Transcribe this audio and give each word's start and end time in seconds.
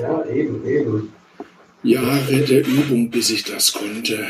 Ja, 0.00 0.24
eben, 0.26 0.64
eben. 0.66 1.12
Jahre 1.82 2.40
der 2.42 2.66
Übung, 2.66 3.10
bis 3.10 3.30
ich 3.30 3.44
das 3.44 3.72
konnte. 3.72 4.26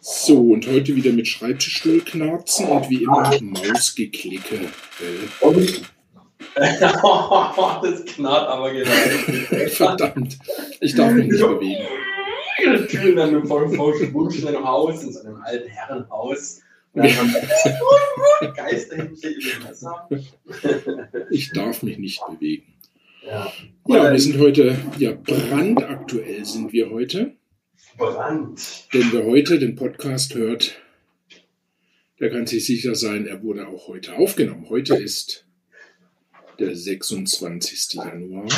So, 0.00 0.38
und 0.38 0.66
heute 0.66 0.94
wieder 0.94 1.12
mit 1.12 1.26
Schreibtischstuhlknarzen 1.28 2.66
und 2.66 2.90
wie 2.90 3.02
immer 3.04 3.30
Mausgeklicke. 3.40 4.60
Das 6.54 8.04
knarrt 8.06 8.48
aber 8.48 8.72
genau. 8.72 8.90
Verdammt, 9.68 10.38
ich 10.80 10.94
darf 10.94 11.12
mich 11.12 11.28
nicht 11.28 11.40
bewegen. 11.40 11.86
Schön 12.88 13.16
dann 13.16 13.34
mit 13.34 13.46
voll 13.46 13.68
verschwungenem 13.68 14.64
Haus, 14.64 15.02
in 15.02 15.12
so 15.12 15.20
einem 15.20 15.36
alten 15.42 15.68
Herrenhaus. 15.68 16.60
Und. 16.92 17.04
Ich 21.30 21.52
darf 21.52 21.82
mich 21.82 21.98
nicht 21.98 22.20
bewegen. 22.26 22.74
Ja. 23.24 23.52
Ja, 23.86 24.12
wir 24.12 24.18
sind 24.18 24.38
heute, 24.38 24.76
ja, 24.98 25.12
brandaktuell 25.12 26.44
sind 26.44 26.72
wir 26.72 26.90
heute. 26.90 27.36
Brand. 27.96 28.92
Denn 28.92 29.12
wer 29.12 29.24
heute 29.24 29.58
den 29.58 29.76
Podcast 29.76 30.34
hört, 30.34 30.80
der 32.18 32.30
kann 32.30 32.46
sich 32.46 32.66
sicher 32.66 32.94
sein, 32.94 33.26
er 33.26 33.42
wurde 33.42 33.68
auch 33.68 33.88
heute 33.88 34.16
aufgenommen. 34.16 34.68
Heute 34.68 34.96
ist 34.96 35.46
der 36.58 36.74
26. 36.74 37.94
Januar. 37.94 38.48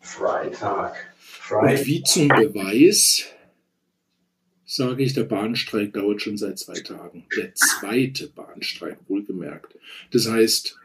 Freitag. 0.00 0.94
Und 0.94 1.58
Freitag. 1.58 1.86
wie 1.86 2.02
zum 2.02 2.28
Beweis 2.28 3.26
sage 4.70 5.02
ich, 5.02 5.14
der 5.14 5.24
Bahnstreik 5.24 5.92
dauert 5.94 6.22
schon 6.22 6.36
seit 6.36 6.58
zwei 6.58 6.78
Tagen. 6.78 7.24
Der 7.36 7.52
zweite 7.54 8.28
Bahnstreik, 8.28 8.98
wohlgemerkt. 9.08 9.74
Das 10.12 10.30
heißt, 10.30 10.78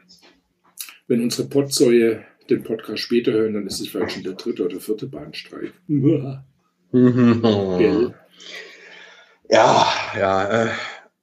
wenn 1.06 1.22
unsere 1.22 1.46
Potsäue 1.48 2.24
den 2.50 2.64
Podcast 2.64 2.98
später 2.98 3.32
hören, 3.32 3.54
dann 3.54 3.66
ist 3.66 3.80
es 3.80 3.86
vielleicht 3.86 4.12
schon 4.12 4.24
der 4.24 4.32
dritte 4.32 4.64
oder 4.64 4.80
vierte 4.80 5.06
Bahnstreik. 5.06 5.72
Gell? 7.78 8.14
Ja, 9.48 9.86
ja, 10.18 10.64
äh, 10.64 10.70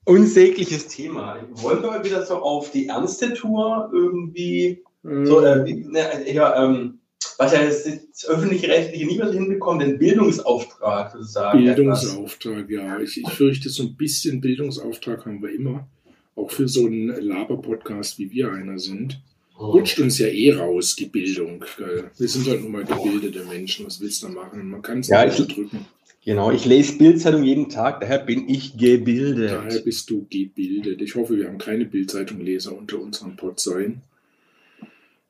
unsägliches 0.05 0.87
Thema. 0.87 1.45
Wollen 1.51 1.81
wir 1.81 1.89
mal 1.89 2.05
wieder 2.05 2.25
so 2.25 2.35
auf 2.35 2.71
die 2.71 2.87
ernste 2.87 3.33
Tour 3.33 3.89
irgendwie, 3.93 4.81
so, 5.03 5.41
äh, 5.41 5.73
ne, 5.73 6.31
ja, 6.31 6.63
ähm, 6.63 6.99
was 7.37 7.53
ja 7.53 7.63
das, 7.65 7.83
das 7.83 8.25
öffentlich-rechtliche 8.27 9.05
nie 9.05 9.17
mehr 9.17 9.31
hinbekommen, 9.31 9.79
den 9.87 9.99
Bildungsauftrag 9.99 11.11
sozusagen. 11.13 11.63
Bildungsauftrag, 11.63 12.69
ja. 12.69 12.99
Ich, 12.99 13.17
ich 13.21 13.29
fürchte, 13.29 13.69
so 13.69 13.83
ein 13.83 13.95
bisschen 13.95 14.41
Bildungsauftrag 14.41 15.25
haben 15.25 15.41
wir 15.41 15.53
immer. 15.53 15.87
Auch 16.35 16.49
für 16.51 16.67
so 16.67 16.85
einen 16.87 17.07
Laber-Podcast, 17.09 18.17
wie 18.19 18.31
wir 18.31 18.51
einer 18.51 18.79
sind. 18.79 19.19
Rutscht 19.59 19.99
uns 19.99 20.17
ja 20.17 20.27
eh 20.27 20.53
raus, 20.53 20.95
die 20.95 21.05
Bildung. 21.05 21.63
Gell? 21.77 22.05
Wir 22.17 22.27
sind 22.27 22.47
halt 22.47 22.61
nun 22.61 22.71
mal 22.71 22.83
gebildete 22.83 23.43
Menschen. 23.45 23.85
Was 23.85 24.01
willst 24.01 24.23
du 24.23 24.27
da 24.27 24.33
machen? 24.33 24.67
Man 24.69 24.81
kann 24.81 24.99
es 24.99 25.07
Ja, 25.09 25.25
nicht 25.25 25.39
ich- 25.39 25.47
drücken. 25.53 25.85
Genau, 26.25 26.51
ich 26.51 26.63
lese 26.65 26.97
Bildzeitung 26.97 27.43
jeden 27.43 27.67
Tag, 27.67 27.99
daher 27.99 28.19
bin 28.19 28.47
ich 28.47 28.77
gebildet. 28.77 29.51
Daher 29.51 29.79
bist 29.81 30.09
du 30.09 30.25
gebildet. 30.29 31.01
Ich 31.01 31.15
hoffe, 31.15 31.35
wir 31.35 31.47
haben 31.47 31.57
keine 31.57 31.83
Bildzeitung-Leser 31.83 32.75
unter 32.77 33.01
unseren 33.01 33.35
Potsäuen. 33.35 34.01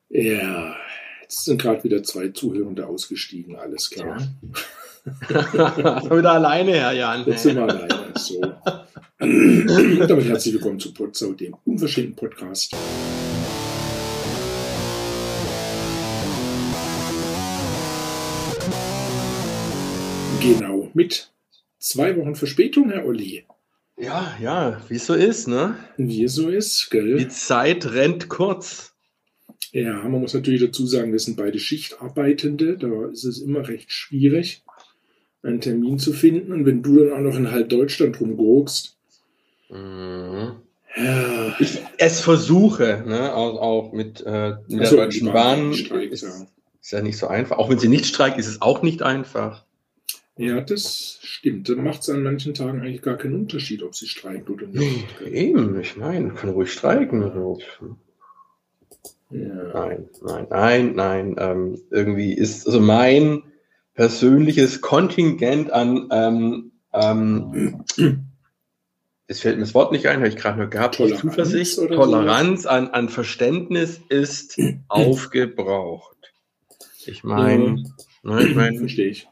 Ja, 0.08 0.76
jetzt 1.24 1.44
sind 1.44 1.60
gerade 1.60 1.82
wieder 1.84 2.02
zwei 2.02 2.28
Zuhörende 2.28 2.86
ausgestiegen, 2.86 3.56
alles 3.56 3.90
klar. 3.90 4.20
wieder 5.28 6.32
alleine, 6.32 6.72
Herr 6.72 6.92
Jan. 6.92 7.24
Jetzt 7.26 7.42
sind 7.42 7.56
wir 7.56 7.62
alleine. 7.62 8.12
So. 8.16 8.40
Und 9.20 9.98
damit 10.08 10.26
herzlich 10.26 10.54
willkommen 10.54 10.78
zu 10.78 10.92
Potsau, 10.92 11.32
dem 11.32 11.56
unverschämten 11.64 12.14
Podcast. 12.14 12.74
Genau, 20.40 20.90
mit 20.92 21.32
zwei 21.78 22.14
Wochen 22.18 22.34
Verspätung, 22.34 22.90
Herr 22.90 23.06
Olli. 23.06 23.46
Ja, 23.96 24.36
ja, 24.42 24.80
wie 24.88 24.96
es 24.96 25.06
so 25.06 25.14
ist, 25.14 25.48
ne? 25.48 25.76
Wie 25.96 26.24
es 26.24 26.34
so 26.34 26.50
ist, 26.50 26.88
Die 26.92 26.98
gell? 26.98 27.28
Zeit 27.28 27.86
rennt 27.92 28.28
kurz. 28.28 28.93
Ja, 29.74 30.08
man 30.08 30.20
muss 30.20 30.34
natürlich 30.34 30.60
dazu 30.60 30.86
sagen, 30.86 31.10
wir 31.10 31.18
sind 31.18 31.36
beide 31.36 31.58
Schichtarbeitende. 31.58 32.78
Da 32.78 33.08
ist 33.08 33.24
es 33.24 33.40
immer 33.40 33.66
recht 33.66 33.90
schwierig, 33.90 34.62
einen 35.42 35.60
Termin 35.60 35.98
zu 35.98 36.12
finden. 36.12 36.52
Und 36.52 36.64
wenn 36.64 36.80
du 36.80 37.00
dann 37.00 37.12
auch 37.12 37.32
noch 37.32 37.36
in 37.36 37.50
halb 37.50 37.70
Deutschland 37.70 38.20
rumgurkst, 38.20 38.96
ja, 39.70 41.56
Ich 41.58 41.80
es 41.98 42.20
versuche, 42.20 43.02
ne? 43.04 43.34
Auch, 43.34 43.60
auch 43.60 43.92
mit, 43.92 44.22
äh, 44.24 44.52
mit 44.68 44.80
Also, 44.80 44.94
der 44.94 45.06
Deutschen 45.06 45.32
Bahn. 45.32 45.72
die 45.72 45.78
streikt, 45.78 46.12
ist, 46.12 46.22
ja. 46.22 46.46
ist 46.80 46.92
ja 46.92 47.02
nicht 47.02 47.18
so 47.18 47.26
einfach. 47.26 47.58
Auch 47.58 47.68
wenn 47.68 47.80
sie 47.80 47.88
nicht 47.88 48.06
streikt, 48.06 48.38
ist 48.38 48.46
es 48.46 48.62
auch 48.62 48.82
nicht 48.82 49.02
einfach. 49.02 49.64
Ja, 50.36 50.60
das 50.60 51.18
stimmt. 51.20 51.68
Dann 51.68 51.82
macht 51.82 52.02
es 52.02 52.10
an 52.10 52.22
manchen 52.22 52.54
Tagen 52.54 52.80
eigentlich 52.80 53.02
gar 53.02 53.16
keinen 53.16 53.34
Unterschied, 53.34 53.82
ob 53.82 53.96
sie 53.96 54.06
streikt 54.06 54.48
oder 54.50 54.68
nicht. 54.68 55.20
Eben, 55.26 55.80
ich 55.80 55.96
meine, 55.96 56.30
kann 56.30 56.50
ruhig 56.50 56.70
streiken. 56.72 57.24
Also. 57.24 57.58
Nein, 59.34 60.08
nein, 60.22 60.46
nein, 60.50 60.92
nein. 60.94 61.36
Ähm, 61.38 61.82
irgendwie 61.90 62.32
ist 62.34 62.66
also 62.66 62.80
mein 62.80 63.42
persönliches 63.94 64.80
Kontingent 64.80 65.72
an, 65.72 66.08
ähm, 66.12 66.72
ähm, 66.92 67.84
es 69.26 69.40
fällt 69.40 69.56
mir 69.56 69.62
das 69.62 69.74
Wort 69.74 69.90
nicht 69.90 70.06
ein, 70.06 70.18
habe 70.18 70.28
ich 70.28 70.36
gerade 70.36 70.58
nur 70.58 70.68
gehabt, 70.68 70.96
Toleranz 70.96 71.20
Zuversicht, 71.20 71.78
oder 71.78 71.96
Toleranz 71.96 72.66
an, 72.66 72.88
an 72.88 73.08
Verständnis 73.08 74.00
ist 74.08 74.56
aufgebraucht. 74.88 76.16
Ich 77.06 77.24
meine, 77.24 77.84
ne, 78.22 78.42
ich 78.42 78.54
meine, 78.54 78.78
Verstehe 78.78 79.08
ich. 79.08 79.28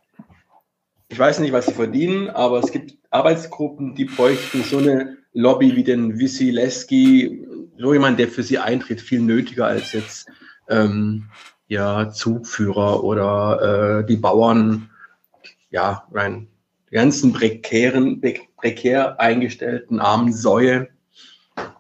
ich 1.09 1.19
weiß 1.19 1.39
nicht, 1.39 1.53
was 1.53 1.67
sie 1.67 1.75
verdienen, 1.75 2.29
aber 2.29 2.59
es 2.59 2.73
gibt 2.73 2.97
Arbeitsgruppen, 3.11 3.95
die 3.95 4.07
bräuchten 4.07 4.65
so 4.65 4.79
eine 4.79 5.19
Lobby 5.33 5.77
wie 5.77 5.85
den 5.85 6.19
Wisileski, 6.19 7.47
so 7.79 7.93
jemand, 7.93 8.19
der 8.19 8.29
für 8.29 8.43
sie 8.43 8.59
eintritt, 8.59 9.01
viel 9.01 9.21
nötiger 9.21 9.67
als 9.67 9.93
jetzt 9.93 10.29
ähm, 10.69 11.29
ja, 11.69 12.11
Zugführer 12.11 13.03
oder 13.03 14.01
äh, 14.01 14.07
die 14.07 14.17
Bauern, 14.17 14.91
ja, 15.71 16.07
rein, 16.13 16.49
die 16.91 16.95
ganzen 16.95 17.33
prekären, 17.33 18.21
pre- 18.21 18.41
prekär 18.57 19.19
eingestellten 19.21 20.01
armen 20.01 20.33
Säue. 20.33 20.89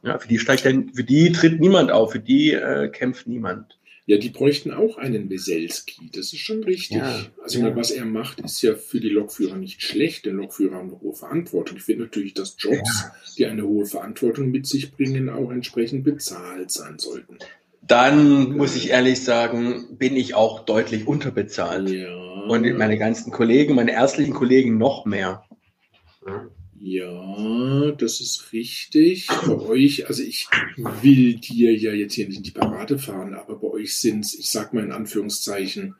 Ja, 0.03 0.19
für 0.19 0.29
die 0.29 0.39
steigt 0.39 0.65
denn, 0.65 0.93
für 0.95 1.05
die 1.05 1.33
tritt 1.33 1.61
niemand 1.61 1.93
auf, 1.93 2.13
für 2.13 2.21
die 2.21 2.53
äh, 2.53 2.89
kämpft 2.89 3.27
niemand. 3.27 3.79
Ja, 4.13 4.19
die 4.19 4.29
bräuchten 4.29 4.73
auch 4.73 4.99
einen 4.99 5.31
Weselski. 5.31 6.11
Das 6.13 6.35
ist 6.35 6.41
schon 6.41 6.63
richtig. 6.65 6.99
Ja, 6.99 7.25
also, 7.43 7.61
ja. 7.61 7.75
was 7.75 7.91
er 7.91 8.05
macht, 8.05 8.41
ist 8.41 8.61
ja 8.61 8.75
für 8.75 9.01
die 9.01 9.09
Lokführer 9.09 9.57
nicht 9.57 9.81
schlecht, 9.81 10.27
denn 10.27 10.37
Lokführer 10.37 10.75
haben 10.75 10.91
eine 10.91 11.01
hohe 11.01 11.15
Verantwortung. 11.15 11.79
Ich 11.79 11.85
finde 11.85 12.03
natürlich, 12.03 12.35
dass 12.35 12.57
Jobs, 12.59 13.07
die 13.39 13.47
eine 13.47 13.67
hohe 13.67 13.87
Verantwortung 13.87 14.51
mit 14.51 14.67
sich 14.67 14.93
bringen, 14.93 15.31
auch 15.31 15.51
entsprechend 15.51 16.05
bezahlt 16.05 16.71
sein 16.71 16.99
sollten. 16.99 17.39
Dann 17.81 18.55
muss 18.55 18.77
ich 18.77 18.91
ehrlich 18.91 19.25
sagen, 19.25 19.97
bin 19.97 20.15
ich 20.15 20.35
auch 20.35 20.67
deutlich 20.67 21.07
unterbezahlt. 21.07 21.89
Ja. 21.89 22.15
Und 22.49 22.71
meine 22.77 22.99
ganzen 22.99 23.33
Kollegen, 23.33 23.75
meine 23.75 23.93
ärztlichen 23.93 24.35
Kollegen 24.35 24.77
noch 24.77 25.07
mehr. 25.07 25.43
Ja, 26.85 27.93
das 27.93 28.21
ist 28.21 28.53
richtig. 28.53 29.29
Bei 29.29 29.57
euch, 29.57 30.09
also 30.09 30.21
ich 30.25 30.49
will 30.77 31.35
dir 31.35 31.77
ja 31.77 31.93
jetzt 31.93 32.15
hier 32.15 32.27
nicht 32.27 32.39
in 32.39 32.43
die 32.43 32.51
Parade 32.51 32.99
fahren, 32.99 33.35
aber 33.35 33.55
bei 33.55 33.69
euch 33.69 33.97
sind 33.97 34.25
es, 34.25 34.35
ich 34.35 34.51
sag 34.51 34.75
mal 34.75 34.83
in 34.83 34.91
Anführungszeichen, 34.91 35.95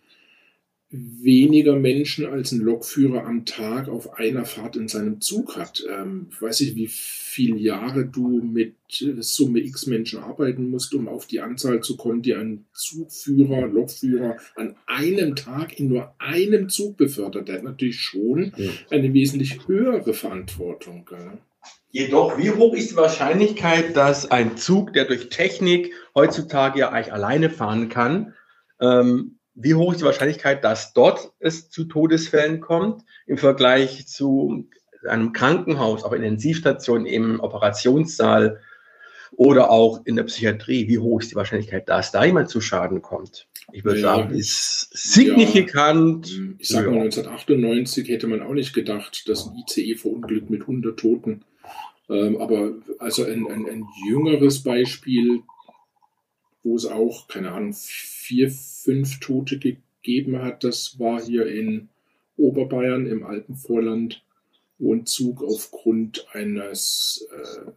weniger 0.93 1.75
Menschen 1.75 2.27
als 2.27 2.53
ein 2.53 2.61
Lokführer 2.61 3.25
am 3.25 3.47
Tag 3.47 3.89
auf 3.89 4.19
einer 4.19 4.45
Fahrt 4.45 4.77
in 4.77 4.89
seinem 4.89 5.23
Zug 5.23 5.57
hat. 5.57 5.83
Ähm, 5.91 6.29
ich 6.31 6.43
weiß 6.43 6.61
nicht, 6.61 6.77
wie 6.77 6.89
viele 6.89 7.57
Jahre 7.57 8.05
du 8.05 8.43
mit 8.43 8.75
Summe 8.91 9.61
X 9.61 9.87
Menschen 9.87 10.21
arbeiten 10.21 10.69
musst, 10.69 10.95
um 10.95 11.09
auf 11.09 11.27
die 11.27 11.41
Anzahl 11.41 11.81
zu 11.81 11.97
kommen, 11.97 12.21
die 12.21 12.35
ein 12.35 12.67
Zugführer, 12.75 13.67
Lokführer 13.67 14.37
an 14.55 14.77
einem 14.87 15.35
Tag 15.35 15.81
in 15.81 15.89
nur 15.89 16.15
einem 16.19 16.69
Zug 16.69 16.99
befördert. 16.99 17.49
Der 17.49 17.57
hat 17.57 17.65
natürlich 17.65 17.99
schon 17.99 18.53
Ja. 18.57 18.71
eine 18.91 19.15
wesentlich 19.15 19.67
höhere 19.67 20.13
Verantwortung. 20.13 21.07
Gell? 21.09 21.39
Jedoch, 21.91 22.37
wie 22.39 22.51
hoch 22.51 22.75
ist 22.75 22.91
die 22.91 22.97
Wahrscheinlichkeit, 22.97 23.97
dass 23.97 24.31
ein 24.31 24.59
Zug, 24.59 24.93
der 24.93 25.07
durch 25.07 25.31
Technik 25.31 25.93
heutzutage 26.15 26.81
ja 26.81 26.91
eigentlich 26.91 27.13
alleine 27.15 27.49
fahren 27.49 27.89
kann, 27.89 28.35
ähm, 28.81 29.39
wie 29.55 29.75
hoch 29.75 29.93
ist 29.93 30.01
die 30.01 30.05
Wahrscheinlichkeit, 30.07 30.65
dass 30.65 30.93
dort 30.93 31.33
es 31.39 31.71
zu 31.71 31.85
Todesfällen 31.85 32.61
kommt 32.61 33.05
im 33.27 33.37
Vergleich 33.39 34.07
zu 34.07 34.67
einem 35.07 35.33
Krankenhaus, 35.33 36.05
aber 36.05 36.17
Intensivstation 36.17 37.07
im 37.07 37.41
Operationssaal 37.41 38.61
oder 39.33 39.71
auch 39.71 40.03
in 40.05 40.17
der 40.17 40.25
Psychiatrie? 40.25 40.89
Wie 40.89 40.99
hoch 40.99 41.21
ist 41.21 41.31
die 41.31 41.37
Wahrscheinlichkeit, 41.37 41.89
dass 41.89 42.13
da 42.13 42.25
jemand 42.25 42.51
zu 42.51 42.61
Schaden 42.61 43.03
kommt? 43.03 43.47
Ich 43.73 43.85
würde 43.85 44.01
Ja. 44.01 44.17
sagen, 44.17 44.35
ist 44.35 44.91
signifikant. 44.93 46.31
Ich 46.59 46.69
sag 46.69 46.87
mal, 46.87 46.97
Ja. 46.97 47.03
1998 47.03 48.09
hätte 48.09 48.27
man 48.27 48.43
auch 48.43 48.53
nicht 48.53 48.75
gedacht, 48.75 49.29
dass 49.29 49.47
ein 49.47 49.57
ICE 49.57 49.97
verunglückt 49.97 50.51
mit 50.51 50.63
100 50.63 50.99
Toten. 50.99 51.45
Ähm, 52.11 52.37
aber 52.41 52.73
also 52.99 53.25
ein, 53.25 53.47
ein, 53.47 53.67
ein 53.67 53.87
jüngeres 54.07 54.63
Beispiel, 54.63 55.43
wo 56.63 56.77
es 56.77 56.85
auch, 56.87 57.27
keine 57.29 57.53
Ahnung, 57.53 57.73
vier, 57.75 58.53
fünf 58.83 59.21
Tote 59.21 59.59
gegeben 59.59 60.43
hat. 60.43 60.65
Das 60.65 60.99
war 60.99 61.23
hier 61.23 61.47
in 61.47 61.89
Oberbayern 62.37 63.07
im 63.07 63.25
Alpenvorland, 63.25 64.23
wo 64.79 64.93
ein 64.95 65.07
Zug 65.07 65.43
aufgrund 65.43 66.27
eines 66.33 67.27
äh, 67.31 67.71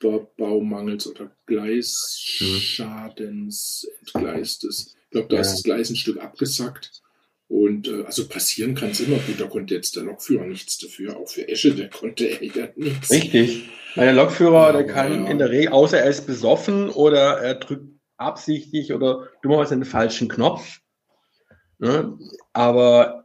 Oberbaumangels 0.00 1.08
oder 1.08 1.30
Gleisschadens 1.46 3.88
entgleist 4.00 4.64
ist. 4.64 4.96
Ich 5.04 5.10
glaube, 5.10 5.28
da 5.28 5.36
ja. 5.36 5.42
ist 5.42 5.52
das 5.52 5.62
Gleis 5.62 5.90
ein 5.90 5.96
Stück 5.96 6.18
abgesackt. 6.18 7.02
Und 7.48 7.88
äh, 7.88 8.04
also 8.04 8.28
passieren 8.28 8.74
kann 8.74 8.90
es 8.90 9.00
immer. 9.00 9.16
Gut, 9.16 9.40
da 9.40 9.46
konnte 9.46 9.74
jetzt 9.74 9.96
der 9.96 10.02
Lokführer 10.02 10.44
nichts 10.44 10.76
dafür. 10.78 11.16
Auch 11.16 11.28
für 11.28 11.48
Esche, 11.48 11.74
der 11.74 11.88
konnte 11.88 12.26
er 12.26 12.44
ja 12.44 12.68
nichts. 12.76 13.10
Richtig. 13.10 13.70
Weil 13.94 14.04
der 14.04 14.14
Lokführer, 14.14 14.72
der 14.72 14.86
kann 14.86 15.24
ja. 15.24 15.30
in 15.30 15.38
der 15.38 15.50
Regel, 15.50 15.72
außer 15.72 15.98
er 15.98 16.10
ist 16.10 16.26
besoffen 16.26 16.90
oder 16.90 17.38
er 17.38 17.54
drückt 17.54 17.97
absichtlich 18.18 18.92
oder 18.92 19.28
dummerweise 19.42 19.74
den 19.74 19.84
falschen 19.84 20.28
Knopf. 20.28 20.80
Ne? 21.78 22.18
Aber 22.52 23.24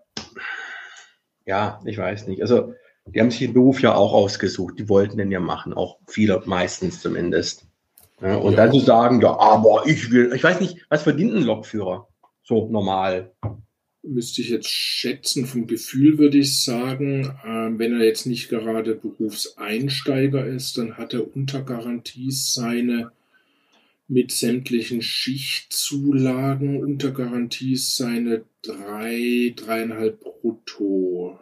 ja, 1.45 1.81
ich 1.86 1.98
weiß 1.98 2.28
nicht. 2.28 2.42
Also 2.42 2.74
die 3.06 3.19
haben 3.19 3.31
sich 3.31 3.40
den 3.40 3.54
Beruf 3.54 3.81
ja 3.81 3.94
auch 3.94 4.13
ausgesucht. 4.13 4.75
Die 4.80 4.88
wollten 4.88 5.18
den 5.18 5.31
ja 5.31 5.40
machen, 5.40 5.74
auch 5.74 5.98
viele 6.07 6.42
meistens 6.45 7.01
zumindest. 7.01 7.66
Ja, 8.22 8.38
und 8.38 8.54
ja. 8.54 8.57
dann 8.57 8.72
zu 8.72 8.80
sagen, 8.80 9.19
ja, 9.22 9.38
aber 9.38 9.84
ich 9.86 10.10
will, 10.12 10.31
ich 10.34 10.44
weiß 10.44 10.62
nicht, 10.62 10.86
was 10.90 11.04
verdient 11.04 11.34
ein 11.34 11.44
Lokführer? 11.44 12.07
So 12.44 12.69
normal. 12.69 13.31
Müsste 14.01 14.42
ich 14.42 14.50
jetzt 14.50 14.69
schätzen, 14.69 15.45
vom 15.45 15.68
Gefühl 15.68 16.18
würde 16.18 16.38
ich 16.38 16.63
sagen, 16.63 17.38
äh, 17.44 17.80
wenn 17.80 18.00
er 18.00 18.06
jetzt 18.06 18.25
nicht 18.25 18.50
gerade 18.50 18.95
Berufseinsteiger 18.95 20.45
ist, 20.45 20.78
dann 20.78 20.98
hat 20.98 21.13
er 21.13 21.36
unter 21.36 21.62
Garantie 21.63 22.31
seine 22.31 23.12
mit 24.08 24.32
sämtlichen 24.32 25.02
Schichtzulagen 25.02 26.82
unter 26.82 27.12
Garantie 27.12 27.78
seine 27.78 28.44
drei, 28.62 29.54
dreieinhalb 29.56 30.20
brutto. 30.20 31.40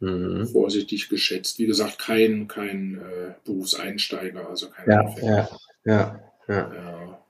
Mhm. 0.00 0.46
Vorsichtig 0.46 1.08
geschätzt. 1.08 1.58
Wie 1.58 1.66
gesagt, 1.66 1.98
kein, 1.98 2.48
kein 2.48 2.96
äh, 2.96 3.34
Berufseinsteiger, 3.44 4.48
also 4.48 4.68
kein 4.70 4.90
ja, 4.90 5.14
ja, 5.22 5.48
ja, 5.84 6.20
ja, 6.48 6.74
ja. 6.74 7.24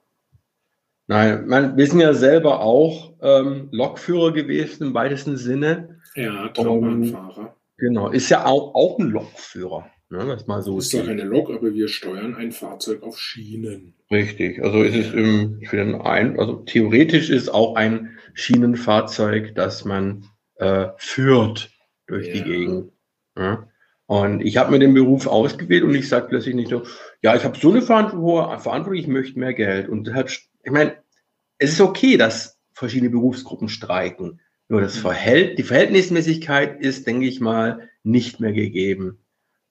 Nein, 1.06 1.46
man, 1.46 1.76
wir 1.76 1.86
sind 1.86 2.00
ja 2.00 2.14
selber 2.14 2.60
auch 2.60 3.12
ähm, 3.20 3.68
Lokführer 3.72 4.32
gewesen 4.32 4.88
im 4.88 4.94
weitesten 4.94 5.36
Sinne. 5.36 6.00
Ja, 6.14 6.48
Traubahnfahrer. 6.48 7.54
Genau, 7.76 8.08
ist 8.08 8.30
ja 8.30 8.46
auch, 8.46 8.74
auch 8.74 8.98
ein 8.98 9.10
Lokführer. 9.10 9.90
Ne, 10.14 10.26
das 10.26 10.46
mal 10.46 10.62
so 10.62 10.78
ist 10.78 10.92
ja 10.92 11.02
keine 11.02 11.24
Lok, 11.24 11.50
aber 11.50 11.74
wir 11.74 11.88
steuern 11.88 12.36
ein 12.36 12.52
Fahrzeug 12.52 13.02
auf 13.02 13.18
Schienen. 13.18 13.94
Richtig, 14.12 14.62
also 14.62 14.82
ist 14.82 14.94
es 14.94 15.12
im, 15.12 15.60
für 15.68 15.76
den 15.76 15.96
ein, 15.96 16.38
also 16.38 16.62
theoretisch 16.66 17.30
ist 17.30 17.48
auch 17.48 17.74
ein 17.74 18.16
Schienenfahrzeug, 18.32 19.56
das 19.56 19.84
man 19.84 20.26
äh, 20.54 20.88
führt 20.98 21.70
durch 22.06 22.28
ja. 22.28 22.34
die 22.34 22.42
Gegend. 22.44 22.92
Ja. 23.36 23.68
Und 24.06 24.40
ich 24.42 24.56
habe 24.56 24.70
mir 24.70 24.78
den 24.78 24.94
Beruf 24.94 25.26
ausgewählt 25.26 25.82
und 25.82 25.96
ich 25.96 26.08
sage 26.08 26.28
plötzlich 26.28 26.54
nicht 26.54 26.70
so, 26.70 26.84
ja, 27.20 27.34
ich 27.34 27.42
habe 27.42 27.58
so 27.58 27.72
eine 27.72 27.82
Verantwortung, 27.82 28.94
ich 28.94 29.08
möchte 29.08 29.38
mehr 29.38 29.54
Geld. 29.54 29.88
Und 29.88 30.06
deshalb, 30.06 30.30
ich 30.62 30.70
meine, 30.70 30.94
es 31.58 31.72
ist 31.72 31.80
okay, 31.80 32.16
dass 32.16 32.60
verschiedene 32.72 33.10
Berufsgruppen 33.10 33.68
streiken. 33.68 34.40
Nur 34.68 34.80
das 34.80 34.96
mhm. 34.96 35.00
Verhält, 35.00 35.58
die 35.58 35.64
Verhältnismäßigkeit 35.64 36.80
ist, 36.80 37.06
denke 37.08 37.26
ich 37.26 37.40
mal, 37.40 37.88
nicht 38.04 38.38
mehr 38.38 38.52
gegeben. 38.52 39.23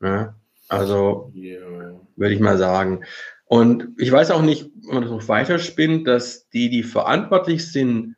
Ja. 0.03 0.35
Also, 0.67 1.31
yeah. 1.35 1.99
würde 2.15 2.33
ich 2.33 2.39
mal 2.39 2.57
sagen. 2.57 3.03
Und 3.45 3.89
ich 3.97 4.11
weiß 4.11 4.31
auch 4.31 4.41
nicht, 4.41 4.69
wenn 4.85 4.95
man 4.95 5.03
das 5.03 5.11
noch 5.11 5.27
weiterspinnt, 5.27 6.07
dass 6.07 6.49
die, 6.49 6.69
die 6.69 6.83
verantwortlich 6.83 7.71
sind, 7.71 8.15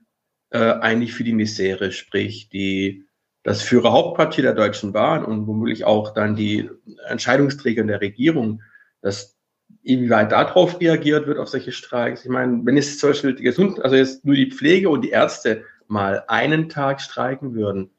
äh, 0.52 0.58
eigentlich 0.58 1.14
für 1.14 1.24
die 1.24 1.34
Misere, 1.34 1.92
sprich 1.92 2.50
die 2.50 3.06
das 3.44 3.62
Führerhauptquartier 3.62 4.44
der 4.44 4.54
Deutschen 4.54 4.92
Bahn 4.92 5.24
und 5.24 5.46
womöglich 5.46 5.86
auch 5.86 6.14
dann 6.14 6.36
die 6.36 6.70
Entscheidungsträger 7.08 7.82
in 7.82 7.88
der 7.88 8.02
Regierung, 8.02 8.64
dass 9.02 9.38
inwieweit 9.84 10.32
darauf 10.32 10.82
reagiert 10.82 11.28
wird 11.28 11.38
auf 11.38 11.50
solche 11.50 11.72
Streiks. 11.72 12.26
Ich 12.26 12.32
meine, 12.32 12.62
wenn 12.64 12.76
es 12.76 12.98
zum 12.98 13.12
Beispiel 13.12 13.36
die 13.36 13.44
Gesund, 13.44 13.84
also 13.84 13.96
jetzt 13.96 14.26
nur 14.26 14.36
die 14.36 14.50
Pflege 14.50 14.90
und 14.90 15.02
die 15.02 15.12
Ärzte 15.12 15.64
mal 15.88 16.24
einen 16.28 16.70
Tag 16.70 17.02
streiken 17.02 17.54
würden. 17.54 17.92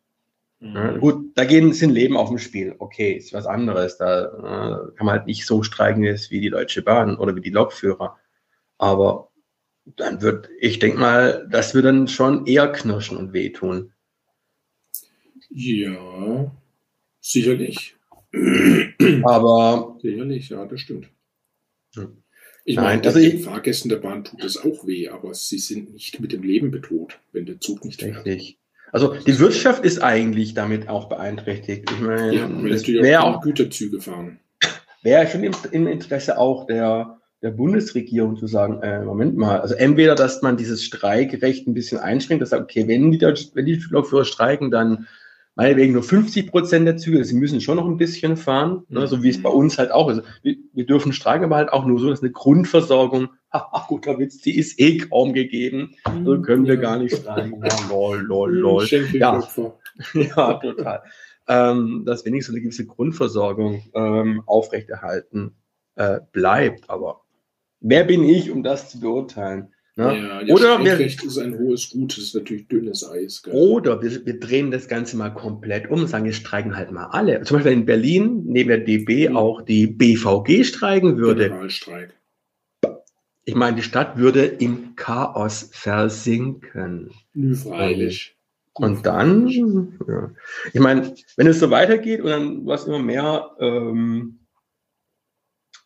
Ja, 0.74 0.96
gut, 0.98 1.36
da 1.36 1.44
gehen 1.44 1.72
sind 1.72 1.90
Leben 1.90 2.16
auf 2.16 2.28
dem 2.28 2.38
Spiel. 2.38 2.74
Okay, 2.78 3.12
ist 3.12 3.32
was 3.32 3.46
anderes. 3.46 3.98
Da 3.98 4.24
äh, 4.24 4.96
kann 4.96 5.06
man 5.06 5.16
halt 5.16 5.26
nicht 5.26 5.46
so 5.46 5.62
streiken 5.62 6.02
wie 6.02 6.40
die 6.40 6.50
Deutsche 6.50 6.82
Bahn 6.82 7.16
oder 7.16 7.34
wie 7.36 7.40
die 7.40 7.50
Lokführer. 7.50 8.16
Aber 8.78 9.30
dann 9.84 10.20
wird, 10.22 10.48
ich 10.58 10.78
denke 10.78 10.98
mal, 10.98 11.46
das 11.50 11.74
wird 11.74 11.84
dann 11.84 12.08
schon 12.08 12.46
eher 12.46 12.68
knirschen 12.68 13.16
und 13.16 13.32
wehtun. 13.32 13.92
Ja, 15.50 16.50
sicherlich. 17.20 17.96
Aber. 19.22 19.96
Sicherlich, 20.02 20.48
ja, 20.48 20.66
das 20.66 20.80
stimmt. 20.80 21.08
Ich 22.64 22.76
Nein, 22.76 22.84
meine, 22.84 23.06
also 23.06 23.20
den 23.20 23.38
Fahrgästen 23.38 23.88
der 23.88 23.98
Bahn 23.98 24.24
tut 24.24 24.42
das 24.42 24.56
auch 24.56 24.86
weh, 24.86 25.08
aber 25.08 25.34
sie 25.34 25.58
sind 25.58 25.92
nicht 25.92 26.18
mit 26.18 26.32
dem 26.32 26.42
Leben 26.42 26.72
bedroht, 26.72 27.20
wenn 27.32 27.46
der 27.46 27.60
Zug 27.60 27.84
nicht 27.84 28.00
fährt. 28.00 28.26
Richtig. 28.26 28.58
Also 28.92 29.14
die 29.14 29.38
Wirtschaft 29.38 29.84
ist 29.84 30.02
eigentlich 30.02 30.54
damit 30.54 30.88
auch 30.88 31.08
beeinträchtigt. 31.08 31.90
Ich 31.90 32.00
meine, 32.00 32.34
ja, 32.34 32.42
weil 32.42 32.70
natürlich 32.70 33.16
auch, 33.16 33.42
Güterzüge 33.42 34.00
fahren. 34.00 34.40
Wäre 35.02 35.26
schon 35.26 35.44
im, 35.44 35.54
im, 35.72 35.86
Interesse 35.86 36.38
auch 36.38 36.66
der, 36.66 37.18
der 37.42 37.50
Bundesregierung 37.50 38.36
zu 38.36 38.46
sagen, 38.46 38.80
äh, 38.82 39.04
Moment 39.04 39.36
mal, 39.36 39.60
also 39.60 39.74
entweder, 39.74 40.14
dass 40.14 40.42
man 40.42 40.56
dieses 40.56 40.82
Streikrecht 40.82 41.66
ein 41.66 41.74
bisschen 41.74 41.98
einschränkt, 41.98 42.42
dass 42.42 42.50
sagt, 42.50 42.64
okay, 42.64 42.88
wenn 42.88 43.12
die, 43.12 43.20
wenn 43.20 43.66
die 43.66 43.82
Lokführer 43.90 44.24
streiken, 44.24 44.70
dann 44.70 45.06
meinetwegen 45.56 45.94
nur 45.94 46.02
50 46.02 46.50
Prozent 46.50 46.86
der 46.86 46.98
Züge, 46.98 47.24
sie 47.24 47.34
müssen 47.34 47.60
schon 47.60 47.76
noch 47.76 47.86
ein 47.86 47.96
bisschen 47.96 48.36
fahren, 48.36 48.84
ne, 48.88 49.06
so 49.06 49.22
wie 49.22 49.30
es 49.30 49.42
bei 49.42 49.50
mhm. 49.50 49.56
uns 49.56 49.78
halt 49.78 49.90
auch 49.90 50.08
ist. 50.10 50.22
Wir, 50.42 50.56
wir, 50.72 50.86
dürfen 50.86 51.12
streiken, 51.12 51.44
aber 51.46 51.56
halt 51.56 51.72
auch 51.72 51.86
nur 51.86 51.98
so, 51.98 52.10
dass 52.10 52.22
eine 52.22 52.30
Grundversorgung, 52.30 53.30
haha, 53.52 53.86
guter 53.88 54.18
Witz, 54.18 54.40
die 54.40 54.56
ist 54.56 54.78
eh 54.78 54.98
kaum 54.98 55.32
gegeben, 55.32 55.94
so 56.24 56.40
können 56.42 56.66
wir 56.66 56.76
gar 56.76 56.98
nicht 56.98 57.16
streiken. 57.16 57.64
Ja, 57.64 57.88
lol, 57.88 58.18
lol, 58.20 58.54
lol. 58.54 58.86
Ja, 59.12 59.42
ja, 60.14 60.54
total. 60.54 61.02
Ähm, 61.48 62.02
dass 62.04 62.24
wenigstens 62.24 62.54
eine 62.54 62.62
gewisse 62.62 62.86
Grundversorgung 62.86 63.82
ähm, 63.94 64.42
aufrechterhalten 64.46 65.56
äh, 65.94 66.20
bleibt. 66.32 66.90
Aber 66.90 67.22
wer 67.80 68.04
bin 68.04 68.24
ich, 68.24 68.50
um 68.50 68.62
das 68.62 68.90
zu 68.90 69.00
beurteilen? 69.00 69.72
Ja, 69.96 70.12
ja 70.12 70.54
oder 70.54 70.84
wir, 70.84 71.00
ist 71.00 71.38
ein 71.38 71.58
hohes 71.58 71.90
Gut, 71.90 72.12
das 72.12 72.24
ist 72.24 72.34
natürlich 72.34 72.68
dünnes 72.68 73.08
Eis. 73.08 73.42
Gell? 73.42 73.54
Oder 73.54 74.02
wir, 74.02 74.26
wir, 74.26 74.38
drehen 74.38 74.70
das 74.70 74.88
Ganze 74.88 75.16
mal 75.16 75.30
komplett 75.30 75.90
um 75.90 76.00
und 76.00 76.08
sagen, 76.08 76.26
wir 76.26 76.34
streiken 76.34 76.76
halt 76.76 76.92
mal 76.92 77.06
alle. 77.06 77.42
Zum 77.42 77.56
Beispiel 77.56 77.72
in 77.72 77.86
Berlin 77.86 78.42
neben 78.44 78.68
der 78.68 78.78
DB 78.78 79.30
mhm. 79.30 79.36
auch 79.36 79.62
die 79.62 79.86
BVG 79.86 80.64
streiken 80.64 81.16
würde. 81.16 81.48
Generalstreik. 81.48 82.14
Ich 83.44 83.54
meine, 83.54 83.76
die 83.76 83.82
Stadt 83.82 84.18
würde 84.18 84.44
im 84.44 84.96
Chaos 84.96 85.70
versinken. 85.72 87.12
Freilich. 87.54 88.36
Und 88.74 89.06
dann, 89.06 89.48
ja. 90.06 90.30
ich 90.74 90.80
meine, 90.80 91.14
wenn 91.36 91.46
es 91.46 91.60
so 91.60 91.70
weitergeht 91.70 92.20
und 92.20 92.28
dann 92.28 92.66
was 92.66 92.86
immer 92.86 92.98
mehr 92.98 93.50
ähm, 93.58 94.40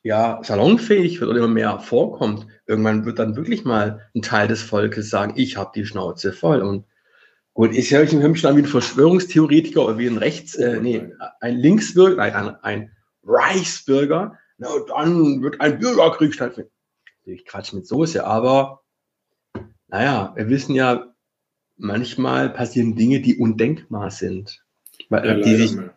ja, 0.03 0.41
salonfähig 0.43 1.21
wird 1.21 1.31
oder 1.31 1.39
immer 1.41 1.49
mehr 1.49 1.79
vorkommt, 1.79 2.47
irgendwann 2.67 3.05
wird 3.05 3.19
dann 3.19 3.37
wirklich 3.37 3.65
mal 3.65 4.09
ein 4.15 4.23
Teil 4.23 4.49
des 4.49 4.63
Volkes 4.63 5.11
sagen, 5.11 5.35
ich 5.37 5.57
habe 5.57 5.73
die 5.75 5.85
Schnauze 5.85 6.33
voll. 6.33 6.63
Und 6.63 6.87
gut, 7.53 7.75
ist 7.75 7.91
ja 7.91 8.01
ein 8.01 8.09
schon 8.09 8.57
wie 8.57 8.63
ein 8.63 8.67
Verschwörungstheoretiker 8.67 9.85
oder 9.85 9.99
wie 9.99 10.07
ein 10.07 10.19
Rechts, 10.19 10.55
äh, 10.55 10.81
nee, 10.81 11.11
ein 11.41 11.57
Linksbürger, 11.57 12.17
nein, 12.17 12.35
ein, 12.35 12.57
ein 12.63 12.97
Reichsbürger, 13.25 14.39
na, 14.57 14.69
dann 14.89 15.43
wird 15.43 15.61
ein 15.61 15.79
Bürgerkrieg 15.79 16.35
stattfinden. 16.35 16.71
Ich 17.25 17.45
quatsch 17.45 17.73
mit 17.73 17.87
Soße, 17.87 18.25
aber 18.25 18.81
naja, 19.89 20.33
wir 20.37 20.49
wissen 20.49 20.75
ja, 20.75 21.15
manchmal 21.77 22.51
passieren 22.51 22.97
Dinge, 22.97 23.21
die 23.21 23.37
undenkbar 23.37 24.11
sind. 24.11 24.65
Weil, 25.09 25.27
ja, 25.27 25.35
die, 25.35 25.57
sich, 25.57 25.73
ja, 25.73 25.89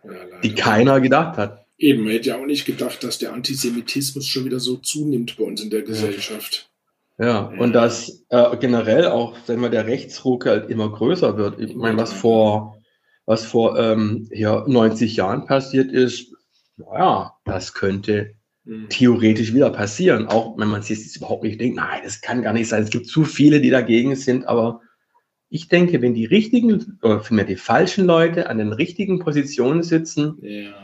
die 0.42 0.56
keiner 0.56 1.00
gedacht 1.00 1.38
hat. 1.38 1.63
Eben, 1.84 2.04
man 2.04 2.14
hätte 2.14 2.30
ja 2.30 2.38
auch 2.38 2.46
nicht 2.46 2.64
gedacht, 2.64 3.04
dass 3.04 3.18
der 3.18 3.34
Antisemitismus 3.34 4.26
schon 4.26 4.46
wieder 4.46 4.62
so 4.62 4.78
zunimmt 4.78 5.36
bei 5.36 5.44
uns 5.44 5.62
in 5.62 5.70
der 5.70 5.82
Gesellschaft. 5.82 6.72
Ja, 7.20 7.52
ja. 7.52 7.60
und 7.60 7.74
dass 7.74 8.24
äh, 8.30 8.56
generell 8.56 9.08
auch, 9.08 9.36
sagen 9.44 9.62
wir, 9.62 9.70
der 9.70 9.86
Rechtsruck 9.86 10.46
halt 10.46 10.70
immer 10.70 10.90
größer 10.90 11.36
wird. 11.36 11.60
Ich 11.60 11.76
meine, 11.76 11.98
was 11.98 12.14
vor, 12.14 12.78
was 13.26 13.44
vor 13.44 13.78
ähm, 13.78 14.30
ja, 14.32 14.64
90 14.66 15.18
Jahren 15.18 15.46
passiert 15.46 15.92
ist, 15.92 16.34
naja, 16.78 17.34
das 17.44 17.74
könnte 17.74 18.34
mhm. 18.64 18.88
theoretisch 18.88 19.54
wieder 19.54 19.70
passieren. 19.70 20.28
Auch 20.28 20.58
wenn 20.58 20.70
man 20.70 20.84
sich 20.84 21.00
jetzt 21.00 21.18
überhaupt 21.18 21.44
nicht 21.44 21.60
denkt, 21.60 21.76
nein, 21.76 22.00
das 22.06 22.22
kann 22.22 22.44
gar 22.44 22.54
nicht 22.54 22.70
sein. 22.70 22.84
Es 22.84 22.92
gibt 22.92 23.08
zu 23.08 23.26
viele, 23.26 23.60
die 23.60 23.72
dagegen 23.72 24.16
sind, 24.16 24.48
aber 24.48 24.80
ich 25.50 25.68
denke, 25.68 26.02
wenn 26.02 26.14
die 26.14 26.26
richtigen, 26.26 26.98
oder 27.02 27.20
vielmehr 27.20 27.44
die 27.44 27.58
falschen 27.58 28.06
Leute 28.06 28.50
an 28.50 28.58
den 28.58 28.72
richtigen 28.72 29.20
Positionen 29.20 29.84
sitzen, 29.84 30.38
ja. 30.42 30.83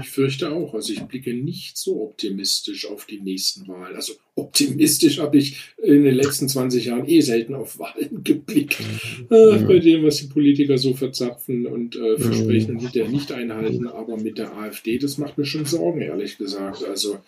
Ich 0.00 0.08
fürchte 0.08 0.50
auch. 0.50 0.74
Also 0.74 0.92
ich 0.92 1.02
blicke 1.02 1.34
nicht 1.34 1.76
so 1.76 2.02
optimistisch 2.02 2.86
auf 2.86 3.04
die 3.04 3.20
nächsten 3.20 3.68
Wahlen. 3.68 3.96
Also 3.96 4.14
optimistisch 4.34 5.18
habe 5.18 5.38
ich 5.38 5.58
in 5.82 6.04
den 6.04 6.14
letzten 6.14 6.48
20 6.48 6.86
Jahren 6.86 7.08
eh 7.08 7.20
selten 7.20 7.54
auf 7.54 7.78
Wahlen 7.78 8.22
geblickt. 8.24 8.80
Mhm. 8.80 9.26
Äh, 9.36 9.58
bei 9.64 9.78
dem, 9.78 10.04
was 10.04 10.16
die 10.16 10.26
Politiker 10.26 10.78
so 10.78 10.94
verzapfen 10.94 11.66
und 11.66 11.96
äh, 11.96 12.16
hm. 12.16 12.18
versprechen 12.18 12.76
und 12.76 12.80
hinterher 12.80 13.10
nicht 13.10 13.30
einhalten. 13.30 13.86
Aber 13.86 14.16
mit 14.16 14.38
der 14.38 14.56
AfD, 14.56 14.98
das 14.98 15.18
macht 15.18 15.36
mir 15.36 15.44
schon 15.44 15.66
Sorgen, 15.66 16.00
ehrlich 16.00 16.38
gesagt. 16.38 16.84
Also 16.84 17.18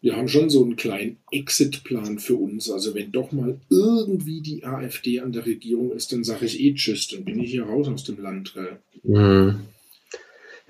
wir 0.00 0.16
haben 0.16 0.28
schon 0.28 0.50
so 0.50 0.64
einen 0.64 0.76
kleinen 0.76 1.18
Exit-Plan 1.30 2.18
für 2.18 2.36
uns. 2.36 2.70
Also 2.70 2.94
wenn 2.94 3.12
doch 3.12 3.32
mal 3.32 3.60
irgendwie 3.70 4.40
die 4.40 4.64
AfD 4.64 5.20
an 5.20 5.32
der 5.32 5.46
Regierung 5.46 5.92
ist, 5.92 6.12
dann 6.12 6.24
sage 6.24 6.46
ich 6.46 6.60
eh 6.60 6.74
Tschüss, 6.74 7.08
dann 7.08 7.24
bin 7.24 7.40
ich 7.40 7.52
hier 7.52 7.64
raus 7.64 7.88
aus 7.88 8.04
dem 8.04 8.20
Land. 8.20 8.54
Gell? 8.54 8.78
Mhm. 9.02 9.60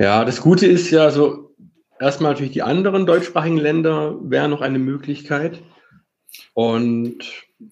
Ja, 0.02 0.24
das 0.24 0.40
Gute 0.40 0.66
ist 0.66 0.90
ja 0.90 1.12
so, 1.12 1.54
erstmal 2.00 2.32
natürlich 2.32 2.50
die 2.50 2.62
anderen 2.62 3.06
deutschsprachigen 3.06 3.56
Länder 3.56 4.18
wären 4.20 4.50
noch 4.50 4.60
eine 4.60 4.80
Möglichkeit. 4.80 5.62
Und 6.54 7.18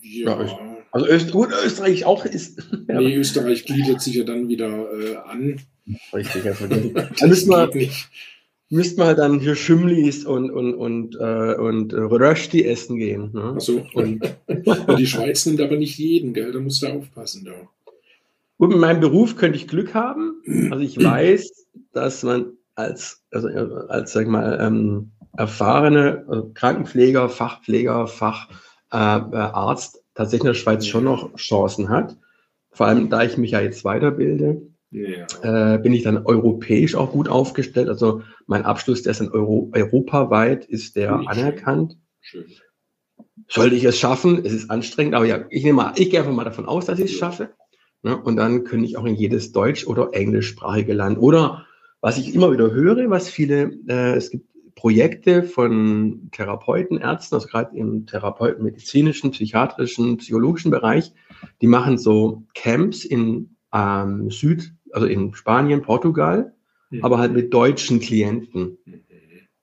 ja, 0.00 0.40
ja 0.40 0.76
also 0.92 1.08
Öst, 1.08 1.32
gut, 1.32 1.49
Österreich 1.66 2.04
auch 2.04 2.25
ist. 2.25 2.62
Ja. 2.88 3.00
Nee, 3.00 3.14
Österreich 3.14 3.66
gliedert 3.66 4.00
sich 4.00 4.14
ja 4.16 4.25
dann 4.25 4.49
wieder 4.49 4.68
äh, 4.68 5.16
an. 5.16 5.60
Richtig, 6.12 6.44
also 6.46 6.66
da 7.20 7.26
müssen 7.26 7.50
wir, 7.50 7.70
müssten 8.68 9.00
wir 9.00 9.06
halt 9.06 9.18
dann 9.18 9.40
hier 9.40 9.56
Schümlis 9.56 10.25
und, 10.25 10.50
und, 10.50 10.75
und, 10.75 11.16
äh, 11.16 11.54
und 11.54 11.92
Rösti 11.92 12.64
essen 12.64 12.96
gehen. 12.96 13.30
Ne? 13.32 13.54
Achso. 13.56 13.87
Und 13.94 14.22
die 14.99 15.06
Schweiz 15.06 15.46
nimmt 15.46 15.60
aber 15.60 15.76
nicht 15.76 15.99
jeden, 15.99 16.32
gell? 16.32 16.52
Da 16.52 16.60
musst 16.60 16.82
du 16.82 16.88
aufpassen 16.88 17.44
da. 17.44 17.52
Gut, 18.61 18.69
mit 18.69 18.79
meinem 18.79 19.00
Beruf 19.00 19.37
könnte 19.37 19.57
ich 19.57 19.67
Glück 19.67 19.95
haben. 19.95 20.43
Also 20.71 20.85
ich 20.85 21.02
weiß, 21.02 21.67
dass 21.95 22.23
man 22.23 22.52
als, 22.75 23.25
also 23.31 23.49
als 23.49 24.12
sag 24.12 24.25
ich 24.25 24.29
mal, 24.29 24.59
ähm, 24.61 25.12
erfahrene 25.37 26.25
also 26.29 26.50
Krankenpfleger, 26.52 27.31
Fachpfleger, 27.31 28.07
Facharzt 28.07 29.97
äh, 29.97 30.00
tatsächlich 30.14 30.43
in 30.43 30.49
der 30.49 30.55
Schweiz 30.55 30.85
schon 30.85 31.05
noch 31.05 31.35
Chancen 31.37 31.88
hat. 31.88 32.19
Vor 32.71 32.87
allem, 32.87 33.09
da 33.09 33.23
ich 33.25 33.38
mich 33.38 33.52
ja 33.52 33.61
jetzt 33.61 33.83
weiterbilde, 33.85 34.61
ja. 34.90 35.75
äh, 35.75 35.79
bin 35.79 35.95
ich 35.95 36.02
dann 36.02 36.26
europäisch 36.26 36.95
auch 36.95 37.12
gut 37.12 37.31
aufgestellt. 37.31 37.88
Also 37.88 38.23
mein 38.47 38.67
Abschluss, 38.67 39.02
der 39.02 39.12
ist 39.12 39.23
dann 39.23 39.31
Euro, 39.31 39.71
europaweit, 39.73 40.67
ist 40.67 40.97
der 40.97 41.17
Schön. 41.17 41.29
anerkannt. 41.29 41.97
Schön. 42.21 42.45
Sollte 43.49 43.75
ich 43.75 43.85
es 43.85 43.99
schaffen, 43.99 44.45
es 44.45 44.52
ist 44.52 44.71
anstrengend, 44.71 45.14
aber 45.14 45.25
ja, 45.25 45.47
ich 45.49 45.64
nehme 45.64 45.76
mal, 45.76 45.93
ich 45.97 46.11
gehe 46.11 46.21
einfach 46.21 46.33
mal 46.33 46.45
davon 46.45 46.67
aus, 46.67 46.85
dass 46.85 46.99
ich 46.99 47.07
es 47.07 47.19
schaffe. 47.19 47.55
Ne? 48.02 48.16
Und 48.16 48.37
dann 48.37 48.64
könnte 48.64 48.87
ich 48.87 48.97
auch 48.97 49.04
in 49.04 49.14
jedes 49.14 49.52
deutsch- 49.52 49.87
oder 49.87 50.11
englischsprachige 50.12 50.95
Land. 50.95 51.19
Oder 51.19 51.66
was 52.00 52.19
ich 52.19 52.35
immer 52.35 52.52
wieder 52.52 52.71
höre, 52.71 53.11
was 53.11 53.28
viele, 53.28 53.73
äh, 53.88 54.14
es 54.14 54.30
gibt 54.30 54.49
Projekte 54.75 55.42
von 55.42 56.30
Therapeuten, 56.33 56.99
Ärzten, 56.99 57.35
also 57.35 57.49
gerade 57.49 57.76
im 57.76 58.07
Therapeuten, 58.07 58.64
medizinischen, 58.64 59.30
psychiatrischen, 59.30 60.16
psychologischen 60.16 60.71
Bereich, 60.71 61.12
die 61.61 61.66
machen 61.66 61.99
so 61.99 62.45
Camps 62.54 63.04
in 63.04 63.57
ähm, 63.75 64.30
Süd, 64.30 64.73
also 64.92 65.07
in 65.07 65.35
Spanien, 65.35 65.83
Portugal, 65.83 66.54
mhm. 66.88 67.04
aber 67.04 67.19
halt 67.19 67.35
mit 67.35 67.52
deutschen 67.52 68.00
Klienten. 68.00 68.78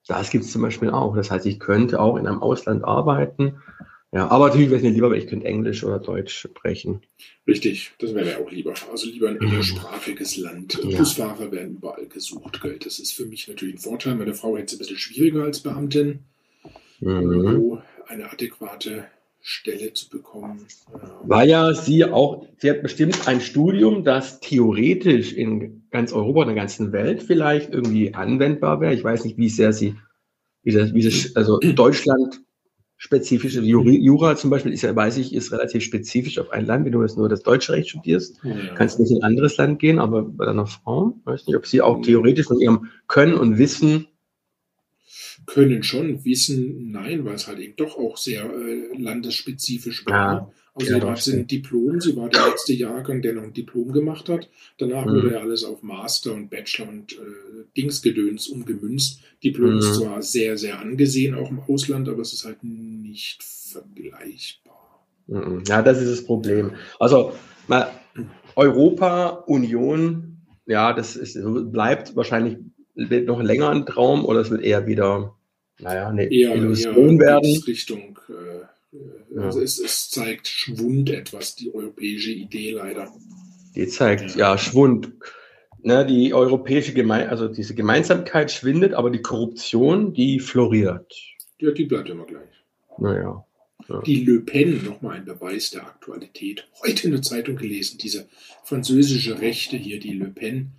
Das 0.06 0.30
gibt 0.30 0.44
es 0.44 0.52
zum 0.52 0.62
Beispiel 0.62 0.90
auch. 0.90 1.16
Das 1.16 1.32
heißt, 1.32 1.46
ich 1.46 1.58
könnte 1.58 2.00
auch 2.00 2.16
in 2.16 2.28
einem 2.28 2.40
Ausland 2.40 2.84
arbeiten 2.84 3.56
ja, 4.12 4.26
aber 4.28 4.48
natürlich 4.48 4.70
wäre 4.70 4.78
es 4.78 4.82
mir 4.82 4.90
lieber, 4.90 5.10
weil 5.10 5.18
ich 5.18 5.26
könnte 5.26 5.46
Englisch 5.46 5.84
oder 5.84 5.98
Deutsch 5.98 6.38
sprechen. 6.38 7.02
Richtig, 7.46 7.92
das 7.98 8.14
wäre 8.14 8.24
mir 8.24 8.38
auch 8.38 8.50
lieber. 8.50 8.74
Also 8.90 9.06
lieber 9.06 9.28
ein 9.28 9.34
mhm. 9.34 9.48
englischsprachiges 9.48 10.38
Land. 10.38 10.80
Ja. 10.82 10.98
Busfahrer 10.98 11.52
werden 11.52 11.76
überall 11.76 12.06
gesucht. 12.06 12.60
Gell? 12.62 12.78
Das 12.82 12.98
ist 12.98 13.12
für 13.12 13.26
mich 13.26 13.48
natürlich 13.48 13.74
ein 13.74 13.80
Vorteil. 13.80 14.14
Meine 14.14 14.34
Frau 14.34 14.56
hätte 14.56 14.66
es 14.66 14.72
ein 14.74 14.78
bisschen 14.78 14.96
schwieriger 14.96 15.44
als 15.44 15.60
Beamtin, 15.60 16.20
mhm. 17.00 17.80
eine 18.06 18.32
adäquate 18.32 19.04
Stelle 19.40 19.92
zu 19.92 20.08
bekommen. 20.08 20.66
War 21.22 21.44
ja 21.44 21.74
sie 21.74 22.04
auch, 22.04 22.46
sie 22.56 22.70
hat 22.70 22.82
bestimmt 22.82 23.28
ein 23.28 23.40
Studium, 23.40 24.04
das 24.04 24.40
theoretisch 24.40 25.32
in 25.32 25.82
ganz 25.90 26.12
Europa 26.12 26.40
und 26.40 26.46
der 26.48 26.56
ganzen 26.56 26.92
Welt 26.92 27.22
vielleicht 27.22 27.72
irgendwie 27.72 28.14
anwendbar 28.14 28.80
wäre. 28.80 28.94
Ich 28.94 29.04
weiß 29.04 29.24
nicht, 29.24 29.36
wie 29.36 29.48
sehr 29.48 29.72
sie, 29.72 29.96
wie 30.62 30.72
das, 30.72 30.92
wie 30.94 31.02
das 31.02 31.36
also 31.36 31.58
Deutschland 31.60 32.40
spezifische 32.98 33.60
Jura 33.60 34.36
zum 34.36 34.50
Beispiel 34.50 34.72
ist 34.72 34.82
ja, 34.82 34.94
weiß 34.94 35.16
ich, 35.18 35.32
ist 35.32 35.52
relativ 35.52 35.84
spezifisch 35.84 36.38
auf 36.38 36.50
ein 36.50 36.66
Land. 36.66 36.84
Wenn 36.84 36.92
du 36.92 37.00
jetzt 37.00 37.16
nur 37.16 37.28
das 37.28 37.42
deutsche 37.42 37.72
Recht 37.72 37.90
studierst, 37.90 38.40
ja. 38.42 38.54
kannst 38.74 38.98
du 38.98 39.02
nicht 39.02 39.12
in 39.12 39.18
ein 39.18 39.30
anderes 39.30 39.56
Land 39.56 39.78
gehen, 39.78 40.00
aber 40.00 40.22
bei 40.22 40.44
deiner 40.44 40.66
Frau, 40.66 41.16
weiß 41.24 41.46
nicht, 41.46 41.56
ob 41.56 41.66
sie 41.66 41.80
auch 41.80 42.02
theoretisch 42.02 42.46
von 42.46 42.60
ihrem 42.60 42.88
Können 43.06 43.34
und 43.34 43.56
Wissen 43.56 44.08
können 45.48 45.82
schon 45.82 46.24
wissen, 46.24 46.90
nein, 46.90 47.24
weil 47.24 47.34
es 47.34 47.48
halt 47.48 47.58
eben 47.58 47.74
doch 47.76 47.96
auch 47.96 48.16
sehr 48.16 48.44
äh, 48.44 48.96
landesspezifisch 48.96 50.06
war. 50.06 50.12
Ja. 50.12 50.52
Also 50.74 50.92
ja, 50.92 51.16
sie 51.16 51.32
hat 51.32 51.40
ein 51.40 51.46
Diplom, 51.48 52.00
sie 52.00 52.14
war 52.14 52.28
der 52.28 52.46
letzte 52.46 52.72
Jahrgang, 52.72 53.20
der 53.20 53.32
noch 53.32 53.42
ein 53.42 53.52
Diplom 53.52 53.92
gemacht 53.92 54.28
hat. 54.28 54.48
Danach 54.78 55.06
mhm. 55.06 55.10
wurde 55.10 55.32
ja 55.32 55.40
alles 55.40 55.64
auf 55.64 55.82
Master 55.82 56.34
und 56.34 56.50
Bachelor 56.50 56.88
und 56.88 57.14
äh, 57.14 57.64
Dingsgedöns 57.76 58.46
umgemünzt. 58.48 59.20
Diplom 59.42 59.72
mhm. 59.72 59.78
ist 59.78 59.94
zwar 59.94 60.22
sehr, 60.22 60.56
sehr 60.56 60.78
angesehen, 60.78 61.34
auch 61.34 61.50
im 61.50 61.60
Ausland, 61.60 62.08
aber 62.08 62.22
es 62.22 62.32
ist 62.32 62.44
halt 62.44 62.62
nicht 62.62 63.42
vergleichbar. 63.42 65.04
Mhm. 65.26 65.64
Ja, 65.66 65.82
das 65.82 66.00
ist 66.00 66.10
das 66.10 66.24
Problem. 66.24 66.72
Also 67.00 67.32
mal, 67.66 67.90
Europa, 68.54 69.44
Union, 69.46 70.42
ja, 70.66 70.92
das 70.92 71.16
ist, 71.16 71.38
bleibt 71.72 72.14
wahrscheinlich 72.14 72.58
noch 72.94 73.40
länger 73.42 73.70
ein 73.70 73.86
Traum 73.86 74.24
oder 74.24 74.40
es 74.40 74.50
wird 74.50 74.62
eher 74.62 74.86
wieder, 74.86 75.34
naja, 75.78 76.08
eine 76.08 76.24
eher, 76.24 76.54
Illusion 76.54 77.20
eher 77.20 77.26
werden. 77.26 77.62
Richtung 77.66 78.18
äh, 78.28 78.66
ja. 79.30 79.42
Also 79.42 79.60
es, 79.60 79.78
es, 79.78 80.10
zeigt 80.10 80.48
Schwund 80.48 81.10
etwas, 81.10 81.54
die 81.54 81.74
europäische 81.74 82.32
Idee 82.32 82.72
leider. 82.72 83.12
Die 83.74 83.86
zeigt, 83.86 84.34
ja, 84.34 84.52
ja 84.52 84.58
Schwund. 84.58 85.12
Ne, 85.80 86.04
die 86.04 86.34
europäische 86.34 86.92
Geme 86.92 87.28
also 87.28 87.46
diese 87.46 87.74
Gemeinsamkeit 87.74 88.50
schwindet, 88.50 88.94
aber 88.94 89.10
die 89.10 89.22
Korruption, 89.22 90.12
die 90.12 90.40
floriert. 90.40 91.14
Ja, 91.60 91.70
die 91.70 91.84
bleibt 91.84 92.08
immer 92.08 92.24
gleich. 92.24 92.48
Naja. 92.98 93.44
Ja. 93.88 94.02
Die 94.02 94.24
Le 94.24 94.40
Pen, 94.40 94.84
nochmal 94.84 95.16
ein 95.16 95.24
Beweis 95.24 95.70
der 95.70 95.86
Aktualität. 95.86 96.66
Heute 96.84 97.06
in 97.06 97.12
der 97.12 97.22
Zeitung 97.22 97.56
gelesen, 97.56 97.96
diese 97.98 98.28
französische 98.64 99.40
Rechte 99.40 99.76
hier, 99.76 100.00
die 100.00 100.14
Le 100.14 100.26
Pen, 100.26 100.72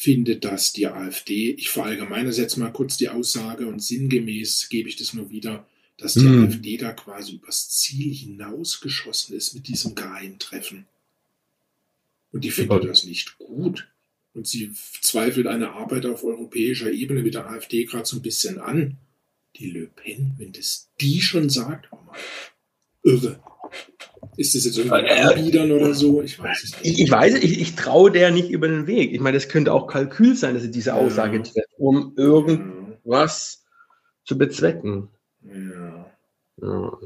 findet, 0.00 0.46
dass 0.46 0.72
die 0.72 0.86
AfD, 0.86 1.50
ich 1.50 1.68
verallgemeine 1.68 2.30
jetzt 2.30 2.56
mal 2.56 2.72
kurz 2.72 2.96
die 2.96 3.10
Aussage 3.10 3.66
und 3.66 3.82
sinngemäß 3.82 4.70
gebe 4.70 4.88
ich 4.88 4.96
das 4.96 5.12
nur 5.12 5.28
wieder, 5.28 5.68
dass 5.98 6.14
die 6.14 6.20
hm. 6.20 6.44
AfD 6.44 6.78
da 6.78 6.92
quasi 6.92 7.34
übers 7.34 7.68
Ziel 7.68 8.14
hinausgeschossen 8.14 9.36
ist 9.36 9.52
mit 9.52 9.68
diesem 9.68 9.94
Geheimtreffen. 9.94 10.86
Und 12.32 12.44
die 12.44 12.50
findet 12.50 12.84
das 12.84 13.04
nicht 13.04 13.36
gut. 13.36 13.88
Und 14.32 14.46
sie 14.46 14.72
zweifelt 15.02 15.46
eine 15.46 15.72
Arbeit 15.72 16.06
auf 16.06 16.24
europäischer 16.24 16.90
Ebene 16.90 17.22
mit 17.22 17.34
der 17.34 17.50
AfD 17.50 17.84
gerade 17.84 18.06
so 18.06 18.16
ein 18.16 18.22
bisschen 18.22 18.58
an. 18.58 18.96
Die 19.56 19.70
Le 19.70 19.86
Pen, 19.86 20.32
wenn 20.38 20.52
das 20.52 20.88
die 20.98 21.20
schon 21.20 21.50
sagt, 21.50 21.88
oh 21.90 21.98
Mann, 22.06 22.16
irre. 23.02 23.42
Ist 24.36 24.54
das 24.54 24.64
jetzt 24.64 24.78
irgendwie 24.78 25.10
Anbietern 25.10 25.70
oder 25.72 25.92
so? 25.94 26.22
Ich 26.22 26.38
weiß 26.38 26.64
es 26.64 26.70
nicht. 26.72 26.98
Ich, 26.98 27.04
ich 27.04 27.10
weiß, 27.10 27.34
ich, 27.34 27.60
ich 27.60 27.74
traue 27.74 28.10
der 28.10 28.30
nicht 28.30 28.50
über 28.50 28.68
den 28.68 28.86
Weg. 28.86 29.12
Ich 29.12 29.20
meine, 29.20 29.36
das 29.36 29.48
könnte 29.48 29.72
auch 29.72 29.86
Kalkül 29.86 30.36
sein, 30.36 30.54
dass 30.54 30.62
sie 30.62 30.70
diese 30.70 30.94
Aussage 30.94 31.38
ja. 31.38 31.42
trifft, 31.42 31.68
um 31.76 32.14
irgendwas 32.16 33.64
zu 34.24 34.38
bezwecken. 34.38 35.08
Ja. 35.42 36.06
Ja, 36.62 36.98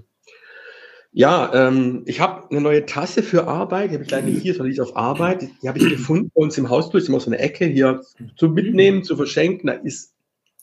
ja 1.13 1.69
ähm, 1.69 2.03
ich 2.07 2.21
habe 2.21 2.51
eine 2.51 2.61
neue 2.61 2.87
Tasse 2.87 3.23
für 3.23 3.47
Arbeit. 3.47 3.91
Die 3.91 3.95
habe 3.95 4.05
ich 4.05 4.11
leider 4.11 4.27
nicht 4.27 4.43
hier, 4.43 4.55
sondern 4.55 4.71
die 4.71 4.79
ist 4.79 4.81
auf 4.81 4.97
Arbeit. 4.97 5.49
Die 5.63 5.69
habe 5.69 5.79
ich 5.79 5.89
gefunden 5.89 6.31
bei 6.35 6.43
uns 6.43 6.59
im 6.59 6.69
Hausflur. 6.69 7.01
Ist 7.01 7.09
immer 7.09 7.21
so 7.21 7.31
eine 7.31 7.39
Ecke 7.39 7.65
hier 7.65 8.03
zu 8.37 8.49
mitnehmen, 8.49 9.03
zu 9.03 9.17
verschenken. 9.17 9.69
Da 9.69 9.73
ist, 9.73 10.13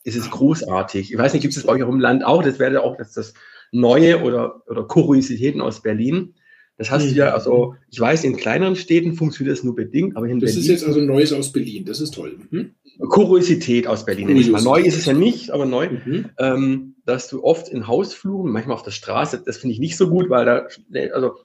ist 0.03 0.15
es 0.15 0.29
großartig. 0.29 1.11
Ich 1.11 1.17
weiß 1.17 1.33
nicht, 1.33 1.41
gibt 1.41 1.53
es 1.53 1.61
das 1.61 1.65
bei 1.65 1.73
euch 1.73 1.83
auch 1.83 1.89
im 1.89 1.99
Land 1.99 2.23
auch? 2.23 2.43
Das 2.43 2.59
wäre 2.59 2.81
auch 2.81 2.97
das, 2.97 3.13
das 3.13 3.33
Neue 3.71 4.21
oder, 4.21 4.63
oder 4.67 4.83
Kuriositäten 4.83 5.61
aus 5.61 5.81
Berlin. 5.81 6.35
Das 6.77 6.89
hast 6.89 7.11
du 7.11 7.13
ja, 7.13 7.31
also 7.31 7.75
ich 7.89 7.99
weiß, 7.99 8.23
in 8.23 8.35
kleineren 8.37 8.75
Städten 8.75 9.13
funktioniert 9.13 9.55
das 9.55 9.63
nur 9.63 9.75
bedingt, 9.75 10.17
aber 10.17 10.27
in 10.27 10.39
das 10.39 10.49
Berlin. 10.49 10.55
Das 10.55 10.63
ist 10.63 10.67
jetzt 10.67 10.85
also 10.85 10.99
Neues 10.99 11.31
aus 11.31 11.51
Berlin, 11.51 11.85
das 11.85 12.01
ist 12.01 12.15
toll. 12.15 12.39
Mhm. 12.49 12.71
Kuriosität 13.07 13.85
aus 13.85 14.03
Berlin. 14.03 14.27
Kuriosität. 14.27 14.63
Neu 14.63 14.81
ist 14.81 14.97
es 14.97 15.05
ja 15.05 15.13
nicht, 15.13 15.51
aber 15.51 15.65
neu. 15.65 15.89
Mhm. 15.89 16.29
Ähm, 16.39 16.95
dass 17.05 17.29
du 17.29 17.43
oft 17.43 17.69
in 17.69 17.87
Hausfluren, 17.87 18.51
manchmal 18.51 18.75
auf 18.75 18.83
der 18.83 18.91
Straße, 18.91 19.43
das 19.45 19.57
finde 19.57 19.73
ich 19.73 19.79
nicht 19.79 19.95
so 19.95 20.09
gut, 20.09 20.29
weil 20.29 20.45
da, 20.45 20.67
also, 21.13 21.35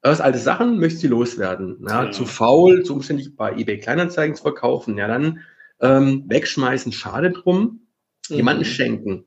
aus 0.00 0.20
alte 0.20 0.38
Sachen 0.38 0.78
möchtest 0.78 1.04
du 1.04 1.08
loswerden. 1.08 1.84
Ja, 1.86 2.04
ja. 2.04 2.10
Zu 2.10 2.24
faul, 2.24 2.82
zu 2.82 2.94
umständlich 2.94 3.36
bei 3.36 3.52
eBay 3.56 3.78
Kleinanzeigen 3.78 4.36
zu 4.36 4.42
verkaufen. 4.42 4.96
Ja, 4.96 5.08
dann 5.08 5.40
ähm, 5.80 6.24
wegschmeißen, 6.28 6.92
schade 6.92 7.30
drum. 7.30 7.86
Mhm. 8.30 8.36
Jemanden 8.36 8.64
schenken. 8.64 9.24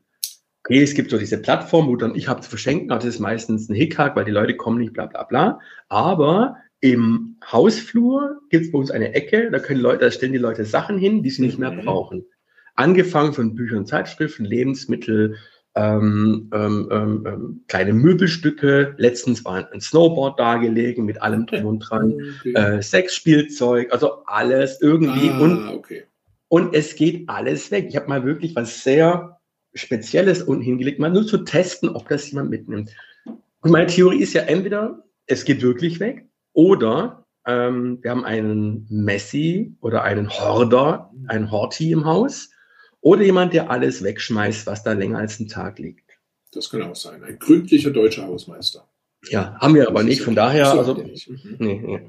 Okay, 0.63 0.84
es 0.84 0.94
gibt 0.94 1.10
so 1.10 1.18
diese 1.18 1.41
Plattform, 1.41 1.88
wo 1.88 1.96
dann 1.96 2.15
ich 2.15 2.27
habe 2.27 2.41
zu 2.41 2.50
verschenken, 2.50 2.91
aber 2.91 3.00
das 3.00 3.15
ist 3.15 3.20
meistens 3.20 3.68
ein 3.68 3.75
Hickhack, 3.75 4.15
weil 4.15 4.25
die 4.25 4.32
Leute 4.32 4.56
kommen 4.56 4.77
nicht, 4.77 4.94
bla 4.94 5.08
bla 5.08 5.24
bla. 5.24 5.60
Aber 5.89 6.58
im 6.82 7.38
Hausflur 7.51 8.41
gibt 8.50 8.65
es 8.65 8.72
bei 8.72 8.77
uns 8.77 8.91
eine 8.91 9.13
Ecke, 9.13 9.50
da 9.51 9.60
können 9.60 9.82
Leute, 9.82 10.06
da 10.06 10.12
stellen 10.12 10.34
die 10.34 10.38
Leute 10.38 10.65
Sachen 10.65 10.98
hin, 10.98 11.24
die 11.24 11.30
sie 11.32 11.44
nicht 11.44 11.58
mehr 11.58 11.72
mhm. 11.72 11.82
brauchen. 11.86 12.25
angefangen 12.75 13.34
von 13.34 13.56
Büchern, 13.56 13.86
Zeitschriften, 13.86 14.46
Lebensmittel, 14.46 15.36
ähm, 15.75 16.50
ähm, 16.53 16.89
ähm, 16.91 17.24
ähm, 17.27 17.63
kleine 17.68 17.94
Möbelstücke. 17.94 18.94
Letztens 18.98 19.46
war 19.46 19.72
ein 19.72 19.82
Snowboard 19.82 20.39
dargelegen 20.39 21.06
mit 21.06 21.22
allem 21.22 21.46
drum 21.46 21.65
und 21.65 21.80
dran. 21.80 22.13
Okay. 22.39 22.53
Äh, 22.53 22.82
Sexspielzeug, 22.82 23.91
also 23.91 24.25
alles 24.25 24.82
irgendwie. 24.82 25.30
Ah, 25.30 25.39
und, 25.39 25.68
okay. 25.70 26.03
und 26.50 26.74
es 26.74 26.96
geht 26.96 27.30
alles 27.30 27.72
weg. 27.72 27.88
Ich 27.89 27.96
habe 27.96 28.08
mal 28.08 28.25
wirklich 28.25 28.56
was 28.56 28.84
sehr 28.84 29.40
Spezielles 29.73 30.43
unten 30.43 30.63
hingelegt, 30.63 30.99
mal 30.99 31.11
nur 31.11 31.25
zu 31.25 31.39
testen, 31.39 31.89
ob 31.89 32.09
das 32.09 32.29
jemand 32.29 32.49
mitnimmt. 32.49 32.91
Und 33.61 33.71
meine 33.71 33.87
Theorie 33.87 34.21
ist 34.21 34.33
ja 34.33 34.41
entweder, 34.41 35.03
es 35.27 35.45
geht 35.45 35.61
wirklich 35.61 35.99
weg, 35.99 36.25
oder 36.53 37.25
ähm, 37.45 37.99
wir 38.01 38.11
haben 38.11 38.25
einen 38.25 38.85
Messi 38.89 39.75
oder 39.81 40.03
einen 40.03 40.29
Horder, 40.29 41.11
einen 41.27 41.51
Horti 41.51 41.91
im 41.91 42.05
Haus 42.05 42.49
oder 42.99 43.23
jemand, 43.23 43.53
der 43.53 43.69
alles 43.69 44.03
wegschmeißt, 44.03 44.67
was 44.67 44.83
da 44.83 44.93
länger 44.93 45.19
als 45.19 45.39
einen 45.39 45.49
Tag 45.49 45.79
liegt. 45.79 46.11
Das 46.51 46.69
kann 46.69 46.81
auch 46.83 46.95
sein. 46.95 47.23
Ein 47.23 47.39
gründlicher 47.39 47.91
deutscher 47.91 48.27
Hausmeister. 48.27 48.87
Ja, 49.29 49.55
haben 49.59 49.75
wir 49.75 49.87
aber 49.87 50.03
nicht. 50.03 50.21
Von 50.21 50.35
daher, 50.35 50.71
also, 50.71 50.95
mhm. 50.95 51.55
nee, 51.59 51.81
nee. 51.83 51.99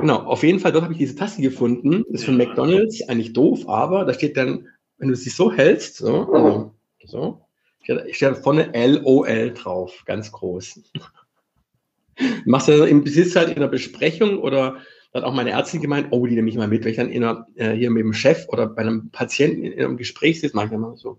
genau. 0.00 0.20
Auf 0.20 0.42
jeden 0.42 0.60
Fall, 0.60 0.72
dort 0.72 0.84
habe 0.84 0.94
ich 0.94 0.98
diese 1.00 1.16
Tasse 1.16 1.42
gefunden. 1.42 2.04
Das 2.08 2.20
ist 2.20 2.24
von. 2.24 2.36
McDonald's 2.36 3.06
eigentlich 3.08 3.32
doof, 3.32 3.68
aber 3.68 4.04
da 4.04 4.14
steht 4.14 4.36
dann, 4.36 4.68
wenn 4.98 5.08
du 5.08 5.16
sie 5.16 5.30
so 5.30 5.52
hältst, 5.52 5.96
so, 5.96 6.32
also, 6.32 6.74
so, 7.04 7.44
steht, 7.82 8.14
steht 8.14 8.36
vorne 8.38 8.70
LOL 8.74 9.52
drauf, 9.54 10.02
ganz 10.06 10.32
groß. 10.32 10.80
Machst 12.44 12.68
du 12.68 12.84
im 12.84 13.04
Besitz 13.04 13.34
halt 13.36 13.50
in 13.50 13.60
der 13.60 13.68
Besprechung 13.68 14.38
oder 14.38 14.78
hat 15.12 15.24
auch 15.24 15.34
meine 15.34 15.50
Ärztin 15.50 15.80
gemeint, 15.80 16.08
oh, 16.10 16.26
die 16.26 16.34
nehme 16.34 16.48
ich 16.48 16.56
mal 16.56 16.68
mit, 16.68 16.84
wenn 16.84 16.90
ich 16.90 16.96
dann 16.96 17.10
einer, 17.10 17.46
äh, 17.56 17.72
hier 17.72 17.90
mit 17.90 18.02
dem 18.02 18.12
Chef 18.12 18.46
oder 18.48 18.66
bei 18.66 18.82
einem 18.82 19.10
Patienten 19.10 19.64
in 19.64 19.78
einem 19.78 19.96
Gespräch 19.96 20.40
sitze, 20.40 20.54
mache 20.54 20.66
ich 20.66 20.72
dann 20.72 20.80
mal 20.80 20.96
so, 20.96 21.18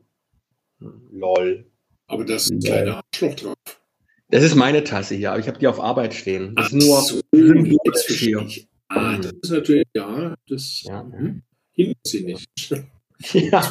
hm, 0.79 1.09
lol. 1.11 1.65
Aber 2.07 2.25
das 2.25 2.45
ist 2.45 2.51
ein 2.51 2.59
kleiner 2.59 3.01
Arschloch 3.13 3.35
drauf. 3.35 3.55
Das 4.29 4.43
ist 4.43 4.55
meine 4.55 4.83
Tasse 4.83 5.15
hier, 5.15 5.31
aber 5.31 5.39
ich 5.39 5.47
habe 5.47 5.59
die 5.59 5.67
auf 5.67 5.81
Arbeit 5.81 6.13
stehen. 6.13 6.55
Das 6.55 6.67
Ach 6.67 6.71
ist 6.71 6.85
nur 6.85 7.01
so, 7.01 7.21
symbolisch 7.31 8.05
hier. 8.07 8.47
Ah, 8.87 9.17
das 9.17 9.33
ist 9.41 9.51
natürlich, 9.51 9.87
ja, 9.93 10.35
das 10.47 10.83
ja. 10.83 11.01
Hm, 11.01 11.41
hinten 11.73 11.99
sie 12.05 12.23
nicht. 12.23 12.47
Ja. 13.33 13.61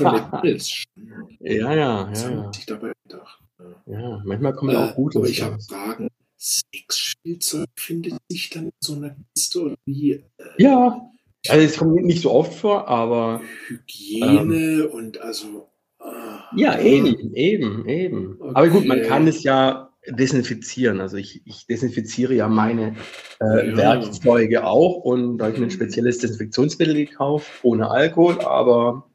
ja, 1.41 1.73
ja, 1.73 1.75
ja. 1.75 2.13
ja. 2.13 2.51
Ich 2.57 2.67
dabei 2.67 2.93
gedacht. 3.05 3.41
Ja, 3.87 4.23
manchmal 4.25 4.55
kommen 4.55 4.75
äh, 4.75 4.79
auch 4.79 4.95
gute. 4.95 5.19
Aber 5.19 5.29
ich 5.29 5.43
habe 5.43 5.61
Fragen. 5.61 6.09
Sexspielzeug 6.39 7.69
findet 7.77 8.15
sich 8.29 8.49
dann 8.51 8.67
in 8.67 8.73
so 8.81 8.95
einer 8.95 9.15
Kiste 9.35 9.61
oder 9.63 9.75
wie? 9.85 10.13
Äh, 10.13 10.23
ja, 10.57 11.11
also 11.49 11.65
es 11.65 11.77
kommt 11.77 12.05
nicht 12.05 12.23
so 12.23 12.33
oft 12.33 12.55
vor, 12.55 12.89
aber. 12.89 13.41
Hygiene 13.69 14.85
ähm, 14.85 14.91
und 14.91 15.21
also. 15.21 15.69
Ah, 15.99 16.45
ja, 16.57 16.79
eben, 16.81 17.35
eben, 17.35 17.87
eben. 17.89 18.37
Okay. 18.41 18.53
Aber 18.55 18.69
gut, 18.69 18.87
man 18.87 19.03
kann 19.03 19.27
es 19.27 19.43
ja 19.43 19.91
desinfizieren. 20.09 21.01
Also 21.01 21.19
ich, 21.19 21.43
ich 21.45 21.67
desinfiziere 21.67 22.35
ja 22.35 22.49
meine 22.49 22.97
äh, 23.41 23.71
ja. 23.71 23.77
Werkzeuge 23.77 24.65
auch 24.65 24.97
und 24.97 25.39
da 25.39 25.47
habe 25.47 25.55
ich 25.55 25.61
mir 25.61 25.67
ein 25.67 25.71
spezielles 25.71 26.19
Desinfektionsmittel 26.19 26.95
gekauft, 26.95 27.51
ohne 27.63 27.91
Alkohol, 27.91 28.41
aber. 28.41 29.10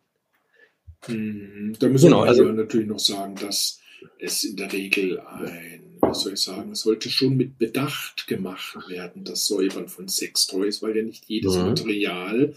Mhm. 1.08 1.76
Da 1.80 1.88
müssen 1.90 2.06
genau, 2.06 2.24
wir 2.24 2.30
also, 2.30 2.44
natürlich 2.46 2.88
noch 2.88 3.00
sagen, 3.00 3.36
dass 3.36 3.80
es 4.20 4.44
in 4.44 4.56
der 4.56 4.72
Regel 4.72 5.20
ein 5.20 5.86
was 6.08 6.22
soll 6.22 6.34
ich 6.34 6.42
sagen, 6.42 6.72
es 6.72 6.82
sollte 6.82 7.10
schon 7.10 7.38
mit 7.38 7.58
Bedacht 7.58 8.28
gemacht 8.28 8.78
werden, 8.88 9.24
das 9.24 9.48
Säubern 9.48 9.88
von 9.88 10.08
Sextoys, 10.08 10.82
weil 10.82 10.96
ja 10.96 11.04
nicht 11.04 11.26
jedes 11.28 11.56
mhm. 11.56 11.64
Material, 11.64 12.54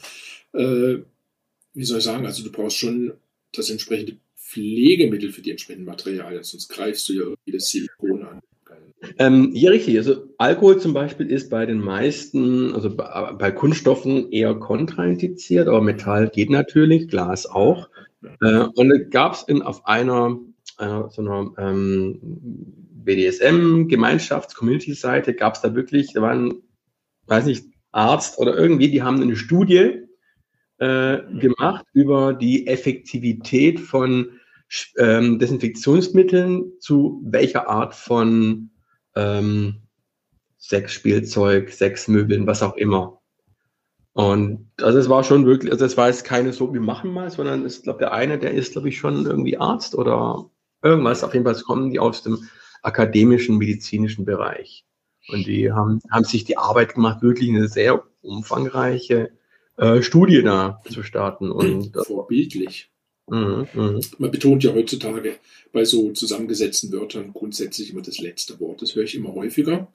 äh, 0.52 0.96
wie 1.74 1.84
soll 1.84 1.98
ich 1.98 2.04
sagen, 2.04 2.26
also 2.26 2.42
du 2.42 2.50
brauchst 2.50 2.78
schon 2.78 3.12
das 3.52 3.70
entsprechende 3.70 4.16
Pflegemittel 4.36 5.30
für 5.30 5.42
die 5.42 5.50
entsprechenden 5.50 5.86
Materialien, 5.86 6.42
sonst 6.42 6.68
greifst 6.68 7.08
du 7.08 7.12
ja 7.14 7.22
irgendwie 7.22 7.52
das 7.52 7.68
Silikon 7.68 8.22
an. 8.22 8.40
Ähm, 9.18 9.52
ja, 9.54 9.70
richtig. 9.70 9.96
Also 9.96 10.24
Alkohol 10.38 10.80
zum 10.80 10.92
Beispiel 10.92 11.30
ist 11.30 11.50
bei 11.50 11.66
den 11.66 11.78
meisten, 11.78 12.74
also 12.74 12.94
bei, 12.94 13.32
bei 13.32 13.52
Kunststoffen 13.52 14.32
eher 14.32 14.54
kontraindiziert, 14.54 15.68
aber 15.68 15.80
Metall 15.80 16.28
geht 16.30 16.50
natürlich, 16.50 17.06
Glas 17.06 17.46
auch. 17.46 17.88
Äh, 18.22 18.66
und 18.74 18.88
da 18.88 18.98
gab 19.10 19.34
es 19.34 19.44
auf 19.62 19.86
einer, 19.86 20.38
einer 20.76 21.10
so 21.10 21.22
einer 21.22 21.52
ähm, 21.58 22.18
BDSM-Gemeinschafts-, 23.04 24.54
Community-Seite 24.54 25.34
gab 25.34 25.54
es 25.54 25.60
da 25.60 25.74
wirklich, 25.74 26.12
da 26.12 26.22
waren, 26.22 26.62
weiß 27.26 27.46
nicht, 27.46 27.66
Arzt 27.92 28.38
oder 28.38 28.56
irgendwie, 28.56 28.90
die 28.90 29.02
haben 29.02 29.22
eine 29.22 29.36
Studie 29.36 30.02
äh, 30.78 31.18
gemacht 31.40 31.86
über 31.92 32.34
die 32.34 32.66
Effektivität 32.66 33.80
von 33.80 34.38
ähm, 34.98 35.38
Desinfektionsmitteln 35.38 36.72
zu 36.80 37.22
welcher 37.24 37.68
Art 37.68 37.94
von 37.94 38.70
ähm, 39.16 39.82
Sexspielzeug, 40.58 41.70
Sexmöbeln, 41.70 42.46
was 42.46 42.62
auch 42.62 42.76
immer. 42.76 43.17
Und 44.18 44.66
also 44.82 44.98
es 44.98 45.08
war 45.08 45.22
schon 45.22 45.46
wirklich, 45.46 45.70
also 45.70 45.84
es 45.84 45.96
war 45.96 46.08
jetzt 46.08 46.24
keine 46.24 46.52
so, 46.52 46.74
wir 46.74 46.80
machen 46.80 47.12
mal, 47.12 47.30
sondern 47.30 47.64
ich 47.64 47.84
glaube, 47.84 48.00
der 48.00 48.12
eine, 48.12 48.36
der 48.36 48.50
ist, 48.52 48.72
glaube 48.72 48.88
ich, 48.88 48.98
schon 48.98 49.24
irgendwie 49.24 49.58
Arzt 49.58 49.94
oder 49.94 50.50
irgendwas. 50.82 51.22
Auf 51.22 51.34
jeden 51.34 51.44
Fall 51.44 51.54
kommen 51.62 51.90
die 51.90 52.00
aus 52.00 52.24
dem 52.24 52.48
akademischen, 52.82 53.58
medizinischen 53.58 54.24
Bereich. 54.24 54.84
Und 55.28 55.46
die 55.46 55.70
haben, 55.70 56.00
haben 56.10 56.24
sich 56.24 56.42
die 56.42 56.56
Arbeit 56.56 56.94
gemacht, 56.94 57.22
wirklich 57.22 57.48
eine 57.48 57.68
sehr 57.68 58.02
umfangreiche 58.20 59.30
äh, 59.76 60.02
Studie 60.02 60.42
da 60.42 60.82
zu 60.90 61.04
starten. 61.04 61.52
Und, 61.52 61.96
Vorbildlich. 62.04 62.90
Mh, 63.28 63.68
mh. 63.72 64.00
Man 64.18 64.30
betont 64.32 64.64
ja 64.64 64.74
heutzutage 64.74 65.36
bei 65.72 65.84
so 65.84 66.10
zusammengesetzten 66.10 66.90
Wörtern 66.90 67.32
grundsätzlich 67.32 67.92
immer 67.92 68.02
das 68.02 68.18
letzte 68.18 68.58
Wort. 68.58 68.82
Das 68.82 68.96
höre 68.96 69.04
ich 69.04 69.14
immer 69.14 69.32
häufiger 69.32 69.86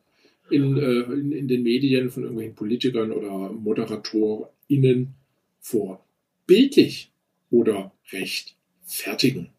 in, 0.53 0.77
äh, 0.77 1.13
in, 1.13 1.31
in, 1.31 1.47
den 1.47 1.63
Medien 1.63 2.09
von 2.09 2.23
irgendwelchen 2.23 2.55
Politikern 2.55 3.11
oder 3.11 3.51
ModeratorInnen 3.51 5.13
vor. 5.59 6.05
Bildlich 6.45 7.11
oder 7.49 7.91
rechtfertigen. 8.11 9.49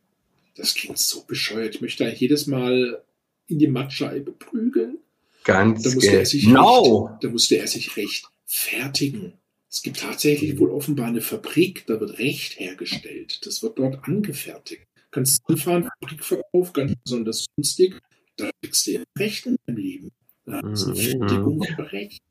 Das 0.56 0.74
klingt 0.74 0.98
so 0.98 1.24
bescheuert. 1.26 1.74
Ich 1.74 1.80
möchte 1.80 2.04
eigentlich 2.04 2.20
jedes 2.20 2.46
Mal 2.46 3.02
in 3.48 3.58
die 3.58 3.66
Mattscheibe 3.66 4.32
prügeln. 4.32 4.98
Ganz 5.44 5.82
da 5.82 5.90
musste, 5.94 6.16
er 6.16 6.26
sich 6.26 6.44
genau. 6.44 7.06
recht, 7.06 7.24
da 7.24 7.28
musste 7.28 7.56
er 7.56 7.66
sich 7.66 7.96
rechtfertigen. 7.96 9.34
Es 9.70 9.82
gibt 9.82 9.98
tatsächlich 9.98 10.58
wohl 10.58 10.70
offenbar 10.70 11.08
eine 11.08 11.20
Fabrik, 11.20 11.84
da 11.86 11.98
wird 12.00 12.18
Recht 12.18 12.60
hergestellt. 12.60 13.44
Das 13.44 13.62
wird 13.62 13.78
dort 13.78 14.04
angefertigt. 14.04 14.84
Kannst 15.10 15.42
du 15.46 15.52
anfahren, 15.52 15.90
Fabrikverkauf, 16.00 16.72
ganz 16.72 16.94
besonders 17.02 17.46
günstig. 17.56 17.98
Da 18.36 18.50
kriegst 18.62 18.86
du 18.86 19.02
Recht 19.18 19.46
in 19.46 19.56
deinem 19.66 19.76
Leben. 19.76 20.12
Mhm. 20.46 21.62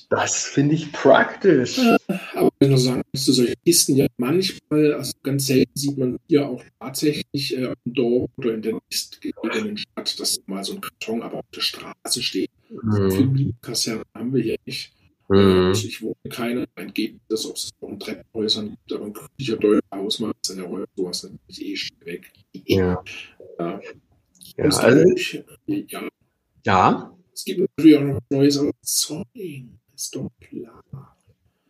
Das 0.09 0.45
finde 0.45 0.75
ich 0.75 0.91
praktisch. 0.91 1.79
aber 2.35 2.51
wenn 2.59 2.71
du 2.71 2.77
sagen 2.77 3.01
müsste, 3.11 3.33
solche 3.33 3.55
Kisten 3.65 3.95
ja 3.95 4.07
manchmal, 4.17 4.93
also 4.93 5.13
ganz 5.23 5.47
selten 5.47 5.71
sieht 5.73 5.97
man 5.97 6.19
hier 6.27 6.47
auch 6.47 6.63
tatsächlich 6.79 7.57
äh, 7.57 7.73
im 7.85 7.93
Dorf 7.93 8.29
oder 8.37 8.53
in 8.53 8.61
der 8.61 8.73
nächstgelegenen 8.73 9.77
Stadt, 9.77 10.19
dass 10.19 10.39
mal 10.45 10.63
so 10.63 10.75
ein 10.75 10.81
Karton 10.81 11.23
aber 11.23 11.39
auf 11.39 11.45
der 11.55 11.61
Straße 11.61 12.21
steht. 12.21 12.51
Mhm. 12.69 13.11
Viele 13.11 13.53
Kasernen 13.61 14.03
haben 14.13 14.33
wir 14.33 14.43
hier 14.43 14.57
nicht. 14.65 14.93
Mhm. 15.29 15.67
Also 15.67 15.87
ich 15.87 16.01
wohne 16.01 16.29
keiner, 16.29 16.65
entgeht 16.75 17.19
das, 17.29 17.45
ob 17.47 17.55
es 17.55 17.71
auch 17.81 17.89
in 17.89 17.99
Treppenhäusern 17.99 18.69
gibt, 18.69 18.93
aber 18.93 19.05
ein 19.05 19.13
gründlicher 19.13 19.57
deutscher 19.57 19.81
Hausmeister 19.95 20.53
in 20.53 20.59
der 20.59 20.69
Häuser, 20.69 20.87
sowas 20.95 21.23
natürlich 21.23 21.65
eh 21.65 21.75
schnell 21.75 22.05
weg. 22.05 22.31
Ja. 22.53 23.03
Ja. 23.59 23.81
Ja, 24.55 24.65
also, 24.65 25.03
ja. 26.65 27.13
Es 27.33 27.45
gibt 27.45 27.59
natürlich 27.59 27.97
auch 27.97 28.03
noch 28.03 28.19
Neues, 28.29 28.57
aber 28.57 28.71
Zollling 28.81 29.79
ist 29.95 30.15
doch 30.15 30.29
klar. 30.39 31.17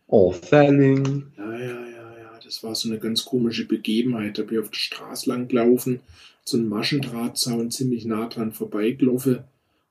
Oh, 0.06 0.32
Felling. 0.32 1.32
Ja, 1.36 1.58
ja, 1.58 1.88
ja, 1.88 2.18
ja. 2.18 2.40
Das 2.42 2.62
war 2.62 2.74
so 2.74 2.88
eine 2.88 2.98
ganz 2.98 3.24
komische 3.24 3.66
Begebenheit. 3.66 4.38
Da 4.38 4.42
bin 4.42 4.58
ich 4.58 4.64
auf 4.64 4.70
der 4.70 4.78
Straße 4.78 5.28
lang 5.28 5.48
gelaufen, 5.48 6.00
so 6.44 6.58
ein 6.58 6.68
Maschendrahtzaun 6.68 7.70
ziemlich 7.70 8.04
nah 8.04 8.28
dran 8.28 8.52
vorbeigelaufen. 8.52 9.44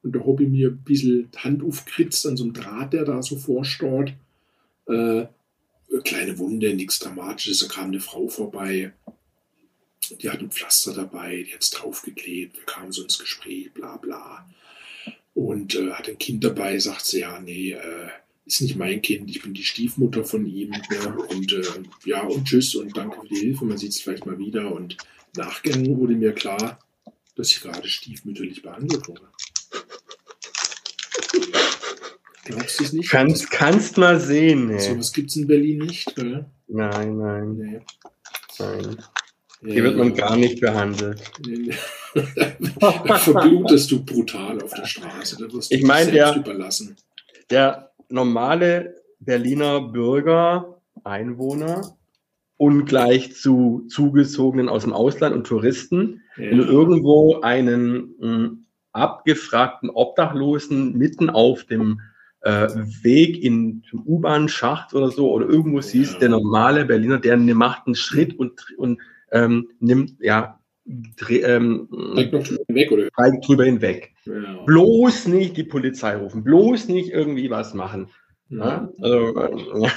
Und 0.04 0.16
da 0.16 0.20
habe 0.20 0.44
ich 0.44 0.50
mir 0.50 0.70
ein 0.70 0.84
bisschen 0.84 1.32
die 1.32 1.38
Hand 1.40 1.64
aufgekritzt 1.64 2.28
an 2.28 2.38
so 2.38 2.44
einem 2.44 2.54
Draht, 2.54 2.94
der 2.94 3.06
da 3.06 3.24
so 3.24 3.38
vorstaut. 3.38 4.14
Äh, 4.88 5.26
kleine 6.04 6.38
Wunde, 6.38 6.74
nichts 6.76 7.00
Dramatisches. 7.00 7.60
Da 7.60 7.68
kam 7.68 7.86
eine 7.86 8.00
Frau 8.00 8.28
vorbei. 8.28 8.94
Die 10.22 10.30
hat 10.30 10.42
ein 10.42 10.52
Pflaster 10.52 10.94
dabei, 10.94 11.44
die 11.44 11.54
hat 11.54 11.62
es 11.62 11.70
draufgeklebt. 11.72 12.58
Wir 12.58 12.66
kamen 12.66 12.92
so 12.92 13.02
ins 13.02 13.18
Gespräch, 13.18 13.74
bla 13.74 13.98
bla 13.98 14.46
und 15.34 15.76
äh, 15.76 15.92
hat 15.92 16.08
ein 16.08 16.18
Kind 16.18 16.44
dabei, 16.44 16.78
sagt 16.80 17.06
sie, 17.06 17.22
ja, 17.22 17.40
nee, 17.40 17.72
äh, 17.72 18.10
ist 18.46 18.62
nicht 18.62 18.76
mein 18.76 19.02
Kind, 19.02 19.30
ich 19.30 19.42
bin 19.42 19.54
die 19.54 19.64
Stiefmutter 19.64 20.24
von 20.24 20.46
ihm. 20.46 20.74
Ja, 20.92 21.12
und 21.12 21.54
äh, 21.54 21.64
ja, 22.06 22.22
und 22.24 22.46
tschüss 22.46 22.76
und 22.76 22.96
danke 22.96 23.22
für 23.22 23.28
die 23.28 23.40
Hilfe, 23.40 23.66
man 23.66 23.78
sieht 23.78 23.92
es 23.92 24.02
vielleicht 24.02 24.26
mal 24.26 24.38
wieder. 24.38 24.74
Und 24.74 24.98
nachgegangen 25.36 25.98
wurde 25.98 26.16
mir 26.16 26.34
klar, 26.34 26.80
dass 27.36 27.52
ich 27.52 27.62
gerade 27.62 27.88
stiefmütterlich 27.88 28.62
behandelt 28.62 29.08
wurde. 29.08 29.22
Glaubst 32.46 32.80
du 32.80 32.84
es 32.84 32.94
nicht? 32.94 33.10
Kannst, 33.10 33.50
kannst 33.50 33.98
mal 33.98 34.20
sehen. 34.20 34.68
Nee. 34.68 34.80
So 34.80 34.98
was 34.98 35.14
gibt 35.14 35.30
es 35.30 35.38
in 35.38 35.48
Berlin 35.48 35.80
nicht, 35.80 36.14
gell? 36.16 36.46
Nein, 36.68 37.18
nein. 37.18 37.56
Nee. 37.56 37.82
Nein. 38.60 38.98
Hier 39.66 39.84
wird 39.84 39.98
man 39.98 40.14
gar 40.14 40.36
nicht 40.36 40.60
behandelt. 40.60 41.32
Da 42.80 43.16
verblutest 43.18 43.92
du 43.92 44.04
brutal 44.06 44.62
auf 44.62 44.74
der 44.74 44.86
Straße. 44.86 45.38
Da 45.40 45.52
wirst 45.54 45.72
du 45.72 45.76
Ich 45.76 45.84
meine, 45.84 46.12
selbst 46.12 46.16
der- 46.16 46.36
überlassen. 46.38 46.96
Der 47.50 47.92
normale 48.10 48.96
Berliner 49.20 49.82
Bürger, 49.82 50.82
Einwohner, 51.04 51.96
ungleich 52.58 53.36
zu 53.36 53.86
Zugezogenen 53.90 54.70
aus 54.70 54.84
dem 54.84 54.94
Ausland 54.94 55.36
und 55.36 55.46
Touristen, 55.48 56.22
wenn 56.38 56.58
du 56.58 56.64
Ja. 56.64 56.70
irgendwo 56.70 57.42
einen 57.42 58.16
mh, 58.20 58.52
abgefragten 58.94 59.90
Obdachlosen 59.90 60.98
mitten 60.98 61.30
auf 61.30 61.64
dem 61.66 62.00
äh, 62.42 62.68
Weg 63.02 63.42
in 63.44 63.84
zum 63.90 64.06
U-Bahn-Schacht 64.06 64.94
oder 64.94 65.10
so 65.10 65.32
oder 65.32 65.48
irgendwo 65.48 65.82
siehst, 65.82 66.14
Ja. 66.14 66.20
der 66.20 66.30
normale 66.30 66.86
Berliner, 66.86 67.20
der 67.20 67.38
macht 67.38 67.88
einen 67.88 67.96
Schritt 67.96 68.38
und, 68.38 68.66
und 68.78 69.00
ähm, 69.32 69.70
nimmt, 69.80 70.14
ja, 70.20 70.60
ähm, 70.86 71.88
drüber 71.90 73.66
hinweg. 73.66 74.14
Ja. 74.26 74.64
Bloß 74.66 75.28
nicht 75.28 75.58
die 75.58 75.64
Polizei 75.64 76.16
rufen, 76.16 76.44
bloß 76.44 76.88
nicht 76.90 77.10
irgendwie 77.10 77.50
was 77.50 77.74
machen. 77.74 78.10
Ja. 78.50 78.58
Ja? 78.58 78.90
Also, 79.02 79.86
äh. 79.86 79.90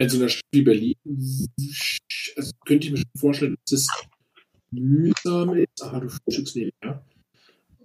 In 0.00 0.08
so 0.08 0.18
einer 0.18 0.28
Stadt 0.28 0.44
wie 0.52 0.62
Berlin 0.62 0.94
also 2.36 2.52
könnte 2.64 2.86
ich 2.86 2.92
mir 2.92 2.98
schon 2.98 3.20
vorstellen, 3.20 3.56
dass 3.68 3.80
es 3.80 3.88
mühsam 4.70 5.54
ist. 5.54 5.82
Ah, 5.82 5.98
du 5.98 6.08
frühstückst 6.08 6.56
nebenher. 6.56 7.04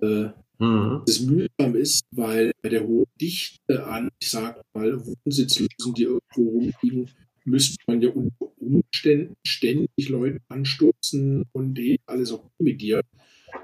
Äh, 0.01 0.29
Mhm. 0.59 1.01
dass 1.05 1.15
es 1.15 1.21
mühsam 1.21 1.75
ist, 1.75 2.05
weil 2.11 2.51
bei 2.61 2.69
der 2.69 2.87
hohen 2.87 3.07
Dichte 3.19 3.85
an, 3.85 4.09
ich 4.19 4.29
sag 4.29 4.61
mal, 4.73 5.03
Wohnsitzlosen, 5.05 5.93
die 5.95 6.03
irgendwo 6.03 6.49
rumliegen, 6.49 7.09
müsste 7.45 7.77
man 7.87 8.01
ja 8.01 8.09
unter 8.09 8.51
Umständen 8.59 9.35
ständig 9.45 10.09
Leute 10.09 10.39
anstoßen 10.49 11.45
und 11.51 11.73
die 11.75 11.99
alles 12.05 12.31
auch 12.31 12.49
mit 12.59 12.81
dir. 12.81 13.01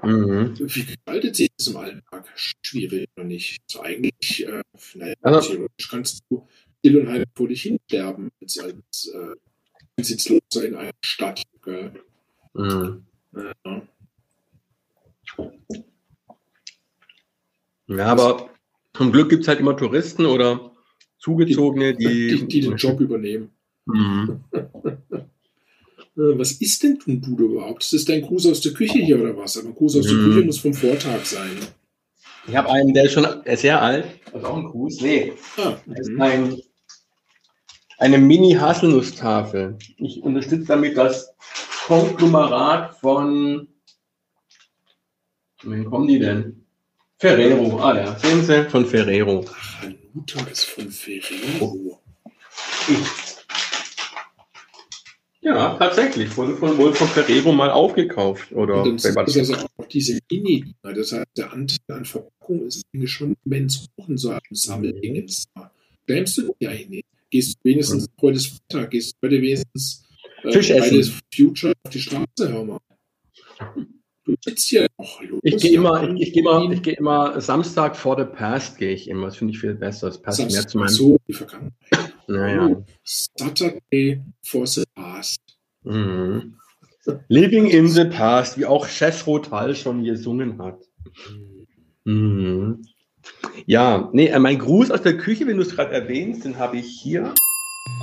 Mhm. 0.02 0.54
Wie 0.58 0.84
gestaltet 0.84 1.36
sich 1.36 1.50
das 1.56 1.66
im 1.68 1.76
Alltag? 1.76 2.28
Schwierig 2.36 3.08
oder 3.16 3.24
nicht? 3.26 3.58
Also 3.68 3.82
eigentlich, 3.82 4.46
äh, 4.46 4.62
naja, 4.94 5.14
Also- 5.22 5.50
theoretisch 5.54 5.88
kannst 5.88 6.22
du 6.30 6.46
still 6.78 6.98
und 6.98 7.08
heimlich 7.08 7.28
vor 7.34 7.48
dich 7.48 7.62
hinsterben 7.62 8.30
als, 8.40 8.58
als 8.58 9.12
äh, 9.14 10.02
Sitzloser 10.02 10.64
in 10.66 10.74
einer 10.76 10.92
Stadt. 11.04 11.42
Mhm. 12.54 13.04
Ja. 13.34 13.82
Ja, 17.86 18.06
aber 18.06 18.50
zum 18.94 19.10
Glück 19.12 19.30
gibt 19.30 19.42
es 19.42 19.48
halt 19.48 19.60
immer 19.60 19.76
Touristen 19.76 20.26
oder 20.26 20.72
Zugezogene, 21.18 21.94
die. 21.94 22.36
Die, 22.36 22.46
die 22.46 22.60
den 22.60 22.76
Job 22.76 23.00
übernehmen. 23.00 23.50
Mhm. 23.86 24.44
Äh, 24.52 25.18
Was 26.16 26.52
ist 26.52 26.82
denn 26.82 26.98
ein 27.06 27.20
Dude 27.22 27.44
überhaupt? 27.44 27.82
Ist 27.82 27.92
das 27.92 28.04
dein 28.04 28.22
Gruß 28.22 28.46
aus 28.48 28.60
der 28.60 28.72
Küche 28.72 28.98
hier 28.98 29.20
oder 29.20 29.36
was? 29.36 29.56
Aber 29.56 29.68
ein 29.68 29.74
Gruß 29.74 29.96
aus 29.96 30.06
der 30.06 30.14
Mhm. 30.14 30.24
Küche 30.32 30.46
muss 30.46 30.58
vom 30.58 30.74
Vortag 30.74 31.24
sein. 31.24 31.56
Ich 32.46 32.56
habe 32.56 32.70
einen, 32.70 32.92
der 32.94 33.04
ist 33.04 33.12
schon 33.12 33.22
der 33.24 33.46
ist 33.52 33.60
sehr 33.60 33.80
alt. 33.80 34.06
Also 34.32 34.46
auch 34.46 34.56
ein 34.56 34.64
Gruß. 34.64 35.00
Nee, 35.02 35.32
Ah, 35.56 35.76
das 35.86 36.00
ist 36.00 36.10
mhm. 36.10 36.20
ein, 36.22 36.62
eine 37.98 38.18
Mini-Haselnusstafel. 38.18 39.76
Ich 39.98 40.22
unterstütze 40.22 40.64
damit 40.66 40.96
das 40.96 41.32
Konglomerat 41.86 42.96
von. 42.96 43.68
Wen 45.62 45.84
kommen 45.84 46.08
die 46.08 46.18
denn? 46.18 46.64
Ferrero. 47.18 47.78
Ah 47.80 47.96
ja, 47.98 48.18
sehen 48.18 48.42
Sie, 48.42 48.64
von 48.70 48.86
Ferrero. 48.86 49.44
Hanuta 49.82 50.40
ist 50.50 50.64
von 50.64 50.90
Ferrero. 50.90 52.00
Ja, 55.42 55.74
tatsächlich. 55.78 56.36
Wurde 56.36 56.54
von, 56.56 56.76
wohl 56.76 56.92
von 56.92 57.08
Ferrero 57.08 57.52
mal 57.52 57.70
aufgekauft. 57.70 58.52
Oder 58.52 58.82
Und 58.82 59.02
dann 59.02 59.14
das? 59.14 59.36
also 59.36 59.54
auch 59.54 59.86
diese 59.86 60.18
Mini-Dinger. 60.30 60.94
Das 60.94 61.12
heißt, 61.12 61.26
der 61.36 61.52
Anteil 61.52 61.78
an 61.88 62.04
Verpackung 62.04 62.66
ist 62.66 62.82
eigentlich 62.92 63.10
schon 63.10 63.34
immens 63.44 63.86
hoch 63.98 64.08
in 64.08 64.18
so 64.18 64.30
einem 64.30 64.40
Sammelding. 64.50 65.26
Schämst 66.06 66.38
du 66.38 66.54
dich 66.60 66.68
eigentlich 66.68 66.88
nicht? 66.88 67.06
Gehst 67.30 67.54
du 67.54 67.70
wenigstens 67.70 68.06
heute 68.20 68.36
ist 68.36 68.60
Freitag, 68.70 68.90
gehst 68.90 69.16
du 69.20 69.26
heute 69.26 69.40
wenigstens 69.40 70.02
äh, 70.42 70.52
Fisch 70.52 70.70
essen. 70.70 71.20
Future 71.34 71.72
auf 71.84 71.90
die 71.92 72.00
Straße, 72.00 72.26
hör 72.52 72.64
mal. 72.64 72.78
Du 74.24 74.34
sitzt 74.44 74.68
hier 74.68 74.86
auch 74.96 75.22
los. 75.22 75.40
Ich 75.42 75.56
gehe 75.58 75.72
immer, 75.72 76.02
ich, 76.10 76.28
ich 76.28 76.32
gehe 76.32 76.42
immer, 76.42 76.70
ich 76.70 76.82
gehe 76.82 76.94
immer 76.94 77.40
Samstag 77.40 77.96
vor 77.96 78.18
the 78.18 78.24
Past 78.24 78.78
gehe 78.78 78.92
ich 78.92 79.08
immer. 79.08 79.26
Das 79.26 79.36
finde 79.36 79.52
ich 79.52 79.60
viel 79.60 79.74
besser. 79.74 80.08
Das 80.08 80.20
passt 80.20 80.40
mehr 80.50 80.66
zu 80.66 80.78
meinem. 80.78 80.88
so, 80.88 81.16
die 81.26 81.32
Vergangenheit. 81.32 81.72
Naja. 82.30 82.84
Saturday 83.02 84.22
for 84.44 84.64
the 84.66 84.84
Past. 84.94 85.40
Mhm. 85.82 86.54
Living 87.28 87.66
in 87.66 87.88
the 87.88 88.04
Past, 88.04 88.56
wie 88.56 88.66
auch 88.66 88.86
Chef 88.86 89.26
Rotal 89.26 89.74
schon 89.74 90.04
gesungen 90.04 90.62
hat. 90.62 90.78
Mhm. 92.04 92.82
Ja, 93.66 94.08
nee, 94.12 94.28
äh, 94.28 94.38
mein 94.38 94.58
Gruß 94.58 94.92
aus 94.92 95.02
der 95.02 95.16
Küche, 95.16 95.46
wenn 95.46 95.56
du 95.56 95.62
es 95.62 95.74
gerade 95.74 95.92
erwähnst, 95.92 96.44
den 96.44 96.56
habe 96.56 96.76
ich 96.76 97.00
hier. 97.00 97.34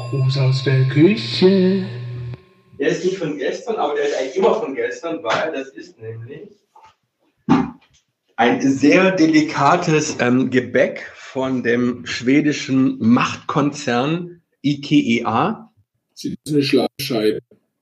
Gruß 0.10 0.38
aus 0.40 0.64
der 0.66 0.84
Küche. 0.90 1.86
Der 2.80 2.90
ist 2.90 3.06
nicht 3.06 3.18
von 3.18 3.38
gestern, 3.38 3.78
aber 3.78 3.96
der 3.96 4.08
ist 4.08 4.18
eigentlich 4.18 4.36
immer 4.36 4.56
von 4.56 4.76
gestern, 4.76 5.24
weil 5.24 5.54
das 5.54 5.70
ist 5.70 5.98
nämlich 6.00 6.50
ein 8.38 8.62
sehr 8.62 9.12
delikates 9.12 10.18
ähm, 10.20 10.50
Gebäck 10.50 11.12
von 11.16 11.64
dem 11.64 12.06
schwedischen 12.06 12.98
Machtkonzern 13.00 14.42
IKEA. 14.64 15.74
Sie 16.14 16.38
ist 16.44 16.54
eine 16.54 16.64
Schlafscheibe. 16.64 17.40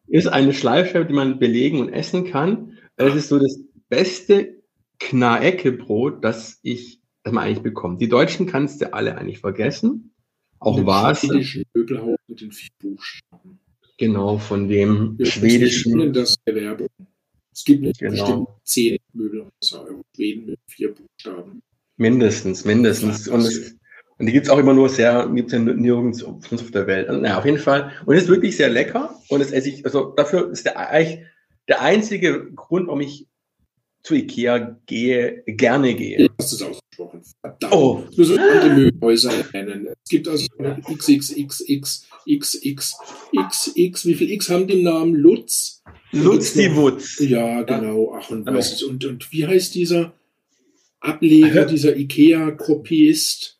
Ist 0.08 0.28
eine 0.28 0.54
Schleifscheibe, 0.54 1.06
die 1.06 1.14
man 1.14 1.40
belegen 1.40 1.80
und 1.80 1.90
essen 1.90 2.26
kann. 2.26 2.78
Es 2.96 3.16
ist 3.16 3.30
so 3.30 3.38
das 3.38 3.60
beste 3.90 4.62
Knaeckebrot, 5.00 6.24
das 6.24 6.60
ich 6.64 7.02
das 7.24 7.34
man 7.34 7.44
eigentlich 7.44 7.64
bekommt. 7.64 8.02
Die 8.02 8.08
Deutschen 8.08 8.46
kannst 8.46 8.82
du 8.82 8.94
alle 8.94 9.18
eigentlich 9.18 9.40
vergessen. 9.40 10.14
Auch 10.60 10.86
Vase, 10.86 11.42
Möbelhaus 11.74 12.18
mit 12.28 12.40
den 12.40 12.52
vier 12.52 12.70
Buchstaben. 12.80 13.60
genau, 13.98 14.38
von 14.38 14.70
dem 14.70 15.18
Wir 15.18 15.26
schwedischen. 15.26 16.14
das 16.14 16.36
der 16.46 16.56
Werbung. 16.56 16.88
Es 17.56 17.64
gibt 17.64 17.82
nicht 17.84 18.00
Genau. 18.00 18.12
bestimmt 18.12 18.48
zehn 18.64 18.98
Möbelhäuser 19.14 19.88
in 19.90 20.04
Schweden 20.14 20.46
mit 20.48 20.60
vier 20.68 20.94
Buchstaben. 20.94 21.62
Mindestens, 21.98 22.66
mindestens. 22.66 23.28
Und, 23.30 23.42
es, 23.42 23.78
und 24.18 24.26
die 24.26 24.34
gibt's 24.34 24.50
auch 24.50 24.58
immer 24.58 24.74
nur 24.74 24.90
sehr, 24.90 25.30
gibt's 25.34 25.54
ja 25.54 25.60
nirgends 25.60 26.20
sonst 26.20 26.52
auf 26.54 26.72
der 26.72 26.86
Welt. 26.88 27.08
Also, 27.08 27.22
naja, 27.22 27.38
auf 27.38 27.46
jeden 27.46 27.58
Fall. 27.58 27.92
Und 28.06 28.16
es 28.16 28.24
ist 28.24 28.30
wirklich 28.30 28.58
sehr 28.58 28.70
lecker. 28.70 29.16
Und 29.30 29.40
es 29.40 29.52
esse 29.52 29.70
ich, 29.70 29.86
also 29.86 30.14
dafür 30.18 30.52
ist 30.52 30.66
der 30.66 30.78
eigentlich 30.78 31.26
der 31.70 31.82
einzige 31.82 32.52
Grund, 32.52 32.88
warum 32.88 33.00
ich 33.02 33.28
zu 34.06 34.14
Ikea 34.14 34.80
gehe, 34.86 35.44
gerne 35.48 35.96
gehe. 35.96 36.28
Du 36.28 36.34
hast 36.38 36.54
es 36.54 36.62
ausgesprochen. 36.62 37.24
Verdammt. 37.42 37.74
Oh. 37.74 38.04
Du 38.16 38.24
sollst 38.24 38.40
andere 38.40 38.76
Möbelhäuser 38.76 39.32
nennen. 39.52 39.88
Es 39.88 40.10
gibt 40.10 40.28
also 40.28 40.46
XXXX, 40.88 41.66
XX, 42.30 42.98
XX, 43.36 44.06
wie 44.06 44.14
viel 44.14 44.32
X 44.32 44.50
haben 44.50 44.68
den 44.68 44.84
Namen? 44.84 45.16
Lutz? 45.16 45.82
Lutz 46.12 46.54
die 46.54 46.74
Wutz. 46.76 47.20
Ja, 47.20 47.64
genau. 47.64 48.16
Ach, 48.16 48.30
und, 48.30 48.46
weiß 48.46 48.74
ich, 48.74 48.86
und, 48.88 49.04
und 49.06 49.32
wie 49.32 49.48
heißt 49.48 49.74
dieser 49.74 50.14
Ableger, 51.00 51.66
dieser 51.66 51.98
IKEA-Kopist? 51.98 53.60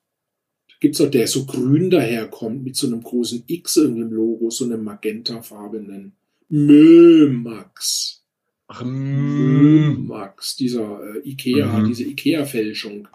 Gibt 0.80 0.94
es 0.94 1.02
auch 1.02 1.10
der 1.10 1.26
so 1.26 1.46
grün 1.46 1.90
daherkommt 1.90 2.64
mit 2.64 2.76
so 2.76 2.86
einem 2.86 3.02
großen 3.02 3.46
X 3.48 3.78
in 3.78 3.96
dem 3.96 4.12
Logo, 4.12 4.52
so 4.52 4.66
einem 4.66 4.84
magentafarbenen 4.84 6.14
Mömax. 6.50 8.25
Ach, 8.68 8.84
mm. 8.84 9.62
Mömax, 9.62 10.56
dieser 10.56 11.00
äh, 11.24 11.30
Ikea, 11.30 11.68
Mhm. 11.80 11.88
diese 11.88 12.04
Ikea-Fälschung. 12.04 13.08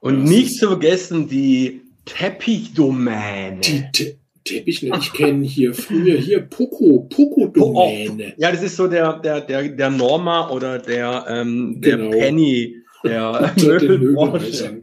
Und 0.00 0.22
Das 0.22 0.30
nicht 0.30 0.56
zu 0.58 0.68
vergessen 0.68 1.28
die 1.28 1.82
Teppichdomäne. 2.04 3.60
Die 3.60 3.84
Te 3.92 4.16
Teppich, 4.44 4.82
ne? 4.82 4.90
ich 5.00 5.10
kenne 5.14 5.42
hier 5.46 5.72
früher 5.72 6.18
hier 6.18 6.40
Poco, 6.42 7.06
Poco-Domäne. 7.08 8.34
Ja, 8.36 8.52
das 8.52 8.62
ist 8.62 8.76
so 8.76 8.86
der, 8.88 9.14
der, 9.20 9.40
der, 9.40 9.70
der 9.70 9.88
Norma 9.90 10.50
oder 10.50 10.78
der, 10.78 11.24
ähm, 11.30 11.80
der 11.80 11.96
Genau. 11.96 12.10
Penny 12.10 12.76
der 13.02 13.54
Möbelbranche. 13.62 14.82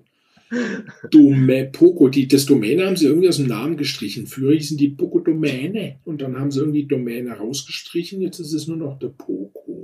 Dome, 1.12 1.70
Poco, 1.72 2.10
die, 2.10 2.28
das 2.28 2.46
Domäne 2.46 2.88
haben 2.88 2.98
sie 2.98 3.06
irgendwie 3.06 3.30
aus 3.30 3.38
dem 3.38 3.48
Namen 3.48 3.78
gestrichen. 3.78 4.26
Früher 4.26 4.54
hießen 4.54 4.78
die 4.78 4.90
Poco 4.90 5.20
Domäne 5.20 5.98
und 6.06 6.22
dann 6.24 6.38
haben 6.40 6.50
sie 6.52 6.60
irgendwie 6.60 6.86
Domäne 6.86 7.32
rausgestrichen. 7.38 8.20
Jetzt 8.22 8.40
ist 8.40 8.54
es 8.54 8.68
nur 8.68 8.78
noch 8.78 8.98
der 9.00 9.10
Poco. 9.10 9.81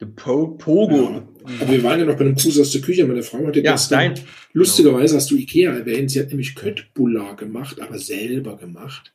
Der 0.00 0.06
po 0.06 0.48
Pogo. 0.56 0.96
Ja. 1.10 1.28
Aber 1.60 1.70
wir 1.72 1.82
waren 1.82 2.00
ja 2.00 2.06
noch 2.06 2.14
bei 2.16 2.20
einem 2.24 2.34
Gruß 2.34 2.58
aus 2.60 2.70
der 2.72 2.80
Küche. 2.80 3.06
Meine 3.06 3.22
Frau 3.22 3.46
hatte 3.46 3.60
Ja, 3.60 3.72
gestern, 3.72 4.14
dein. 4.14 4.24
lustigerweise 4.52 5.16
hast 5.16 5.30
du 5.30 5.36
Ikea 5.36 5.72
erwähnt, 5.72 6.10
sie 6.10 6.20
hat 6.20 6.28
nämlich 6.28 6.54
Köttbullar 6.54 7.36
gemacht, 7.36 7.80
aber 7.80 7.98
selber 7.98 8.56
gemacht. 8.56 9.12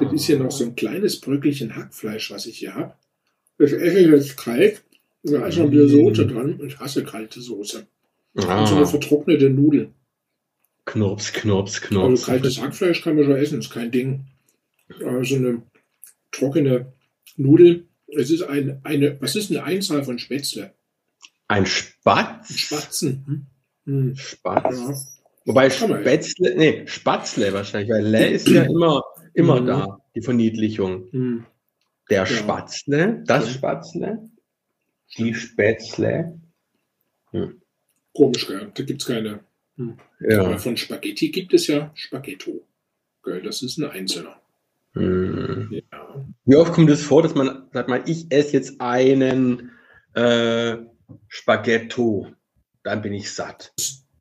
Das 0.00 0.12
ist 0.12 0.28
ja 0.28 0.38
noch 0.38 0.50
so 0.50 0.64
ein 0.64 0.74
kleines 0.74 1.20
Bröckelchen 1.20 1.74
Hackfleisch, 1.76 2.30
was 2.30 2.46
ich 2.46 2.58
hier 2.58 2.74
habe. 2.74 2.94
Das 3.58 3.72
esse 3.72 3.98
ich 4.00 4.06
jetzt 4.08 4.36
kalt. 4.36 4.82
Da 5.22 5.46
ist 5.46 5.58
noch 5.58 5.64
ein 5.66 5.70
bisschen 5.70 5.88
Soße 5.90 6.26
dran. 6.26 6.60
Ich 6.66 6.78
hasse 6.78 7.04
kalte 7.04 7.40
Soße. 7.40 7.86
Und 8.34 8.42
so 8.42 8.48
eine 8.48 8.60
Ah, 8.82 8.86
vertrocknete 8.86 9.50
Nudel. 9.50 9.90
Knurps, 10.86 11.32
Knurps, 11.32 11.74
Also 11.82 11.88
Knurps. 11.88 12.24
kaltes 12.26 12.60
Hackfleisch 12.60 13.02
kann 13.02 13.16
man 13.16 13.24
schon 13.26 13.36
essen, 13.36 13.58
ist 13.60 13.70
kein 13.70 13.90
Ding. 13.90 14.24
Aber 15.04 15.24
so 15.24 15.36
eine 15.36 15.62
trockene 16.32 16.92
Nudel 17.36 17.86
Es 18.16 18.30
ist 18.30 18.42
ein, 18.42 18.80
eine, 18.84 19.20
was 19.20 19.36
ist 19.36 19.50
eine 19.50 19.64
Einzahl 19.64 20.02
von 20.04 20.18
Spätzle? 20.18 20.74
Ein 21.48 21.66
Spatz? 21.66 22.50
Ein 22.50 22.56
Spatzen. 22.58 23.24
Hm. 23.26 23.46
Hm. 24.08 24.16
Spatz. 24.16 24.78
Ja. 24.78 24.94
Wobei. 25.46 25.70
Spätzle, 25.70 26.54
nee, 26.56 26.86
Spatzle 26.86 27.52
wahrscheinlich, 27.52 27.90
weil 27.90 28.06
Le 28.06 28.28
ist 28.28 28.48
ja 28.48 28.62
immer, 28.64 29.02
immer 29.34 29.60
Mhm. 29.60 29.66
da, 29.66 29.98
die 30.14 30.22
Verniedlichung. 30.22 31.08
Hm. 31.10 31.46
Der 32.10 32.18
Ja. 32.18 32.26
Spatzle, 32.26 33.22
das 33.26 33.46
Ja. 33.46 33.52
Spatzle, 33.54 34.28
die 35.18 35.34
Spätzle. 35.34 36.38
Komisch, 38.12 38.46
gell? 38.46 38.70
Da 38.74 38.82
gibt 38.82 39.02
es 39.02 39.08
keine. 39.08 39.40
Aber 39.78 39.96
Ja. 40.28 40.58
von 40.58 40.76
Spaghetti 40.76 41.30
gibt 41.30 41.54
es 41.54 41.66
ja 41.68 41.90
Spaghetto. 41.94 42.66
Gell? 43.24 43.42
Das 43.42 43.62
ist 43.62 43.78
ein 43.78 43.90
Einzelner. 43.90 44.40
Hm. 44.94 45.80
Wie 46.44 46.56
oft 46.56 46.72
kommt 46.72 46.90
es 46.90 47.02
vor, 47.02 47.22
dass 47.22 47.34
man 47.34 47.68
sagt, 47.72 47.88
mal, 47.88 48.02
ich 48.06 48.26
esse 48.30 48.54
jetzt 48.54 48.80
einen 48.80 49.70
äh, 50.14 50.76
Spaghetto, 51.28 52.28
dann 52.82 53.02
bin 53.02 53.12
ich 53.12 53.32
satt. 53.32 53.72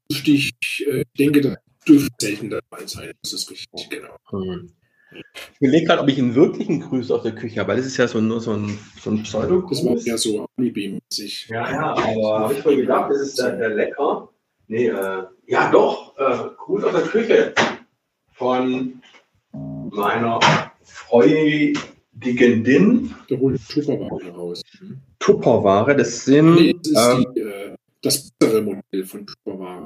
Ich 0.10 0.54
äh, 0.88 1.06
denke, 1.18 1.42
das 1.42 1.58
dürfte 1.88 2.14
selten 2.20 2.50
der 2.50 2.62
Fall 2.70 2.88
sein. 2.88 3.12
Das 3.22 3.34
ist 3.34 3.50
richtig, 3.50 3.90
genau. 3.90 4.16
Hm. 4.30 4.72
Ich 5.12 5.62
überlege 5.62 5.88
gerade, 5.88 6.02
ob 6.04 6.10
ich 6.10 6.20
einen 6.20 6.36
wirklichen 6.36 6.82
Grüß 6.82 7.10
aus 7.10 7.24
der 7.24 7.34
Küche 7.34 7.60
habe, 7.60 7.70
weil 7.70 7.78
das 7.78 7.88
ist 7.88 7.98
ja 7.98 8.08
so 8.08 8.22
nur 8.22 8.40
so 8.42 8.54
ein, 8.54 8.78
so 9.02 9.10
ein 9.10 9.24
pseudo 9.24 9.62
Das 9.68 9.84
war 9.84 9.98
ja 9.98 10.18
so 10.18 10.48
alibi-mäßig. 10.58 11.48
Ja, 11.50 11.72
ja, 11.72 11.96
aber 11.96 12.40
habe 12.42 12.54
ich 12.54 12.60
voll 12.60 12.76
gedacht, 12.76 13.10
das 13.10 13.22
ist 13.22 13.38
sehr 13.38 13.70
lecker. 13.70 14.30
Nee, 14.68 14.88
äh, 14.88 15.24
ja 15.48 15.72
doch, 15.72 16.16
äh, 16.18 16.50
Gruß 16.58 16.84
aus 16.84 16.94
der 16.94 17.02
Küche 17.04 17.54
von 18.34 19.02
meiner 19.52 20.40
Freundin 20.84 21.76
Da 22.22 23.36
holen 23.38 23.54
wir 23.54 23.84
Tupperware 23.84 24.32
raus. 24.32 24.62
Hm? 24.80 24.98
Tupperware. 25.20 25.96
Das 25.96 26.26
sind, 26.26 26.56
Nee, 26.56 26.76
das 26.84 26.92
ist 26.92 26.98
ähm, 26.98 27.26
die, 27.36 27.40
äh, 27.42 27.76
das 28.02 28.32
bessere 28.40 28.62
Modell 28.62 29.06
von 29.06 29.26
Tupperware. 29.26 29.86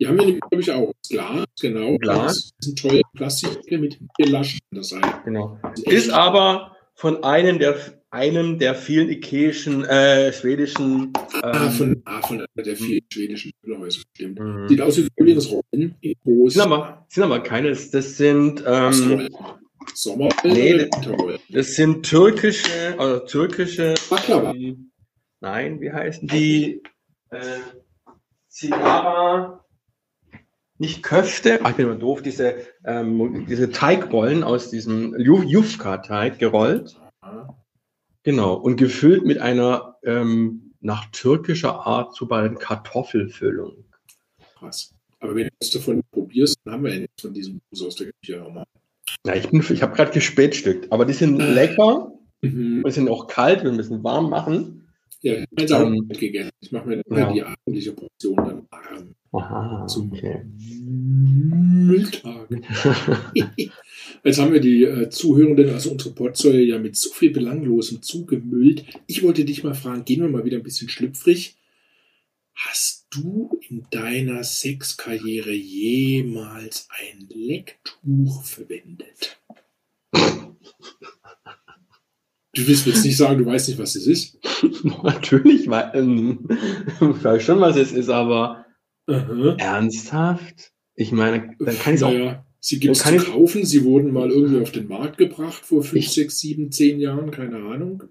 Die 0.00 0.06
haben 0.06 0.16
wir 0.16 0.24
nämlich, 0.26 0.40
glaube 0.40 0.62
ich, 0.62 0.70
auch. 0.70 0.92
Glas, 1.08 1.44
genau. 1.60 1.98
Glas. 1.98 2.52
Das 2.58 2.66
sind 2.66 2.78
teure 2.78 3.02
Plastikdeckel 3.14 3.78
mit 3.78 3.98
Laschen 4.18 4.60
an 4.70 4.74
der 4.76 4.84
Seite. 4.84 5.08
genau. 5.24 5.58
ist 5.86 6.10
aber 6.10 6.76
von 6.94 7.22
einem 7.24 7.58
der, 7.58 7.76
einem 8.10 8.58
der 8.58 8.74
vielen 8.74 9.08
ikeischen, 9.08 9.84
äh, 9.84 10.32
schwedischen, 10.32 11.12
Ah, 11.42 11.66
ähm, 11.66 11.70
von, 11.72 12.02
ah, 12.04 12.22
von 12.22 12.38
einer 12.38 12.64
der 12.64 12.76
vielen 12.76 13.00
schwedischen 13.12 13.52
Möbelhäuser, 13.62 14.00
stimmt. 14.14 14.38
mhm. 14.38 14.68
Sieht 14.68 14.80
aus 14.80 14.98
wie 14.98 15.08
Frühlingsrollen 15.16 15.94
in 16.00 16.14
groß. 16.24 16.54
sind 16.54 16.62
aber, 16.62 17.06
sind 17.08 17.22
aber 17.24 17.40
keine, 17.40 17.70
das 17.70 18.16
sind, 18.16 18.62
ähm, 18.66 19.28
Sommerrollen 19.94 20.54
Nee, 20.54 20.88
oder 21.06 21.38
das 21.48 21.74
sind 21.74 22.04
türkische, 22.04 22.94
also 22.98 23.24
türkische, 23.26 23.94
Baklava. 24.08 24.52
ähm, 24.52 24.90
nein, 25.40 25.80
wie 25.80 25.92
heißen 25.92 26.28
die, 26.28 26.82
äh, 27.30 27.58
Zigara, 28.48 29.64
nicht 30.78 31.02
Köfte, 31.02 31.60
ach, 31.62 31.70
ich 31.70 31.76
bin 31.76 31.86
immer 31.86 31.96
doof, 31.96 32.22
diese, 32.22 32.54
ähm, 32.84 33.46
diese 33.48 33.70
Teigrollen 33.70 34.44
aus 34.44 34.70
diesem 34.70 35.14
Ju- 35.16 35.42
Jufka-Teig 35.44 36.38
gerollt. 36.38 36.96
Genau, 38.22 38.54
und 38.54 38.76
gefüllt 38.76 39.24
mit 39.24 39.38
einer 39.38 39.96
ähm, 40.04 40.74
nach 40.80 41.06
türkischer 41.10 41.86
Art 41.86 42.14
zubereiteten 42.14 42.58
Kartoffelfüllung. 42.58 43.84
Krass. 44.58 44.94
Aber 45.20 45.34
wenn 45.34 45.46
du 45.46 45.52
es 45.60 45.70
davon 45.72 46.00
probierst, 46.12 46.56
dann 46.64 46.74
haben 46.74 46.84
wir 46.84 46.94
ja 46.94 47.00
nichts 47.00 47.22
von 47.22 47.32
diesem 47.34 47.60
Bus 47.70 47.82
aus 47.82 47.96
der 47.96 48.12
Küche 48.12 48.44
auch 48.44 48.52
mal. 48.52 48.64
Ja, 49.26 49.34
ich, 49.34 49.48
bin- 49.48 49.64
ich 49.68 49.82
habe 49.82 49.94
gerade 49.96 50.12
gespätstückt, 50.12 50.90
aber 50.92 51.04
die 51.04 51.12
sind 51.14 51.38
lecker, 51.38 52.12
Mhm. 52.40 52.84
die 52.86 52.90
sind 52.92 53.08
auch 53.08 53.26
kalt, 53.26 53.64
wir 53.64 53.72
müssen 53.72 54.04
warm 54.04 54.30
machen. 54.30 54.88
Ja, 55.22 55.32
ich 55.34 55.40
habe 55.40 55.46
jetzt 55.60 55.72
auch 55.72 55.86
Ähm, 55.86 56.06
gegessen. 56.08 56.50
Ich 56.60 56.70
mache 56.70 56.88
mir 56.88 57.02
ja. 57.10 57.32
die 57.32 57.42
abendliche 57.42 57.92
Portion 57.92 58.36
dann 58.36 58.62
warm. 58.70 59.14
Aha, 59.32 59.86
Zum 59.88 60.12
okay. 60.12 60.42
Mülltag. 61.28 62.48
Jetzt 64.24 64.38
haben 64.38 64.52
wir 64.52 64.60
die 64.60 64.84
äh, 64.84 65.10
Zuhörenden, 65.10 65.70
also 65.70 65.90
unsere 65.90 66.14
Potsäue, 66.14 66.62
ja 66.62 66.78
mit 66.78 66.96
so 66.96 67.10
viel 67.10 67.30
Belanglosem 67.30 68.00
zugemüllt. 68.02 68.84
Ich 69.06 69.22
wollte 69.22 69.44
dich 69.44 69.64
mal 69.64 69.74
fragen, 69.74 70.04
gehen 70.04 70.22
wir 70.22 70.28
mal 70.28 70.44
wieder 70.44 70.56
ein 70.58 70.62
bisschen 70.62 70.88
schlüpfrig. 70.88 71.56
Hast 72.60 73.06
du 73.10 73.56
in 73.68 73.86
deiner 73.92 74.42
Sexkarriere 74.42 75.52
jemals 75.52 76.88
ein 76.90 77.28
Lecktuch 77.32 78.42
verwendet? 78.44 79.40
Du 82.54 82.66
willst 82.66 82.86
mir 82.86 82.92
jetzt 82.92 83.04
nicht 83.04 83.16
sagen, 83.16 83.38
du 83.38 83.46
weißt 83.46 83.68
nicht, 83.68 83.78
was 83.78 83.92
das 83.92 84.06
ist. 84.06 84.38
Natürlich, 85.04 85.68
weil, 85.68 85.92
ähm, 85.94 86.48
ich 86.50 87.22
weiß 87.24 87.42
schon, 87.44 87.60
was 87.60 87.76
es 87.76 87.92
ist, 87.92 88.08
aber 88.08 88.64
Aha. 89.06 89.54
ernsthaft? 89.58 90.72
Ich 90.96 91.12
meine, 91.12 91.54
dann 91.60 91.78
kann 91.78 91.94
ich 91.94 92.00
es 92.00 92.02
auch. 92.02 92.42
Sie 92.60 92.80
gibt 92.80 92.96
es 92.96 93.04
zu 93.04 93.16
kaufen. 93.18 93.64
Sie 93.64 93.84
wurden 93.84 94.12
mal 94.12 94.30
irgendwie 94.32 94.60
auf 94.60 94.72
den 94.72 94.88
Markt 94.88 95.16
gebracht 95.18 95.64
vor 95.64 95.84
fünf, 95.84 96.04
Ich- 96.06 96.10
sechs, 96.12 96.40
sieben, 96.40 96.72
zehn 96.72 96.98
Jahren, 96.98 97.30
keine 97.30 97.58
Ahnung. 97.58 98.02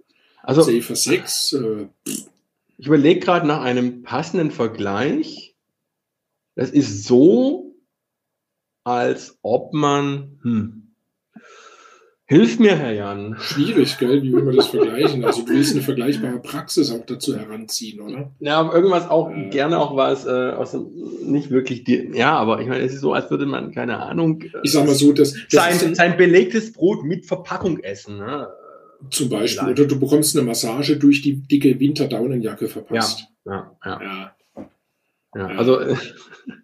Also, 0.42 0.62
Safer 0.62 0.96
Sex. 0.96 1.52
Äh, 1.52 1.88
ich 2.78 2.88
überlege 2.88 3.20
gerade 3.20 3.48
nach 3.48 3.62
einem 3.62 4.04
passenden 4.04 4.52
Vergleich. 4.52 5.56
Das 6.56 6.70
ist 6.72 7.04
so, 7.06 7.76
als 8.84 9.38
ob 9.42 9.74
man. 9.74 10.40
Hm, 10.44 10.94
hilf 12.26 12.60
mir, 12.60 12.76
Herr 12.76 12.92
Jan. 12.92 13.36
schwierig, 13.40 13.98
gell? 14.00 14.22
Wie 14.22 14.34
will 14.34 14.44
man 14.44 14.56
das 14.56 14.68
vergleichen? 14.68 15.24
Also 15.24 15.44
du 15.44 15.50
willst 15.54 15.74
eine 15.74 15.82
vergleichbare 15.82 16.40
Praxis 16.40 16.92
auch 16.92 17.06
dazu 17.06 17.38
heranziehen, 17.38 18.02
oder? 18.02 18.32
Ja, 18.40 18.60
aber 18.60 18.74
irgendwas 18.76 19.10
auch, 19.10 19.30
Äh. 19.30 19.50
gerne 19.50 19.80
auch 19.80 19.96
was 19.96 20.26
äh, 20.26 20.30
aus 20.52 20.72
dem, 20.72 20.88
nicht 21.24 21.50
wirklich, 21.52 21.84
die, 21.86 22.12
ja, 22.14 22.36
aber 22.38 22.60
ich 22.62 22.68
meine, 22.68 22.84
es 22.84 22.94
ist 22.94 23.02
so, 23.02 23.14
als 23.14 23.30
würde 23.32 23.46
man, 23.46 23.72
keine 23.72 23.98
Ahnung, 24.00 24.44
Ich 24.64 24.72
sag 24.74 24.86
mal 24.86 24.96
so, 24.96 25.14
dass, 25.14 25.34
das 25.34 25.80
sein, 25.80 25.96
sein 25.96 26.18
belegtes 26.18 26.74
Brot 26.74 27.04
mit 27.06 27.26
Verpackung 27.26 27.80
essen. 27.80 28.18
Ne? 28.18 28.48
Zum 29.12 29.30
Beispiel, 29.30 29.60
Vielleicht. 29.66 29.80
oder 29.80 29.88
du 29.88 30.00
bekommst 30.00 30.36
eine 30.36 30.46
Massage 30.46 30.98
durch 30.98 31.22
die 31.22 31.36
dicke 31.36 31.80
Winterdaunenjacke 31.80 32.68
verpasst. 32.68 33.26
Ja, 33.46 33.76
ja, 33.86 34.02
Ja. 34.02 34.36
ja. 35.36 35.48
Also, 35.58 35.80
äh, 35.80 35.96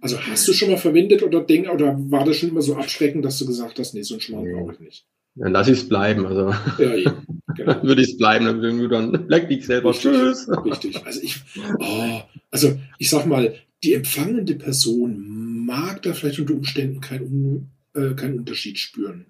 Also 0.01 0.19
hast 0.19 0.47
du 0.47 0.53
schon 0.53 0.69
mal 0.71 0.77
verwendet 0.77 1.23
oder 1.23 1.41
denk, 1.41 1.69
oder 1.69 1.95
war 2.09 2.25
das 2.25 2.37
schon 2.37 2.49
immer 2.49 2.61
so 2.61 2.75
abschreckend, 2.75 3.23
dass 3.23 3.37
du 3.39 3.45
gesagt 3.45 3.77
hast, 3.79 3.93
nee, 3.93 4.01
so 4.01 4.15
einen 4.15 4.21
Schmarrn 4.21 4.51
brauche 4.51 4.73
ich 4.73 4.79
nicht? 4.79 5.05
dann 5.35 5.51
lass 5.51 5.67
ich 5.67 5.79
es 5.79 5.89
bleiben. 5.89 6.25
Also, 6.27 6.53
Ja, 6.77 6.93
eben. 6.93 7.41
Genau. 7.55 7.73
dann 7.73 7.83
würde 7.87 8.01
ich 8.03 8.09
es 8.11 8.17
bleiben, 8.17 8.45
dann 8.45 8.61
würden 8.61 8.81
wir 8.81 8.87
dann 8.87 9.11
leck 9.29 9.49
dich 9.49 9.65
selber. 9.65 9.89
Richtig. 9.89 10.11
Tschüss. 10.11 10.47
Richtig. 10.63 11.05
Also 11.05 11.21
ich, 11.23 11.41
oh, 11.79 12.21
also 12.51 12.79
ich 12.99 13.09
sag 13.09 13.25
mal, 13.25 13.55
die 13.83 13.93
empfangende 13.93 14.55
Person 14.55 15.65
mag 15.65 16.01
da 16.03 16.13
vielleicht 16.13 16.39
unter 16.39 16.53
Umständen 16.53 17.01
keinen 17.01 17.71
äh, 17.95 18.13
keinen 18.15 18.39
Unterschied 18.39 18.77
spüren. 18.79 19.25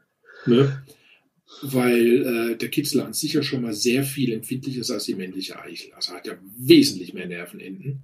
Ne? 0.46 0.84
Weil 1.62 2.52
äh, 2.52 2.58
der 2.58 2.70
Kitzel 2.70 3.02
an 3.02 3.13
sich 3.13 3.34
ja 3.34 3.44
schon 3.44 3.62
mal 3.62 3.74
sehr 3.74 4.04
viel 4.04 4.34
empfindlicher 4.34 4.82
ist 4.82 4.92
als 4.92 5.06
die 5.06 5.16
männliche 5.16 5.60
Eichel. 5.62 5.94
Also 5.94 6.13
hat 6.13 6.28
ja 6.28 6.34
wesentlich 6.58 7.13
mehr 7.13 7.28
Nervenenden. 7.28 8.00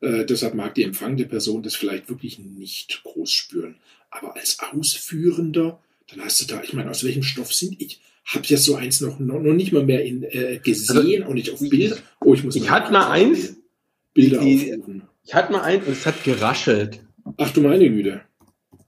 Äh, 0.00 0.24
deshalb 0.24 0.54
mag 0.54 0.74
die 0.74 0.82
empfangende 0.84 1.26
Person 1.26 1.62
das 1.62 1.74
vielleicht 1.74 2.08
wirklich 2.08 2.38
nicht 2.38 3.02
groß 3.04 3.30
spüren. 3.30 3.76
Aber 4.10 4.36
als 4.36 4.58
Ausführender, 4.60 5.80
dann 6.08 6.20
hast 6.24 6.40
du 6.40 6.46
da, 6.46 6.62
ich 6.62 6.72
meine, 6.72 6.90
aus 6.90 7.04
welchem 7.04 7.22
Stoff 7.22 7.52
sind 7.52 7.80
ich? 7.80 8.00
Hab 8.24 8.46
ja 8.46 8.56
so 8.56 8.76
eins 8.76 9.00
noch, 9.00 9.18
noch, 9.18 9.40
noch 9.40 9.52
nicht 9.54 9.72
mal 9.72 9.84
mehr 9.84 10.04
in, 10.04 10.22
äh, 10.22 10.60
gesehen, 10.62 11.24
auch 11.24 11.34
nicht 11.34 11.50
auf 11.50 11.58
Bilder. 11.60 11.96
Oh, 12.20 12.34
ich 12.34 12.44
muss 12.44 12.54
Ich 12.56 12.70
hatte 12.70 12.92
mal 12.92 13.10
eins, 13.10 13.56
Bilder 14.14 14.38
die- 14.40 14.72
aufrufen. 14.74 15.02
ich 15.24 15.34
hatte 15.34 15.52
mal 15.52 15.62
eins 15.62 15.86
und 15.86 15.92
es 15.92 16.06
hat 16.06 16.22
geraschelt. 16.24 17.00
Ach 17.36 17.50
du 17.52 17.62
meine 17.62 17.88
Güte. 17.90 18.20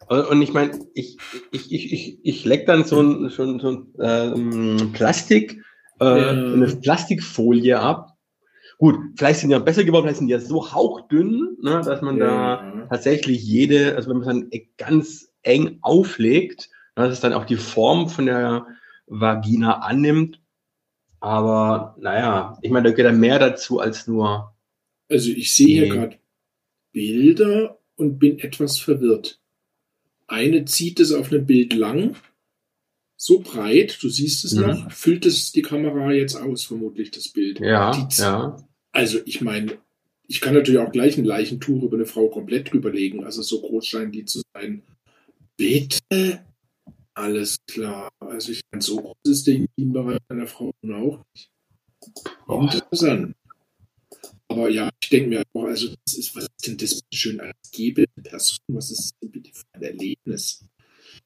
Und 0.09 0.43
ich 0.43 0.53
meine, 0.53 0.79
ich, 0.95 1.17
ich, 1.53 1.73
ich, 1.73 1.93
ich, 1.93 2.19
ich 2.23 2.45
leck 2.45 2.67
dann 2.67 2.85
so 2.85 3.01
ein, 3.01 3.29
so 3.31 3.43
ein, 3.43 3.59
so 3.61 3.69
ein 3.71 3.95
ähm, 4.01 4.93
Plastik, 4.93 5.63
äh, 6.01 6.05
Ja. 6.05 6.31
eine 6.31 6.67
Plastikfolie 6.67 7.79
ab. 7.79 8.11
Gut, 8.79 8.97
vielleicht 9.17 9.41
sind 9.41 9.51
die 9.51 9.55
ja 9.55 9.61
besser 9.61 9.85
geworden, 9.85 10.05
vielleicht 10.05 10.19
sind 10.19 10.27
die 10.27 10.33
ja 10.33 10.41
so 10.41 10.73
hauchdünn, 10.73 11.57
ne, 11.63 11.81
dass 11.85 12.03
man 12.03 12.19
da 12.19 12.27
Ja. 12.27 12.87
tatsächlich 12.91 13.43
jede, 13.45 13.95
also 13.97 14.11
wenn 14.11 14.19
man 14.19 14.29
es 14.29 14.51
dann 14.51 14.61
ganz 14.77 15.33
eng 15.43 15.79
auflegt, 15.81 16.71
ne, 16.97 17.05
dass 17.05 17.13
es 17.13 17.21
dann 17.21 17.33
auch 17.33 17.45
die 17.45 17.57
Form 17.57 18.09
von 18.09 18.27
der 18.27 18.67
Vagina 19.07 19.79
annimmt. 19.81 20.41
Aber 21.21 21.97
naja, 22.01 22.59
ich 22.63 22.71
meine, 22.71 22.91
da 22.91 22.95
geht 22.95 23.05
ja 23.07 23.13
mehr 23.13 23.39
dazu 23.39 23.79
als 23.81 24.07
nur. 24.07 24.55
Also 25.09 25.31
ich 25.31 25.55
sehe 25.55 25.69
hier 25.69 25.89
gerade 25.89 26.19
Bilder 26.93 27.79
und 27.97 28.19
bin 28.19 28.39
etwas 28.41 28.79
verwirrt. 28.79 29.41
Eine 30.27 30.65
zieht 30.65 31.01
es 31.01 31.13
auf 31.13 31.31
einem 31.33 31.47
Bild 31.47 31.75
lang, 31.75 32.17
so 33.17 33.41
breit, 33.41 33.99
du 34.03 34.09
siehst 34.09 34.45
es 34.45 34.53
Mhm. 34.53 34.61
noch, 34.63 34.93
füllt 34.93 35.27
es 35.27 35.53
die 35.53 35.63
Kamera 35.63 36.13
jetzt 36.13 36.37
aus, 36.37 36.65
vermutlich 36.65 37.11
das 37.11 37.29
Bild. 37.29 37.61
Ja, 37.61 38.09
ja. 38.13 38.57
Also 38.93 39.19
ich 39.25 39.41
meine, 39.41 39.79
ich 40.27 40.41
kann 40.41 40.55
natürlich 40.55 40.81
auch 40.81 40.93
gleich 40.93 41.19
ein 41.19 41.25
Leichentuch 41.25 41.83
über 41.83 41.97
eine 41.97 42.07
Frau 42.07 42.29
komplett 42.29 42.73
drüber 42.73 42.91
legen, 42.91 43.25
also 43.25 43.43
so 43.43 43.61
groß 43.61 43.87
scheinen 43.87 44.13
die 44.13 44.25
zu 44.25 44.43
sein. 44.55 44.83
Bitte? 45.57 46.45
Alles 47.15 47.59
klar. 47.71 48.09
Also 48.19 48.53
ich 48.53 48.61
meine, 48.73 48.83
so 48.83 48.97
groß 48.97 49.17
ist 49.25 49.47
der 49.47 49.55
Intimbereich 49.55 50.19
einer 50.29 50.47
Frau 50.47 50.73
auch 52.47 52.63
nicht. 52.63 52.75
Interessant. 52.75 53.35
Aber 54.55 54.71
ja, 54.71 54.89
ich 55.03 55.09
denke 55.09 55.31
mir 55.31 55.43
auch, 55.53 55.65
also, 55.65 55.89
das 56.07 56.15
ist, 56.15 56.37
was 56.37 56.45
ist 56.45 56.67
denn 56.69 56.77
das 56.77 57.01
schön 57.13 57.41
als 57.41 57.57
gebende 57.73 58.09
Person? 58.23 58.59
Was 58.69 58.93
ist 58.93 59.17
denn 59.21 59.33
bitte 59.33 59.51
für 59.53 59.65
ein 59.73 59.83
Erlebnis? 59.83 60.65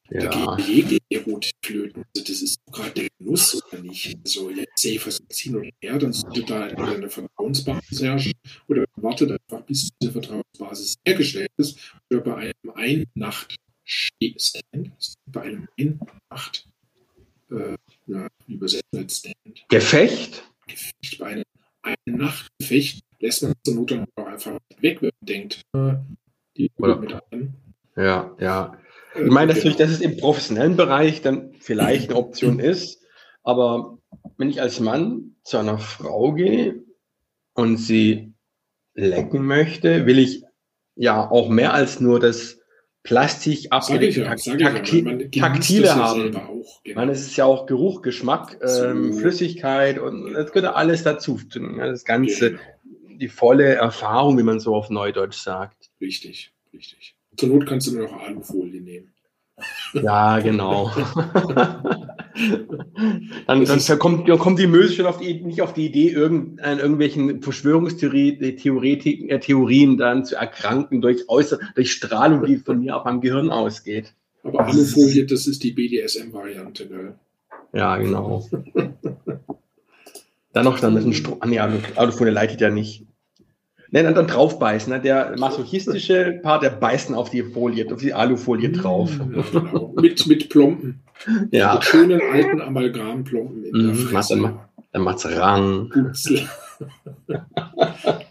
Da 0.09 0.25
Ja. 0.25 0.57
geht 0.57 0.67
jegliche 0.67 1.03
Erotik 1.11 1.53
flöten. 1.63 2.05
Also, 2.17 2.27
das 2.27 2.41
ist 2.41 2.59
gerade 2.73 2.93
der 2.93 3.09
Genuss 3.19 3.63
oder 3.71 3.83
nicht. 3.83 4.17
Also, 4.25 4.49
jetzt 4.49 4.79
safe 4.83 5.11
ziehen 5.29 5.57
oder 5.57 5.69
her, 5.83 5.99
dann 5.99 6.15
sollte 6.15 6.43
da 6.43 6.63
eine 6.69 7.11
Vertrauensbasis 7.11 8.01
herrschen 8.01 8.33
oder 8.67 8.87
wartet 8.97 9.31
einfach, 9.33 9.61
bis 9.67 9.91
diese 10.01 10.13
Vertrauensbasis 10.13 10.95
hergestellt 11.07 11.51
ist 11.59 11.79
oder 12.11 12.23
bei 12.23 12.35
einem 12.37 12.55
Ein-Nacht-Stand, 12.77 14.91
bei 15.27 15.43
einem 15.43 15.69
Ein-Nacht, 15.79 16.67
äh, 17.51 17.77
ja, 18.07 18.27
wie 18.47 18.55
übersetzt 18.55 18.85
als 18.95 19.19
Stand, 19.19 19.65
Gefecht? 19.69 20.43
Gefecht, 20.67 21.19
bei 21.19 21.27
einem 21.27 21.45
Ein-Nacht-Gefecht 21.83 23.03
lässt 23.21 23.43
man 23.43 23.53
zur 23.65 23.75
Not 23.75 23.91
dann 23.91 24.07
auch 24.17 24.27
einfach 24.27 24.59
weg, 24.81 24.99
wenn 25.03 25.11
man 25.21 25.27
denkt, 25.29 25.63
äh, 25.75 25.95
die 26.57 26.71
Oder- 26.79 26.97
mit 26.97 27.13
an. 27.13 27.55
Ja, 27.97 28.35
ja. 28.39 28.77
Äh, 29.15 29.25
Ich 29.25 29.31
meine 29.31 29.53
natürlich, 29.55 29.77
dass 29.77 29.91
es 29.91 30.01
im 30.01 30.17
professionellen 30.17 30.77
Bereich 30.77 31.23
dann 31.23 31.53
vielleicht 31.61 32.11
eine 32.11 32.19
Option 32.19 32.59
ist, 32.61 33.03
aber 33.43 33.99
wenn 34.37 34.51
ich 34.51 34.61
als 34.61 34.81
Mann 34.81 35.37
zu 35.43 35.59
einer 35.59 35.79
Frau 35.79 36.33
gehe 36.33 36.83
und 37.55 37.77
sie 37.79 38.33
lecken 38.95 39.45
möchte, 39.47 40.07
will 40.07 40.19
ich 40.19 40.45
ja 40.97 41.29
auch 41.31 41.49
mehr 41.49 41.73
als 41.75 42.01
nur 42.01 42.21
das 42.21 42.59
Plastik 43.05 43.69
ich 44.03 44.17
ja, 44.17 44.23
ja. 44.25 44.71
takti 44.75 45.03
Man 45.03 45.19
genießt 45.19 45.39
taktile 45.41 45.87
ja 45.87 45.95
haben. 45.97 46.37
Auch, 46.37 46.83
genau. 46.83 46.97
meine, 46.97 47.13
es 47.13 47.23
ist 47.23 47.37
ja 47.37 47.45
auch 47.47 47.65
Geruch, 47.67 48.03
Geschmack, 48.03 48.59
ähm, 48.61 49.13
So. 49.13 49.21
Flüssigkeit 49.21 49.99
und 49.99 50.35
das 50.35 50.49
gehört 50.53 50.73
ja 50.73 50.73
alles 50.75 51.05
dazu. 51.05 51.41
Ja, 51.55 51.87
Das 51.87 52.05
Ganze, 52.05 52.51
Genau. 52.51 52.63
Die 53.19 53.29
volle 53.29 53.75
Erfahrung, 53.75 54.39
wie 54.39 54.43
man 54.43 54.61
so 54.61 54.75
auf 54.75 54.91
Neudeutsch 54.91 55.39
sagt. 55.39 55.91
Richtig, 56.01 56.53
richtig. 56.73 57.15
Zur 57.37 57.51
Not 57.51 57.67
kannst 57.67 57.87
du 57.89 57.97
nur 57.97 58.09
noch 58.09 58.21
Alufolie 58.21 58.81
nehmen. 58.81 59.13
Ja, 59.93 60.39
genau. 60.39 60.93
dann, 63.47 63.65
dann 63.65 63.99
kommt, 63.99 64.29
kommt 64.39 64.59
die 64.59 64.67
Möse 64.67 64.95
schon 64.95 65.07
auf 65.07 65.19
die, 65.19 65.43
nicht 65.43 65.63
auf 65.63 65.73
die 65.75 65.87
Idee, 65.87 66.11
irgend, 66.11 66.61
an 66.63 66.79
irgendwelchen 66.79 67.43
Verschwörungstheorien 67.43 68.41
äh, 68.41 69.41
Theorien 69.41 69.97
dann 69.97 70.25
zu 70.25 70.37
erkranken 70.37 71.01
durch, 71.01 71.29
äußer, 71.29 71.59
durch 71.75 71.91
Strahlung, 71.93 72.45
die 72.45 72.59
von 72.59 72.79
mir 72.81 72.97
auf 72.97 73.05
meinem 73.05 73.21
Gehirn 73.21 73.51
ausgeht. 73.51 74.15
Aber 74.45 74.67
Alufolie, 74.67 75.27
das 75.27 75.47
ist 75.47 75.65
die 75.65 75.73
BDSM-Variante, 75.73 76.87
gell? 76.89 77.15
Ja, 77.73 77.97
genau. 77.97 78.47
dann 80.59 80.65
noch 80.73 80.81
dann 80.81 80.95
mit 80.95 81.05
dem 81.05 81.13
Stro 81.13 81.37
ah, 81.41 81.47
nee, 81.47 81.59
Alu- 81.61 81.81
Alufolie 81.97 82.33
leitet 82.33 82.61
ja 82.61 82.71
nicht. 82.71 83.05
Ne, 83.91 84.03
dann, 84.03 84.15
dann 84.15 84.27
draufbeißen. 84.27 84.93
Ne? 84.93 85.01
Der 85.01 85.35
masochistische 85.39 86.41
Part, 86.43 86.63
der 86.63 86.71
beißt 86.71 87.09
dann 87.09 87.17
auf 87.17 87.31
die 87.31 87.43
Folie, 87.43 87.91
auf 87.91 88.01
die 88.01 88.13
Alufolie 88.13 88.71
drauf. 88.71 89.11
Ja, 89.19 89.25
genau. 89.61 89.95
mit, 90.01 90.27
mit 90.27 90.49
Plomben. 90.51 91.01
Ja, 91.51 91.75
Mit 91.75 91.85
schönen 91.85 92.21
alten 92.21 92.61
Amalgamplomben 92.61 93.65
in 93.65 93.73
der 93.73 93.95
Mhm, 93.95 93.95
Fresse. 93.95 94.43
warte 94.43 94.59
dann 94.93 95.03
macht's 95.03 95.27
Rang. 95.27 95.91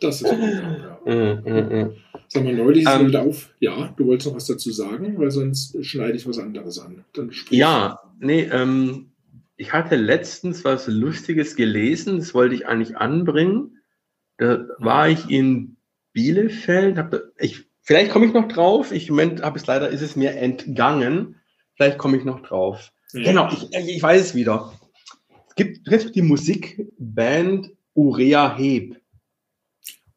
Das 0.01 0.21
ist 0.21 0.29
gut. 0.29 0.39
Ja. 0.39 0.93
Mm, 1.07 1.39
mm, 1.45 1.83
mm. 1.83 1.91
Sag 2.27 2.43
mal, 2.43 2.53
neulich 2.53 2.83
ist 2.83 2.91
Ähm, 2.93 3.15
auf. 3.15 3.49
Ja, 3.61 3.93
du 3.95 4.07
wolltest 4.07 4.27
noch 4.27 4.35
was 4.35 4.45
dazu 4.45 4.71
sagen, 4.73 5.17
weil 5.17 5.31
sonst 5.31 5.77
schneide 5.85 6.17
ich 6.17 6.27
was 6.27 6.37
anderes 6.37 6.79
an. 6.79 7.05
Dann. 7.13 7.31
Ja, 7.49 7.97
nee, 8.19 8.41
ähm, 8.51 9.05
ich 9.57 9.73
hatte 9.73 9.95
letztens 9.95 10.63
was 10.63 10.87
Lustiges 10.87 11.55
gelesen, 11.55 12.19
das 12.19 12.33
wollte 12.33 12.55
ich 12.55 12.67
eigentlich 12.67 12.97
anbringen. 12.97 13.79
Da 14.37 14.67
war 14.77 15.09
ich 15.09 15.29
in 15.29 15.77
Bielefeld, 16.13 16.97
hab, 16.97 17.15
ich, 17.39 17.65
vielleicht 17.81 18.11
komme 18.11 18.27
ich 18.27 18.33
noch 18.33 18.47
drauf, 18.47 18.91
ich 18.91 19.09
Moment 19.09 19.41
habe 19.41 19.57
es 19.57 19.65
leider, 19.65 19.89
ist 19.89 20.01
es 20.01 20.15
mir 20.15 20.31
entgangen. 20.35 21.35
Vielleicht 21.75 21.97
komme 21.97 22.17
ich 22.17 22.23
noch 22.23 22.41
drauf. 22.41 22.91
Ja. 23.13 23.23
Genau, 23.23 23.49
ich, 23.51 23.71
ich 23.73 24.01
weiß 24.01 24.21
es 24.21 24.35
wieder. 24.35 24.73
Es 25.49 25.55
gibt, 25.55 25.85
du 25.85 25.91
kennst 25.91 26.15
die 26.15 26.21
Musikband 26.21 27.71
Urea 27.93 28.55
Heb. 28.55 29.01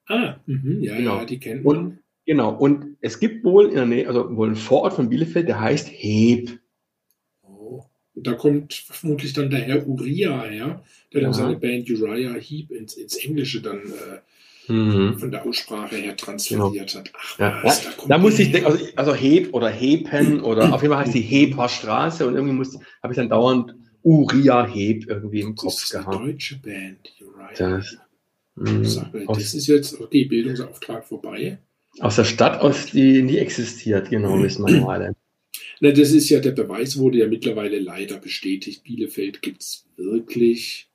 Ah, 0.06 0.36
mhm, 0.46 0.82
ja, 0.82 0.96
Genau. 0.96 1.16
ja, 1.18 1.24
die 1.24 1.38
kennt 1.38 1.64
Und- 1.64 1.76
man. 1.82 1.98
Genau, 2.26 2.54
und 2.54 2.96
es 3.00 3.18
gibt 3.18 3.42
wohl 3.44 3.68
in 3.70 3.74
der 3.74 3.86
Nähe, 3.86 4.06
also 4.06 4.36
wohl 4.36 4.50
ein 4.50 4.54
Vorort 4.56 4.92
von 4.92 5.08
Bielefeld, 5.08 5.48
der 5.48 5.58
heißt 5.60 5.88
Heb. 5.90 6.59
Da 8.14 8.32
kommt 8.34 8.74
vermutlich 8.74 9.32
dann 9.32 9.50
der 9.50 9.60
Herr 9.60 9.86
Uriah 9.86 10.42
her, 10.44 10.82
der 11.12 11.20
dann 11.22 11.32
seine 11.32 11.56
Band 11.56 11.88
Uriah 11.90 12.34
Heep 12.34 12.70
ins, 12.72 12.94
ins 12.94 13.16
Englische 13.16 13.62
dann 13.62 13.78
äh, 13.78 14.18
Mhm. 14.68 15.18
von 15.18 15.30
der 15.32 15.44
Aussprache 15.44 15.96
her 15.96 16.16
transferiert 16.16 16.94
hat. 16.94 17.10
Ach, 17.18 17.38
Ja, 17.40 17.60
was, 17.64 17.96
kommt 17.96 18.10
da 18.10 18.18
muss 18.18 18.38
ich 18.38 18.52
denken, 18.52 18.66
also, 18.70 18.84
also 18.94 19.14
Heb 19.14 19.52
oder 19.52 19.68
Hepen 19.68 20.40
oder 20.40 20.72
auf 20.72 20.82
jeden 20.82 20.94
Fall 20.94 21.04
heißt 21.04 21.14
die 21.14 21.22
Heper 21.22 21.68
Straße 21.68 22.24
und 22.26 22.34
irgendwie 22.34 22.54
muss, 22.54 22.78
habe 23.02 23.12
ich 23.12 23.16
dann 23.16 23.28
dauernd 23.28 23.74
Uriah 24.04 24.66
Heb 24.66 25.08
irgendwie 25.08 25.40
im 25.40 25.56
das 25.56 25.64
Kopf 25.64 25.82
ist 25.82 25.94
eine 25.96 26.04
gehabt. 26.04 26.24
deutsche 26.24 26.56
Band, 26.60 26.98
Uriah 27.20 27.50
Das, 27.56 27.90
Heep. 27.90 27.98
mh, 28.56 28.84
Sag 28.84 29.12
mal, 29.12 29.26
das 29.26 29.54
ist 29.54 29.66
jetzt, 29.66 30.00
okay, 30.00 30.24
Bildungsauftrag 30.26 31.04
vorbei. 31.04 31.58
aus 31.98 32.14
der 32.16 32.24
Stadt, 32.24 32.60
aus 32.60 32.86
die 32.86 33.22
nie 33.22 33.38
existiert, 33.38 34.08
genau, 34.10 34.40
wissen 34.40 34.64
wir 34.66 34.88
alle. 34.88 35.14
Na, 35.80 35.90
das 35.90 36.12
ist 36.12 36.28
ja, 36.28 36.40
der 36.40 36.52
Beweis 36.52 36.98
wurde 36.98 37.18
ja 37.18 37.26
mittlerweile 37.26 37.78
leider 37.78 38.18
bestätigt. 38.18 38.84
Bielefeld 38.84 39.40
gibt's 39.40 39.86
wirklich. 39.96 40.88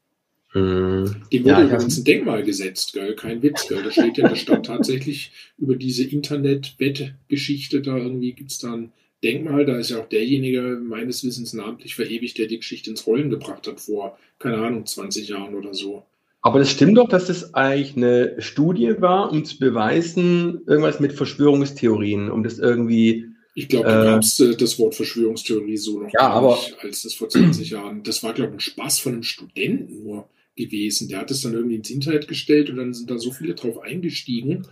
Mhm. 0.54 1.24
Dem 1.34 1.44
wurde 1.44 1.50
Ja, 1.50 1.64
übrigens 1.64 1.98
ein 1.98 2.04
Denkmal 2.04 2.44
gesetzt, 2.44 2.94
gell? 2.94 3.16
Kein 3.16 3.42
Witz, 3.42 3.68
gell? 3.68 3.84
Da 3.84 3.92
steht 3.92 4.18
ja 4.18 4.26
in 4.26 4.30
der 4.30 4.36
Stadt 4.36 4.66
tatsächlich 4.66 5.32
über 5.58 5.76
diese 5.76 6.04
Internet-Wettgeschichte 6.04 7.82
da 7.82 7.98
irgendwie 7.98 8.34
gibt's 8.34 8.60
da 8.60 8.74
ein 8.74 8.92
Denkmal. 9.24 9.66
Da 9.66 9.80
ist 9.80 9.90
ja 9.90 10.00
auch 10.00 10.08
derjenige 10.08 10.80
meines 10.82 11.24
Wissens 11.26 11.54
namentlich 11.54 11.96
verewigt, 11.96 12.38
der 12.38 12.48
die 12.48 12.58
Geschichte 12.58 12.92
ins 12.92 13.08
Rollen 13.08 13.32
gebracht 13.32 13.68
hat 13.68 13.80
vor, 13.80 14.20
keine 14.38 14.58
Ahnung, 14.58 14.86
20 14.86 15.28
Jahren 15.28 15.56
oder 15.56 15.74
so. 15.74 16.04
Aber 16.42 16.60
das 16.60 16.70
stimmt 16.70 16.96
doch, 17.00 17.10
dass 17.10 17.26
das 17.26 17.56
eigentlich 17.56 17.98
eine 17.98 18.36
Studie 18.38 18.94
war, 19.00 19.32
um 19.32 19.44
zu 19.46 19.58
beweisen, 19.58 20.62
irgendwas 20.68 21.00
mit 21.00 21.14
Verschwörungstheorien, 21.14 22.30
um 22.30 22.44
das 22.44 22.60
irgendwie 22.60 23.26
Ich 23.58 23.70
glaube, 23.70 23.88
da 23.88 24.04
gab's 24.04 24.38
äh, 24.42 24.56
das 24.56 24.78
Wort 24.80 24.96
Verschwörungstheorie 24.96 25.78
so 25.78 26.02
noch 26.02 26.10
Ja, 26.14 26.30
aber- 26.30 26.56
nicht, 26.56 26.76
als 26.82 27.02
das 27.04 27.14
vor 27.14 27.30
20 27.30 27.70
Jahren. 27.70 28.04
Das 28.04 28.22
war, 28.22 28.34
glaube 28.34 28.50
ich, 28.52 28.56
ein 28.58 28.60
Spaß 28.60 29.00
von 29.00 29.14
einem 29.14 29.24
Studenten 29.24 30.04
nur 30.04 30.28
gewesen. 30.58 31.08
Der 31.08 31.20
hat 31.20 31.32
es 31.32 31.42
dann 31.42 31.54
irgendwie 31.54 31.76
ins 31.76 31.90
Internet 31.90 32.28
gestellt 32.28 32.70
und 32.70 32.76
dann 32.78 32.94
sind 32.94 33.10
da 33.10 33.18
so 33.18 33.32
viele 33.32 33.56
drauf 33.56 33.80
eingestiegen, 33.82 34.68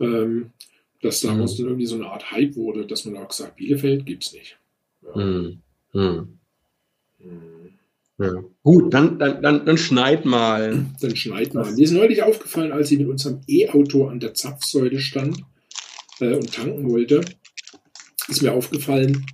ähm, 0.00 0.50
dass 1.02 1.20
daraus 1.22 1.54
Mhm. 1.54 1.62
dann 1.62 1.66
irgendwie 1.72 1.86
so 1.86 1.96
eine 1.96 2.06
Art 2.06 2.30
Hype 2.30 2.54
wurde, 2.56 2.86
dass 2.86 3.04
man 3.04 3.16
auch 3.16 3.28
gesagt, 3.28 3.56
Bielefeld 3.56 4.06
gibt's 4.06 4.32
nicht. 4.32 4.56
Ja. 5.02 5.14
Hm, 5.14 5.58
hm, 5.92 6.38
Mhm. 7.18 7.70
ja. 8.18 8.44
Gut, 8.62 8.94
dann, 8.94 9.18
dann, 9.18 9.42
dann, 9.42 9.66
dann 9.66 9.78
schneid 9.78 10.24
mal. 10.24 10.86
Dann 11.00 11.16
schneid 11.16 11.52
mal. 11.54 11.70
Mir 11.72 11.82
ist 11.84 11.90
neulich 11.92 12.22
aufgefallen, 12.22 12.70
als 12.72 12.90
ich 12.92 12.98
mit 12.98 13.08
unserem 13.08 13.40
E-Auto 13.48 14.06
an 14.06 14.20
der 14.20 14.34
Zapfsäule 14.34 15.00
stand 15.00 15.42
äh, 16.20 16.34
und 16.34 16.52
tanken 16.54 16.88
wollte, 16.90 17.22
ist 18.30 18.42
mir 18.42 18.52
aufgefallen, 18.52 19.26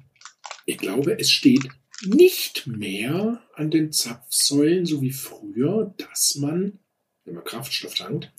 ich 0.65 0.79
glaube, 0.79 1.19
es 1.19 1.31
steht 1.31 1.69
nicht 2.05 2.67
mehr 2.67 3.43
an 3.55 3.71
den 3.71 3.93
Zapfsäulen, 3.93 4.85
so 4.87 5.01
wie 5.01 5.13
früher, 5.13 5.95
dass 5.97 6.37
man, 6.37 6.79
wenn 7.25 7.35
man 7.35 7.45
Kraftstoff 7.45 7.95
tankt, 7.95 8.31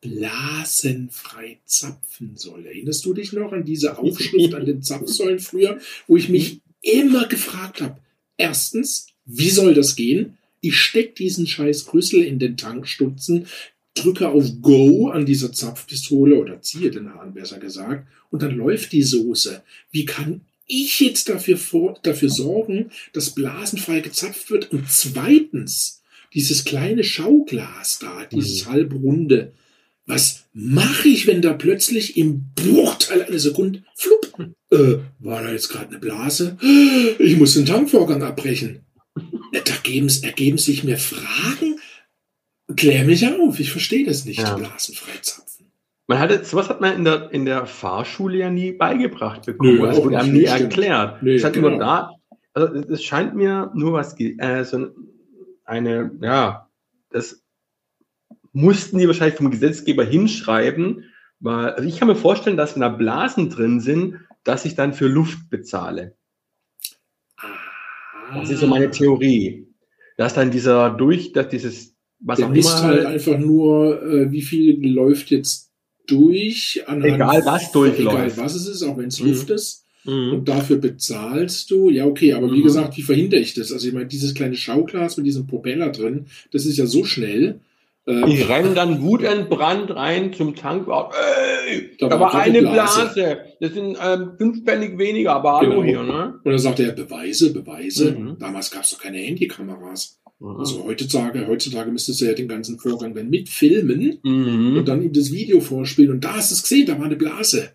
blasenfrei 0.00 1.60
zapfen 1.64 2.36
soll. 2.36 2.66
Erinnerst 2.66 3.04
du 3.06 3.14
dich 3.14 3.32
noch 3.32 3.52
an 3.52 3.64
diese 3.64 3.98
Aufschrift 3.98 4.54
an 4.54 4.66
den 4.66 4.82
Zapfsäulen 4.82 5.38
früher, 5.38 5.78
wo 6.06 6.16
ich 6.16 6.28
mich 6.28 6.60
immer 6.82 7.26
gefragt 7.26 7.80
habe, 7.80 7.98
erstens, 8.36 9.06
wie 9.24 9.50
soll 9.50 9.72
das 9.74 9.96
gehen? 9.96 10.36
Ich 10.60 10.76
steck 10.76 11.16
diesen 11.16 11.46
scheiß 11.46 11.92
Rüssel 11.92 12.22
in 12.22 12.38
den 12.38 12.56
Tankstutzen, 12.56 13.46
drücke 13.94 14.28
auf 14.28 14.60
Go 14.60 15.08
an 15.08 15.24
dieser 15.26 15.52
Zapfpistole 15.52 16.36
oder 16.36 16.60
ziehe 16.60 16.90
den 16.90 17.14
Hahn 17.14 17.34
besser 17.34 17.58
gesagt 17.58 18.06
und 18.30 18.42
dann 18.42 18.56
läuft 18.56 18.92
die 18.92 19.02
Soße. 19.02 19.62
Wie 19.92 20.04
kann 20.04 20.42
ich 20.66 20.98
jetzt 21.00 21.28
dafür, 21.28 21.56
vor, 21.56 21.98
dafür 22.02 22.30
sorgen, 22.30 22.90
dass 23.12 23.34
blasenfrei 23.34 24.00
gezapft 24.00 24.50
wird? 24.50 24.72
Und 24.72 24.90
zweitens, 24.90 26.02
dieses 26.32 26.64
kleine 26.64 27.04
Schauglas 27.04 27.98
da, 28.00 28.24
dieses 28.32 28.66
Mhm. 28.66 28.70
halbrunde, 28.70 29.52
was 30.06 30.44
mache 30.52 31.08
ich, 31.08 31.26
wenn 31.26 31.40
da 31.42 31.52
plötzlich 31.54 32.16
im 32.16 32.44
Bruchteil 32.54 33.22
einer 33.22 33.38
Sekunde, 33.38 33.84
flupp, 33.94 34.48
äh, 34.70 34.98
war 35.20 35.42
da 35.42 35.52
jetzt 35.52 35.68
gerade 35.68 35.88
eine 35.90 35.98
Blase? 35.98 36.58
Ich 37.18 37.36
muss 37.36 37.54
den 37.54 37.64
Tankvorgang 37.66 38.22
abbrechen. 38.22 38.80
Äh, 39.52 39.60
Da 39.64 39.74
geben, 39.82 40.10
ergeben 40.22 40.58
sich 40.58 40.82
mir 40.82 40.98
Fragen. 40.98 41.73
Klär 42.76 43.04
mich 43.04 43.26
auf, 43.26 43.58
ich 43.60 43.70
verstehe 43.70 44.04
das 44.06 44.24
nicht, 44.24 44.40
Ja. 44.40 44.54
blasenfrei 44.56 45.18
zapfen. 45.20 45.66
Man 46.06 46.18
hatte, 46.18 46.44
sowas 46.44 46.68
hat 46.68 46.80
man 46.80 46.96
in 46.96 47.04
der, 47.04 47.30
in 47.32 47.44
der 47.46 47.66
Fahrschule 47.66 48.38
ja 48.38 48.50
nie 48.50 48.72
beigebracht 48.72 49.46
bekommen. 49.46 49.76
Nö, 49.78 49.86
das 49.86 49.96
wurde 50.02 50.18
einem 50.18 50.32
nie 50.34 50.46
stimmt. 50.46 50.60
erklärt. 50.60 51.22
Es 51.22 51.44
hat 51.44 51.54
genau. 51.54 51.78
da, 51.78 52.10
also 52.52 52.74
es- 52.74 53.02
scheint 53.02 53.34
mir 53.34 53.70
nur 53.74 53.94
was, 53.94 54.18
äh, 54.20 54.64
so 54.64 54.88
eine, 55.64 56.10
ja, 56.20 56.68
das 57.10 57.42
mussten 58.52 58.98
die 58.98 59.06
wahrscheinlich 59.06 59.36
vom 59.36 59.50
Gesetzgeber 59.50 60.04
hinschreiben, 60.04 61.04
weil 61.40 61.70
also 61.70 61.88
ich 61.88 61.98
kann 61.98 62.08
mir 62.08 62.16
vorstellen, 62.16 62.56
dass 62.56 62.74
wenn 62.74 62.82
da 62.82 62.88
Blasen 62.90 63.48
drin 63.50 63.80
sind, 63.80 64.20
dass 64.44 64.64
ich 64.66 64.74
dann 64.74 64.92
für 64.92 65.08
Luft 65.08 65.48
bezahle. 65.48 66.14
Das 68.34 68.50
ist 68.50 68.60
so 68.60 68.66
meine 68.66 68.90
Theorie. 68.90 69.66
Dass 70.16 70.34
dann 70.34 70.50
dieser 70.50 70.90
durch, 70.90 71.32
dass 71.32 71.48
dieses, 71.48 71.93
was 72.24 72.38
Der 72.38 72.48
auch 72.48 72.54
immer. 72.54 72.82
halt 72.82 73.06
einfach 73.06 73.38
nur, 73.38 74.02
äh, 74.02 74.32
wie 74.32 74.42
viel 74.42 74.84
läuft 74.86 75.30
jetzt 75.30 75.70
durch. 76.06 76.82
Egal 76.86 77.42
was 77.44 77.70
durchläuft. 77.70 78.16
Egal 78.16 78.36
was 78.36 78.54
es 78.54 78.66
ist, 78.66 78.82
auch 78.82 78.96
wenn 78.96 79.08
es 79.08 79.20
mhm. 79.20 79.28
Luft 79.28 79.50
ist. 79.50 79.84
Mhm. 80.04 80.32
Und 80.32 80.48
dafür 80.48 80.76
bezahlst 80.76 81.70
du. 81.70 81.90
Ja, 81.90 82.06
okay, 82.06 82.32
aber 82.32 82.50
wie 82.50 82.60
mhm. 82.60 82.64
gesagt, 82.64 82.96
wie 82.96 83.02
verhindere 83.02 83.40
ich 83.40 83.54
das? 83.54 83.72
Also 83.72 83.86
ich 83.86 83.94
meine, 83.94 84.06
dieses 84.06 84.34
kleine 84.34 84.56
Schauglas 84.56 85.16
mit 85.16 85.26
diesem 85.26 85.46
Propeller 85.46 85.90
drin, 85.90 86.26
das 86.50 86.66
ist 86.66 86.78
ja 86.78 86.86
so 86.86 87.04
schnell. 87.04 87.60
Äh, 88.06 88.28
ich 88.30 88.48
renne 88.48 88.74
dann 88.74 89.02
wutentbrannt 89.02 89.94
rein 89.94 90.32
zum 90.32 90.54
Tank. 90.54 90.88
Ey, 90.88 91.90
da, 91.98 92.08
da 92.08 92.20
war 92.20 92.34
eine 92.34 92.60
Blase. 92.60 93.10
Blase. 93.14 93.38
Das 93.60 93.72
sind 93.72 93.96
ähm, 94.02 94.32
fünf 94.36 94.64
Pfennig 94.64 94.98
weniger, 94.98 95.34
aber 95.34 95.58
hallo 95.58 95.80
genau. 95.80 95.84
hier, 95.84 96.02
ne? 96.02 96.40
Und 96.42 96.50
dann 96.50 96.58
sagt 96.58 96.80
er, 96.80 96.92
Beweise, 96.92 97.52
Beweise. 97.52 98.12
Mhm. 98.12 98.36
Damals 98.38 98.70
gab 98.70 98.82
es 98.82 98.90
doch 98.90 98.98
keine 98.98 99.18
Handykameras. 99.18 100.18
Mhm. 100.40 100.56
Also 100.56 100.84
heutzutage, 100.84 101.46
heutzutage 101.46 101.90
müsstest 101.90 102.20
du 102.20 102.26
ja 102.26 102.34
den 102.34 102.48
ganzen 102.48 102.78
Vorgang 102.78 103.14
dann 103.14 103.30
mitfilmen 103.30 104.18
mhm. 104.22 104.76
und 104.76 104.88
dann 104.88 105.02
ihm 105.02 105.12
das 105.12 105.32
Video 105.32 105.60
vorspielen. 105.60 106.10
Und 106.10 106.24
da 106.24 106.34
hast 106.34 106.50
du 106.50 106.54
es 106.54 106.62
gesehen, 106.62 106.86
da 106.86 106.98
war 106.98 107.06
eine 107.06 107.16
Blase. 107.16 107.72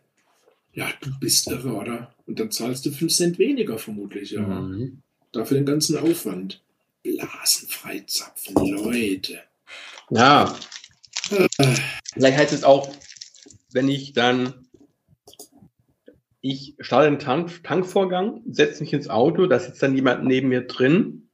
Ja, 0.74 0.88
du 1.02 1.10
bist 1.20 1.48
irre, 1.48 1.74
oder? 1.74 2.14
Und 2.26 2.40
dann 2.40 2.52
zahlst 2.52 2.86
du 2.86 2.92
5 2.92 3.12
Cent 3.14 3.40
weniger 3.40 3.78
vermutlich, 3.78 4.32
ja. 4.32 4.42
Mhm. 4.42 5.02
Dafür 5.32 5.58
den 5.58 5.66
ganzen 5.66 5.98
Aufwand. 5.98 6.62
Blasenfrei 7.04 8.04
zapfen, 8.08 8.56
Leute. 8.56 9.40
Ja. 10.10 10.56
Äh. 11.32 11.76
Vielleicht 12.14 12.38
heißt 12.38 12.54
es 12.54 12.64
auch, 12.64 12.92
wenn 13.72 13.88
ich 13.88 14.14
dann, 14.14 14.68
ich 16.42 16.76
starte 16.80 17.10
den 17.10 17.20
Tank, 17.20 17.64
Tankvorgang, 17.64 18.42
setze 18.50 18.84
mich 18.84 18.94
ins 18.94 19.10
Auto, 19.10 19.48
da 19.48 19.60
sitzt 19.60 19.82
dann 19.82 19.96
jemand 19.96 20.26
neben 20.26 20.50
mir 20.50 20.62
drin, 20.62 21.29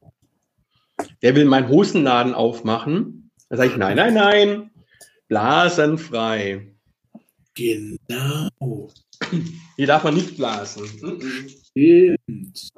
der 1.22 1.34
will 1.34 1.44
meinen 1.44 1.68
Hosenladen 1.68 2.34
aufmachen. 2.34 3.30
Dann 3.48 3.58
sage 3.58 3.70
ich, 3.70 3.76
nein, 3.76 3.96
nein, 3.96 4.14
nein, 4.14 4.70
blasenfrei. 5.28 6.72
Genau. 7.54 8.90
Hier 9.76 9.86
darf 9.86 10.04
man 10.04 10.14
nicht 10.14 10.36
blasen. 10.36 10.86
Stimmt. 11.70 12.68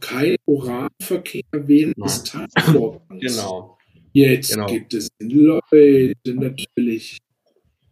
Kein 0.00 0.36
Oralverkehr 0.46 1.42
während 1.52 1.96
des 1.98 2.24
Tagesvorgangs. 2.24 3.20
Genau. 3.20 3.76
Jetzt 4.12 4.52
genau. 4.52 4.66
gibt 4.66 4.94
es 4.94 5.08
Leute 5.18 6.14
natürlich. 6.24 7.18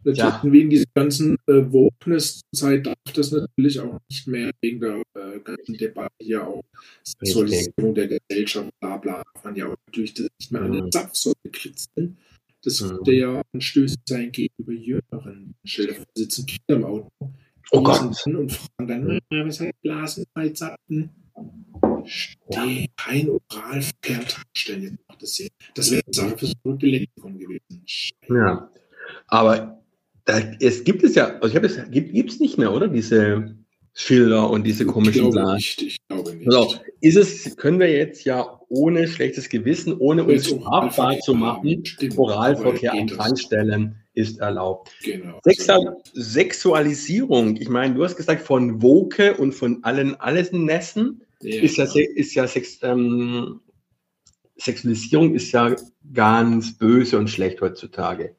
Natürlich 0.05 0.43
ja. 0.43 0.51
wegen 0.51 0.69
dieser 0.69 0.85
ganzen 0.93 1.35
äh, 1.47 1.71
Wokeness-Zeit 1.71 2.85
darf 2.85 2.95
das 3.15 3.31
natürlich 3.31 3.79
auch 3.79 3.99
nicht 4.07 4.27
mehr 4.27 4.51
wegen 4.61 4.79
der 4.79 5.01
äh, 5.15 5.39
ganzen 5.39 5.77
Debatte 5.77 6.13
hier 6.21 6.45
auch 6.45 6.63
Sexualisierung 7.03 7.95
der 7.95 8.07
Gesellschaft, 8.07 8.69
bla 8.79 8.97
bla, 8.97 9.23
darf 9.23 9.43
man 9.43 9.55
ja 9.55 9.65
auch 9.65 9.75
natürlich 9.87 10.13
das 10.13 10.27
nicht 10.39 10.51
mehr 10.51 10.61
mhm. 10.61 10.67
an 10.67 10.73
den 10.73 10.91
Zapfsäule 10.91 11.35
kritzeln. 11.51 12.17
Das 12.63 12.81
mhm. 12.81 12.89
könnte 12.89 13.11
ja 13.13 13.41
anstößig 13.51 13.97
sein 14.07 14.31
gegenüber 14.31 14.73
Jüngeren. 14.73 15.55
Schilder 15.63 15.95
sitzen 16.15 16.45
Kinder 16.45 16.75
im 16.75 16.85
Auto. 16.85 17.09
Oh 17.71 17.81
Gott. 17.81 18.27
Und 18.27 18.51
fragen 18.51 18.87
dann, 18.87 19.19
was 19.47 19.59
hat 19.59 19.81
Blasen 19.81 20.25
bei 20.35 20.49
Zapfen? 20.49 21.09
Steh, 22.05 22.87
kein 22.95 23.29
Oralverkehr 23.29 24.23
Tankstellen. 24.27 24.99
Das, 25.19 25.41
das 25.73 25.91
wäre 25.91 26.03
eine 26.05 26.13
Sache 26.13 26.37
fürs 26.37 26.53
verrückte 26.61 26.85
Lexikon 26.85 27.39
gewesen. 27.39 27.83
Ja. 28.29 28.69
Aber 29.27 29.84
da, 30.25 30.39
es 30.59 30.83
gibt 30.83 31.03
es 31.03 31.15
ja, 31.15 31.35
also 31.35 31.47
ich 31.47 31.55
habe 31.55 31.67
es, 31.67 31.79
gibt 31.91 32.31
es 32.31 32.39
nicht 32.39 32.57
mehr, 32.57 32.73
oder? 32.73 32.87
Diese 32.87 33.55
Schilder 33.93 34.49
und 34.49 34.65
diese 34.65 34.85
komischen 34.85 35.29
Blasen. 35.29 35.57
Ich 35.57 35.97
glaube 36.09 36.35
nicht. 36.35 36.47
Also, 36.47 36.75
ist 36.99 37.15
es, 37.15 37.55
können 37.55 37.79
wir 37.79 37.89
jetzt 37.91 38.25
ja 38.25 38.59
ohne 38.67 39.07
schlechtes 39.07 39.47
Gewissen, 39.47 39.97
ohne 39.97 40.23
uns 40.25 40.47
strafbar 40.47 41.19
zu 41.19 41.33
machen, 41.33 41.83
Oralverkehr 42.17 42.93
an 42.93 43.07
Tankstellen 43.07 43.95
ist 44.13 44.39
erlaubt. 44.39 44.91
Genau. 45.03 45.39
Sexual 45.43 45.97
Sexualisierung, 46.13 47.57
ich 47.57 47.69
meine, 47.69 47.95
du 47.95 48.03
hast 48.03 48.17
gesagt, 48.17 48.41
von 48.41 48.81
Woke 48.81 49.35
und 49.35 49.53
von 49.53 49.83
allen 49.83 50.15
alles 50.19 50.51
Nessen 50.51 51.21
ja. 51.41 51.61
ist 51.61 51.77
ja, 51.77 51.85
ist 51.85 52.33
ja 52.33 52.47
Sex, 52.47 52.79
ähm, 52.81 53.61
Sexualisierung 54.57 55.35
ist 55.35 55.51
ja 55.51 55.75
ganz 56.13 56.77
böse 56.77 57.17
und 57.17 57.29
schlecht 57.29 57.61
heutzutage. 57.61 58.35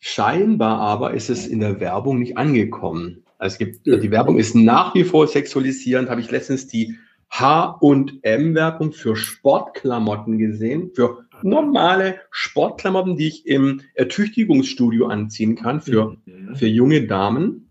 Scheinbar 0.00 0.80
aber 0.80 1.14
ist 1.14 1.30
es 1.30 1.46
in 1.46 1.60
der 1.60 1.80
Werbung 1.80 2.18
nicht 2.18 2.36
angekommen. 2.36 3.24
Also 3.38 3.54
es 3.54 3.58
gibt, 3.58 3.86
die 3.86 4.10
Werbung 4.10 4.38
ist 4.38 4.54
nach 4.54 4.94
wie 4.94 5.04
vor 5.04 5.26
sexualisierend. 5.26 6.10
Habe 6.10 6.20
ich 6.20 6.30
letztens 6.30 6.66
die 6.66 6.98
H&M-Werbung 7.30 8.92
für 8.92 9.16
Sportklamotten 9.16 10.38
gesehen, 10.38 10.92
für 10.94 11.24
normale 11.42 12.20
Sportklamotten, 12.30 13.16
die 13.16 13.28
ich 13.28 13.46
im 13.46 13.80
Ertüchtigungsstudio 13.94 15.06
anziehen 15.06 15.56
kann, 15.56 15.80
für, 15.80 16.16
mhm. 16.24 16.54
für 16.54 16.68
junge 16.68 17.06
Damen. 17.06 17.70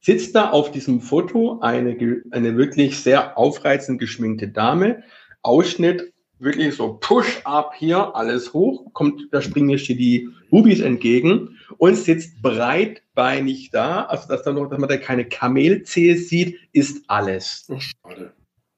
Sitzt 0.00 0.34
da 0.34 0.50
auf 0.50 0.72
diesem 0.72 1.00
Foto 1.00 1.60
eine, 1.60 1.96
eine 2.30 2.56
wirklich 2.56 2.98
sehr 2.98 3.38
aufreizend 3.38 3.98
geschminkte 3.98 4.48
Dame, 4.48 5.02
Ausschnitt 5.42 6.12
wirklich 6.38 6.74
so 6.74 6.98
Push-up 7.00 7.74
hier, 7.76 8.14
alles 8.14 8.52
hoch, 8.52 8.92
kommt, 8.92 9.28
da 9.32 9.40
springen 9.40 9.66
mir 9.66 9.76
die 9.76 10.28
Bubis 10.50 10.80
entgegen 10.80 11.58
und 11.78 11.96
sitzt 11.96 12.40
breitbeinig 12.42 13.70
da, 13.70 14.04
also 14.04 14.28
dass, 14.28 14.42
da 14.42 14.52
noch, 14.52 14.68
dass 14.68 14.78
man 14.78 14.88
da 14.88 14.96
keine 14.96 15.26
Kamelzehe 15.26 16.16
sieht, 16.16 16.58
ist 16.72 17.04
alles. 17.08 17.66
Ach, 17.74 17.80
schade. 17.80 18.32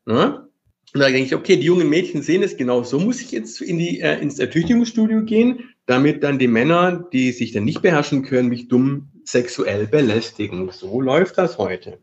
Ja? 0.07 0.49
Und 0.95 1.01
da 1.01 1.07
denke 1.11 1.25
ich, 1.25 1.35
okay, 1.35 1.57
die 1.57 1.67
jungen 1.67 1.91
Mädchen 1.91 2.23
sehen 2.23 2.43
es 2.43 2.57
genau 2.57 2.83
so, 2.83 2.99
muss 2.99 3.21
ich 3.21 3.33
jetzt 3.33 3.61
in 3.61 3.79
die, 3.79 4.01
äh, 4.01 4.19
ins 4.21 4.39
Ertüchtigungsstudio 4.39 5.23
gehen, 5.25 5.71
damit 5.87 6.23
dann 6.23 6.39
die 6.39 6.49
Männer, 6.49 7.07
die 7.13 7.33
sich 7.33 7.53
dann 7.53 7.65
nicht 7.65 7.83
beherrschen 7.83 8.23
können, 8.23 8.49
mich 8.49 8.69
dumm 8.69 9.09
sexuell 9.25 9.87
belästigen. 9.87 10.71
So 10.71 11.01
läuft 11.01 11.37
das 11.37 11.59
heute. 11.59 11.99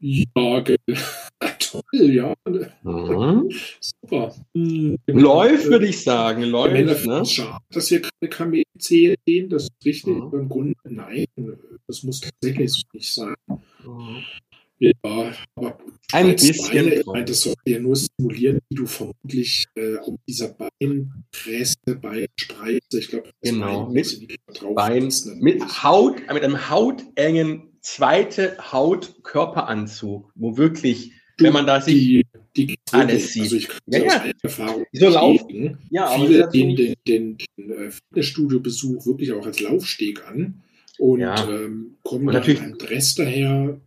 Ja, 0.00 0.64
toll, 1.58 1.82
ja. 1.92 2.34
Mhm. 2.82 3.50
Super. 3.80 4.34
Mhm. 4.54 4.96
Läuft, 5.06 5.66
würde 5.66 5.86
ich 5.86 6.02
sagen. 6.02 6.42
Läuft. 6.42 7.06
Ne? 7.06 7.24
Schade, 7.26 7.62
dass 7.70 7.90
wir 7.90 8.00
keine 8.00 8.30
Kamele 8.30 8.64
sehen, 8.78 9.50
das 9.50 9.64
ist 9.64 9.84
richtig. 9.84 10.14
Mhm. 10.16 10.30
Im 10.32 10.48
Grunde, 10.48 10.74
nein, 10.84 11.26
das 11.86 12.02
muss 12.02 12.20
tatsächlich 12.20 12.72
so 12.72 12.82
nicht 12.94 13.12
sein. 13.12 13.34
Mhm. 13.84 14.24
Ja, 14.78 15.34
aber 15.56 15.78
ein 16.12 16.32
bisschen. 16.32 16.86
Beine, 16.86 16.94
ich 16.94 17.06
meine, 17.06 17.24
das 17.26 17.42
sollte 17.42 17.60
ja 17.66 17.78
nur 17.78 17.96
simulieren, 17.96 18.60
wie 18.70 18.76
du 18.76 18.86
vermutlich 18.86 19.66
äh, 19.74 19.96
um 19.96 20.16
dieser 20.26 20.54
Beinpresse, 20.54 21.76
Beinspreize, 22.00 22.98
ich 22.98 23.08
glaube, 23.08 23.30
genau, 23.42 23.84
Bein, 23.84 23.92
mit, 23.92 24.74
Bein, 24.74 25.12
mit 25.40 25.82
Haut, 25.82 26.20
mit 26.32 26.42
einem 26.42 26.70
hautengen 26.70 27.69
zweite 27.80 28.56
Hautkörperanzug, 28.72 30.30
wo 30.34 30.56
wirklich, 30.56 31.12
du, 31.36 31.44
wenn 31.44 31.52
man 31.52 31.66
da 31.66 31.80
sich 31.80 31.94
die, 31.94 32.26
die 32.56 32.78
alles 32.92 33.32
sieht. 33.32 33.42
Also 33.44 33.56
ich 33.56 33.68
kann 33.68 33.78
ja, 33.86 34.00
ja. 34.00 34.24
Erfahrung 34.42 34.84
so 34.92 35.08
laufen. 35.08 35.78
Ja, 35.90 36.08
viele 36.08 36.48
den, 36.48 36.76
den, 36.76 36.96
den, 37.06 37.38
den 37.56 37.70
äh, 37.70 37.90
Fitnessstudio-Besuch 37.90 39.06
wirklich 39.06 39.32
auch 39.32 39.46
als 39.46 39.60
Laufsteg 39.60 40.26
an 40.26 40.62
und 40.98 41.20
ja. 41.20 41.48
ähm, 41.48 41.96
kommen 42.02 42.28
und 42.28 42.34
natürlich, 42.34 42.60
ein 42.60 42.78
Dress 42.78 43.14
daher, 43.14 43.80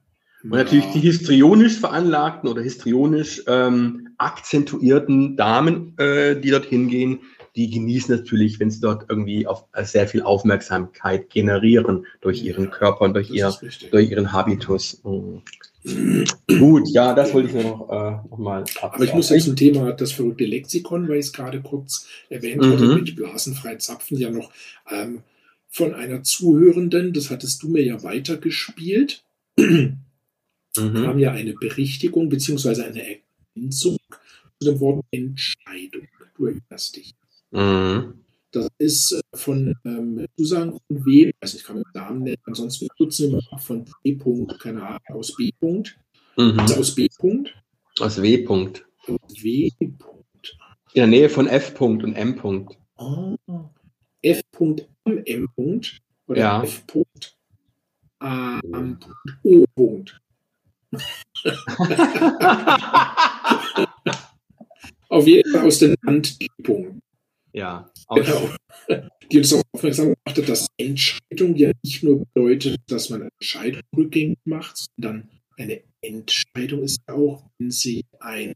und 0.43 0.49
natürlich 0.49 0.85
die 0.87 0.99
histrionisch 0.99 1.79
veranlagten 1.79 2.49
oder 2.49 2.61
histrionisch 2.61 3.43
ähm, 3.47 4.09
akzentuierten 4.17 5.37
Damen, 5.37 5.97
äh, 5.97 6.39
die 6.39 6.49
dort 6.49 6.65
hingehen, 6.65 7.19
die 7.55 7.69
genießen 7.69 8.15
natürlich, 8.15 8.59
wenn 8.59 8.71
sie 8.71 8.81
dort 8.81 9.05
irgendwie 9.09 9.45
auf 9.45 9.65
sehr 9.83 10.07
viel 10.07 10.23
Aufmerksamkeit 10.23 11.29
generieren 11.29 12.05
durch 12.21 12.43
ihren 12.43 12.71
Körper 12.71 13.01
und 13.01 13.13
durch, 13.13 13.29
ihr, 13.29 13.53
durch 13.91 14.11
ihren 14.11 14.31
Habitus. 14.31 15.01
Mhm. 15.03 15.41
Gut, 16.47 16.87
ja, 16.89 17.13
das 17.13 17.33
wollte 17.33 17.49
ich 17.49 17.53
nur 17.53 17.63
noch, 17.63 17.89
äh, 17.89 18.29
noch 18.29 18.37
mal 18.37 18.63
Aber 18.81 19.03
ich 19.03 19.13
muss 19.13 19.29
jetzt 19.29 19.43
zum 19.45 19.55
Thema 19.55 19.91
das 19.91 20.13
verrückte 20.13 20.45
Lexikon, 20.45 21.09
weil 21.09 21.19
ich 21.19 21.25
es 21.25 21.33
gerade 21.33 21.61
kurz 21.61 22.07
erwähnt 22.29 22.61
mhm. 22.61 22.71
hatte, 22.71 22.95
mit 22.95 23.15
blasenfrei 23.15 23.75
Zapfen 23.75 24.17
ja 24.17 24.29
noch 24.29 24.51
ähm, 24.89 25.23
von 25.67 25.93
einer 25.93 26.23
Zuhörenden, 26.23 27.11
das 27.11 27.29
hattest 27.29 27.63
du 27.63 27.69
mir 27.69 27.83
ja 27.83 28.01
weitergespielt 28.01 29.23
mhm. 30.77 31.03
kam 31.03 31.19
ja 31.19 31.31
eine 31.31 31.53
Berichtigung 31.53 32.29
beziehungsweise 32.29 32.85
eine 32.85 33.19
Ergänzung 33.55 33.97
zu 34.59 34.71
dem 34.71 34.79
Wort 34.79 35.05
Entscheidung. 35.11 36.07
Du 36.35 36.47
erinnerst 36.47 36.95
dich. 36.95 37.13
Mhm. 37.53 38.19
Das 38.51 38.67
ist 38.77 39.13
äh, 39.13 39.21
von, 39.35 39.73
ähm, 39.85 40.27
du 40.37 40.45
sagen 40.45 40.71
von 40.71 41.05
W, 41.05 41.31
also 41.39 41.57
ich 41.57 41.63
kann 41.63 41.77
mir 41.77 41.83
Namen 41.93 42.23
nennen, 42.23 42.41
ansonsten 42.45 42.87
nutzen 42.99 43.31
wir 43.31 43.41
mal 43.51 43.57
von 43.57 43.85
B. 44.03 44.15
-Punkt, 44.15 44.59
keine 44.59 44.85
Ahnung, 44.85 44.99
aus 45.09 45.35
B. 45.35 45.49
-Punkt. 45.59 45.95
Mhm. 46.37 46.59
Also 46.59 46.75
aus 46.75 46.93
B. 46.93 47.07
-Punkt. 47.07 47.49
Aus 47.99 48.21
W. 48.21 48.45
-Punkt. 48.45 48.83
W. 49.07 49.71
-Punkt. 49.79 50.55
In 50.93 50.99
der 50.99 51.07
Nähe 51.07 51.29
von 51.29 51.47
F. 51.47 51.73
-Punkt 51.75 52.03
und 52.03 52.13
M. 52.13 52.39
-Punkt. 52.39 52.77
Oh. 52.97 53.35
F. 54.21 54.41
am 54.59 54.77
M. 55.25 55.49
-Punkt 55.55 55.97
oder 56.27 56.39
Ja. 56.39 56.61
F. 56.63 56.83
am 58.19 58.99
O. 59.43 59.65
-Punkt. 59.75 60.19
Auf 65.09 65.27
jeden 65.27 65.51
Fall 65.51 65.65
aus 65.65 65.79
der 65.79 65.95
Hand 66.05 66.39
die 66.41 66.49
Punkt. 66.61 67.01
Ja. 67.53 67.91
Aus, 68.07 68.19
Genau. 68.25 68.49
Die 69.31 69.37
uns 69.37 69.49
darauf 69.49 69.63
aufmerksam 69.71 70.05
gemacht 70.13 70.37
hat, 70.37 70.49
dass 70.49 70.67
Entscheidung 70.77 71.55
ja 71.55 71.71
nicht 71.83 72.03
nur 72.03 72.25
bedeutet, 72.25 72.77
dass 72.87 73.09
man 73.09 73.21
eine 73.21 73.29
Entscheidung 73.39 73.81
rückgängig 73.95 74.37
macht, 74.45 74.85
sondern 74.97 75.29
eine 75.57 75.81
Entscheidung 76.01 76.83
ist 76.83 76.99
auch, 77.07 77.43
wenn 77.57 77.71
sie 77.71 78.03
eine 78.19 78.53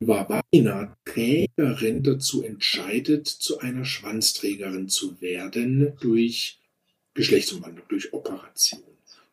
Vagina-Trägerin 0.00 2.02
dazu 2.02 2.42
entscheidet, 2.42 3.26
zu 3.28 3.58
einer 3.60 3.84
Schwanzträgerin 3.84 4.88
zu 4.88 5.20
werden 5.20 5.92
durch 6.00 6.58
Geschlechtsumwandlung, 7.14 7.86
durch 7.88 8.12
Operation. 8.12 8.80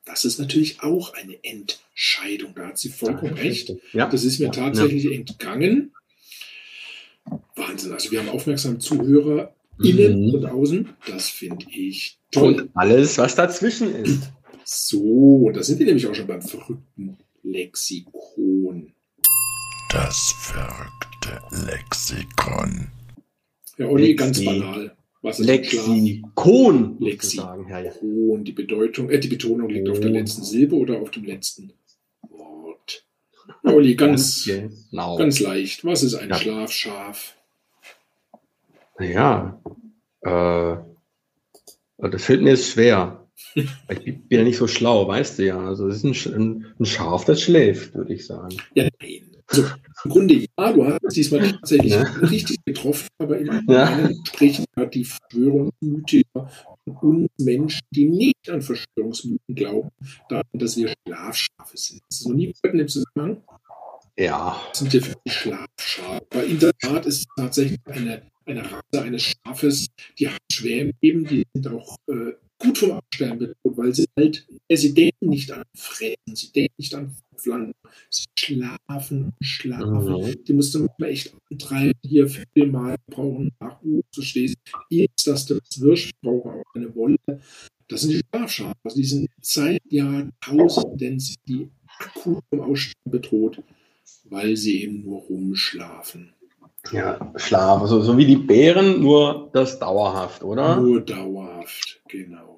Das 0.05 0.25
ist 0.25 0.39
natürlich 0.39 0.81
auch 0.81 1.13
eine 1.13 1.37
Entscheidung. 1.43 2.53
Da 2.55 2.67
hat 2.67 2.77
sie 2.77 2.89
vollkommen 2.89 3.33
recht. 3.33 3.73
Ja. 3.93 4.07
Das 4.09 4.23
ist 4.23 4.39
mir 4.39 4.45
Ja. 4.45 4.51
tatsächlich 4.51 5.11
entgangen. 5.11 5.93
Wahnsinn. 7.55 7.93
Also 7.93 8.11
wir 8.11 8.19
haben 8.19 8.29
aufmerksame 8.29 8.77
Zuhörer 8.79 9.53
innen 9.83 10.27
Mhm. 10.27 10.33
und 10.35 10.45
außen. 10.45 10.89
Das 11.07 11.29
finde 11.29 11.65
ich 11.71 12.19
toll. 12.31 12.61
Und 12.61 12.69
alles, 12.75 13.17
was 13.17 13.35
dazwischen 13.35 13.93
ist. 13.95 14.31
So, 14.63 15.49
da 15.53 15.63
sind 15.63 15.79
wir 15.79 15.85
nämlich 15.85 16.05
auch 16.07 16.15
schon 16.15 16.27
beim 16.27 16.41
verrückten 16.41 17.17
Lexikon. 17.43 18.93
Das 19.91 20.33
verrückte 20.37 21.41
Lexikon. 21.65 22.87
Ja, 23.77 23.87
Olli, 23.87 24.15
ganz 24.15 24.43
banal. 24.43 24.95
Was 25.21 25.39
ist? 25.39 25.45
Lexikon. 25.47 26.97
Lexi. 26.99 27.37
sozusagen, 27.37 27.69
Ja, 27.69 27.79
ja. 27.79 27.83
Lexikon, 27.85 28.43
die 28.43 28.51
Bedeutung, 28.53 29.09
äh, 29.09 29.19
die 29.19 29.27
Betonung 29.27 29.69
liegt 29.69 29.89
auf 29.89 29.99
der 29.99 30.09
Oh. 30.09 30.13
letzten 30.13 30.43
Silbe 30.43 30.75
oder 30.75 30.99
auf 31.01 31.11
dem 31.11 31.25
letzten 31.25 31.67
Olli, 33.63 33.95
ganz, 33.95 34.45
genau. 34.45 35.17
ganz 35.17 35.39
leicht. 35.39 35.83
Was 35.85 36.03
ist 36.03 36.15
ein 36.15 36.29
Ja. 36.29 36.35
Schlafschaf? 36.35 37.35
Ja. 38.99 39.59
Äh, 40.21 40.75
das 42.09 42.23
fällt 42.23 42.41
mir 42.41 42.51
jetzt 42.51 42.69
schwer. 42.69 43.27
Ich 43.55 43.65
bin 44.05 44.39
ja 44.39 44.43
nicht 44.43 44.57
so 44.57 44.67
schlau, 44.67 45.07
weißt 45.07 45.39
du 45.39 45.45
ja. 45.45 45.59
Also 45.59 45.87
es 45.87 46.03
ist 46.03 46.25
ein, 46.27 46.73
ein, 46.79 46.85
Schaf, 46.85 47.25
das 47.25 47.41
schläft, 47.41 47.95
würde 47.95 48.13
ich 48.13 48.25
sagen. 48.25 48.55
Ja, 48.75 48.87
nein. 49.01 49.27
Also 49.47 49.63
im 50.05 50.11
Grunde 50.11 50.33
ja, 50.35 50.71
du 50.71 50.85
hast 50.85 51.15
diesmal 51.15 51.51
tatsächlich 51.51 51.91
Ja. 51.91 52.03
richtig 52.21 52.57
getroffen, 52.65 53.07
aber 53.17 53.37
im 53.37 53.65
Ja. 53.67 54.09
Sprechen 54.27 54.65
hat 54.77 54.93
die 54.95 55.05
Verschwörungsmythiker 55.05 56.49
und 56.85 57.29
Menschen, 57.39 57.81
die 57.91 58.05
nicht 58.05 58.49
an 58.49 58.61
Verschwörungsmythen 58.61 59.55
glauben, 59.55 59.89
daran, 60.29 60.45
dass 60.53 60.77
wir 60.77 60.93
Schlafschafe 61.07 61.77
sind. 61.77 62.01
Hast 62.11 62.25
du 62.25 62.29
noch 62.29 62.35
nie 62.35 62.47
gehört 62.47 62.73
in 62.73 62.77
dem 62.79 62.87
Zusammenhang? 62.87 63.43
Ja. 64.17 64.61
Was 64.69 64.79
sind 64.79 64.91
hier 64.91 65.01
für 65.01 65.15
Schlafschafe? 65.27 66.25
Aber 66.31 66.43
in 66.43 66.59
der 66.59 66.71
Tat 66.79 67.05
ist 67.05 67.19
es 67.19 67.25
tatsächlich 67.35 67.79
eine, 67.85 68.23
eine 68.45 68.63
Rasse 68.63 69.01
eines 69.01 69.23
Schafes, 69.23 69.87
die 70.19 70.27
hat 70.27 70.39
schwer 70.51 70.81
im 70.81 70.93
Leben, 71.01 71.25
die 71.25 71.45
sind 71.53 71.67
auch 71.67 71.97
äh, 72.07 72.33
gut 72.59 72.77
vom 72.77 72.91
Absterben 72.91 73.39
bedroht, 73.39 73.77
weil 73.77 73.93
sie 73.93 74.05
halt, 74.17 74.45
äh, 74.67 74.75
sie 74.75 74.93
denken 74.93 75.29
nicht 75.29 75.51
an 75.51 75.63
Fressen, 75.75 76.35
sie 76.35 76.51
denken 76.51 76.73
nicht 76.77 76.93
an 76.93 77.15
Pflanzen, 77.41 77.73
sie 78.09 78.25
schlafen, 78.37 79.33
schlafen. 79.41 80.21
Mhm. 80.21 80.43
Die 80.45 80.53
musst 80.53 80.73
du 80.75 80.79
manchmal 80.79 81.09
echt 81.09 81.33
antreiben, 81.51 81.99
hier 82.03 82.27
viermal 82.27 82.95
brauchen 83.07 83.51
Nachwuchs, 83.59 84.07
du 84.13 84.21
stehst, 84.21 84.57
jetzt, 84.89 85.27
dass 85.27 85.45
du 85.45 85.55
das 85.55 85.81
wirst, 85.81 86.11
brauchen 86.21 86.51
auch 86.51 86.75
eine 86.75 86.93
Wolle. 86.95 87.17
Das 87.87 88.01
sind 88.01 88.11
die 88.11 88.21
Schlafschafe, 88.29 88.75
also 88.83 88.97
die 88.97 89.05
sind 89.05 89.29
seit 89.41 89.81
Jahrtausenden 89.89 91.21
die 91.47 91.69
akut 91.99 92.43
vom 92.49 92.61
Aussterben 92.61 93.11
bedroht, 93.11 93.63
weil 94.29 94.55
sie 94.55 94.83
eben 94.83 95.03
nur 95.03 95.19
rumschlafen. 95.21 96.33
Ja, 96.91 97.31
Schlaf. 97.35 97.81
Also 97.81 98.01
so 98.01 98.17
wie 98.17 98.25
die 98.25 98.37
Bären, 98.37 99.01
nur 99.01 99.49
das 99.53 99.77
dauerhaft, 99.77 100.43
oder? 100.43 100.77
Nur 100.77 101.01
dauerhaft, 101.01 102.01
genau. 102.07 102.57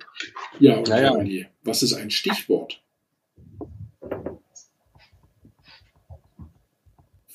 Ja, 0.59 0.77
und 0.77 0.87
Ja, 0.87 0.99
ja. 0.99 1.11
Pauli, 1.11 1.47
was 1.63 1.83
ist 1.83 1.93
ein 1.93 2.09
Stichwort? 2.09 2.82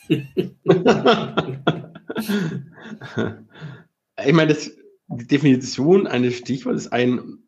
ich 4.27 4.33
meine, 4.33 4.49
das, 4.49 4.71
die 5.09 5.27
Definition 5.27 6.07
eines 6.07 6.37
Stichwortes 6.37 6.87
ist 6.87 6.93
ein, 6.93 7.39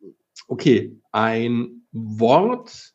okay, 0.47 0.99
ein 1.11 1.83
Wort, 1.91 2.93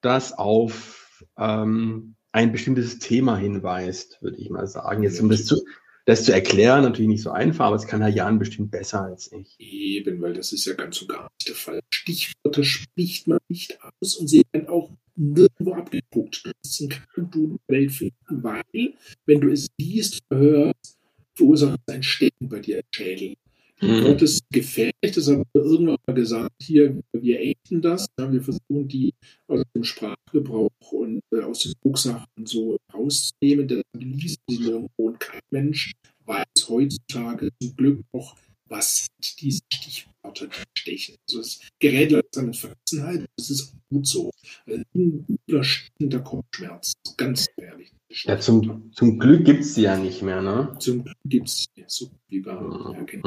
das 0.00 0.32
auf 0.32 1.24
ähm, 1.38 2.16
ein 2.32 2.52
bestimmtes 2.52 2.98
Thema 2.98 3.36
hinweist, 3.36 4.18
würde 4.20 4.38
ich 4.38 4.50
mal 4.50 4.66
sagen. 4.66 5.02
Jetzt, 5.02 5.20
um 5.20 5.28
das 5.28 5.46
zu, 5.46 5.64
das 6.04 6.24
zu 6.24 6.32
erklären, 6.32 6.82
natürlich 6.82 7.08
nicht 7.08 7.22
so 7.22 7.30
einfach, 7.30 7.66
aber 7.66 7.76
es 7.76 7.86
kann 7.86 8.00
Herr 8.00 8.10
Jan 8.10 8.38
bestimmt 8.38 8.70
besser 8.70 9.02
als 9.02 9.30
ich. 9.32 9.54
Eben, 9.58 10.20
weil 10.20 10.34
das 10.34 10.52
ist 10.52 10.66
ja 10.66 10.74
ganz 10.74 11.00
und 11.00 11.08
gar 11.08 11.30
nicht 11.38 11.48
der 11.48 11.54
Fall. 11.54 11.80
Stichwörter 11.90 12.64
spricht 12.64 13.28
man 13.28 13.38
nicht 13.48 13.78
aus 13.82 14.16
und 14.16 14.28
sie 14.28 14.42
werden 14.52 14.68
auch 14.68 14.90
nirgendwo 15.16 15.74
abgedruckt. 15.74 16.44
Das 16.44 16.76
sind 16.76 17.00
keine 17.14 17.28
Duden 17.28 17.58
der 17.68 17.76
Welt 17.76 17.92
finden, 17.92 18.42
weil, 18.42 18.94
wenn 19.26 19.40
du 19.40 19.50
es 19.50 19.68
liest 19.78 20.20
oder 20.30 20.40
hörst, 20.40 20.98
verursacht 21.34 21.80
es 21.86 21.94
ein 21.94 22.02
Stecken 22.02 22.48
bei 22.48 22.60
dir 22.60 22.78
im 22.78 22.84
Schädel. 22.90 23.34
Mhm. 23.80 24.04
Wort 24.04 24.22
ist 24.22 24.44
gefährlich, 24.50 25.12
das 25.14 25.28
haben 25.28 25.44
wir 25.52 25.62
irgendwann 25.62 25.96
mal 26.06 26.14
gesagt, 26.14 26.54
hier, 26.62 27.00
wir 27.12 27.40
ächten 27.40 27.82
das, 27.82 28.06
ja, 28.18 28.32
wir 28.32 28.40
versuchen 28.40 28.88
die 28.88 29.12
aus 29.48 29.62
dem 29.74 29.84
Sprachgebrauch 29.84 30.70
und 30.92 31.20
äh, 31.32 31.40
aus 31.40 31.60
den 31.60 31.72
Drucksachen 31.82 32.46
so 32.46 32.78
rauszunehmen, 32.92 33.66
deshalb 33.66 33.86
liest 33.94 34.38
sie 34.48 34.58
nirgendwo 34.58 35.08
und 35.08 35.18
kein 35.20 35.40
Mensch 35.50 35.92
weiß 36.24 36.68
heutzutage 36.68 37.50
zum 37.60 37.76
Glück 37.76 38.00
noch, 38.12 38.36
was 38.66 39.06
sind 39.06 39.40
diese 39.40 39.60
Stichwörter, 39.72 40.10
die 40.12 40.13
stechen. 40.76 41.16
Also 41.28 41.40
es 41.40 41.60
gerät 41.78 42.12
langsam 42.12 42.46
in 42.46 42.54
Vergessenheit, 42.54 43.26
das 43.36 43.50
ist 43.50 43.68
auch 43.68 43.78
gut 43.90 44.06
so. 44.06 44.30
Ein 44.66 45.26
überstehender 45.46 46.20
Kopfschmerz, 46.20 46.92
ganz 47.16 47.46
gefährlich. 47.46 47.92
Ja, 48.24 48.38
zum, 48.38 48.92
zum 48.92 49.18
Glück 49.18 49.44
gibt 49.44 49.60
es 49.60 49.74
die 49.74 49.82
ja 49.82 49.96
nicht 49.96 50.22
mehr, 50.22 50.40
ne? 50.40 50.76
Zum 50.78 51.04
Glück 51.04 51.16
gibt 51.24 51.48
es 51.48 51.66
so 51.88 52.10
wie 52.28 52.42
gar 52.42 52.62
ja. 52.62 53.26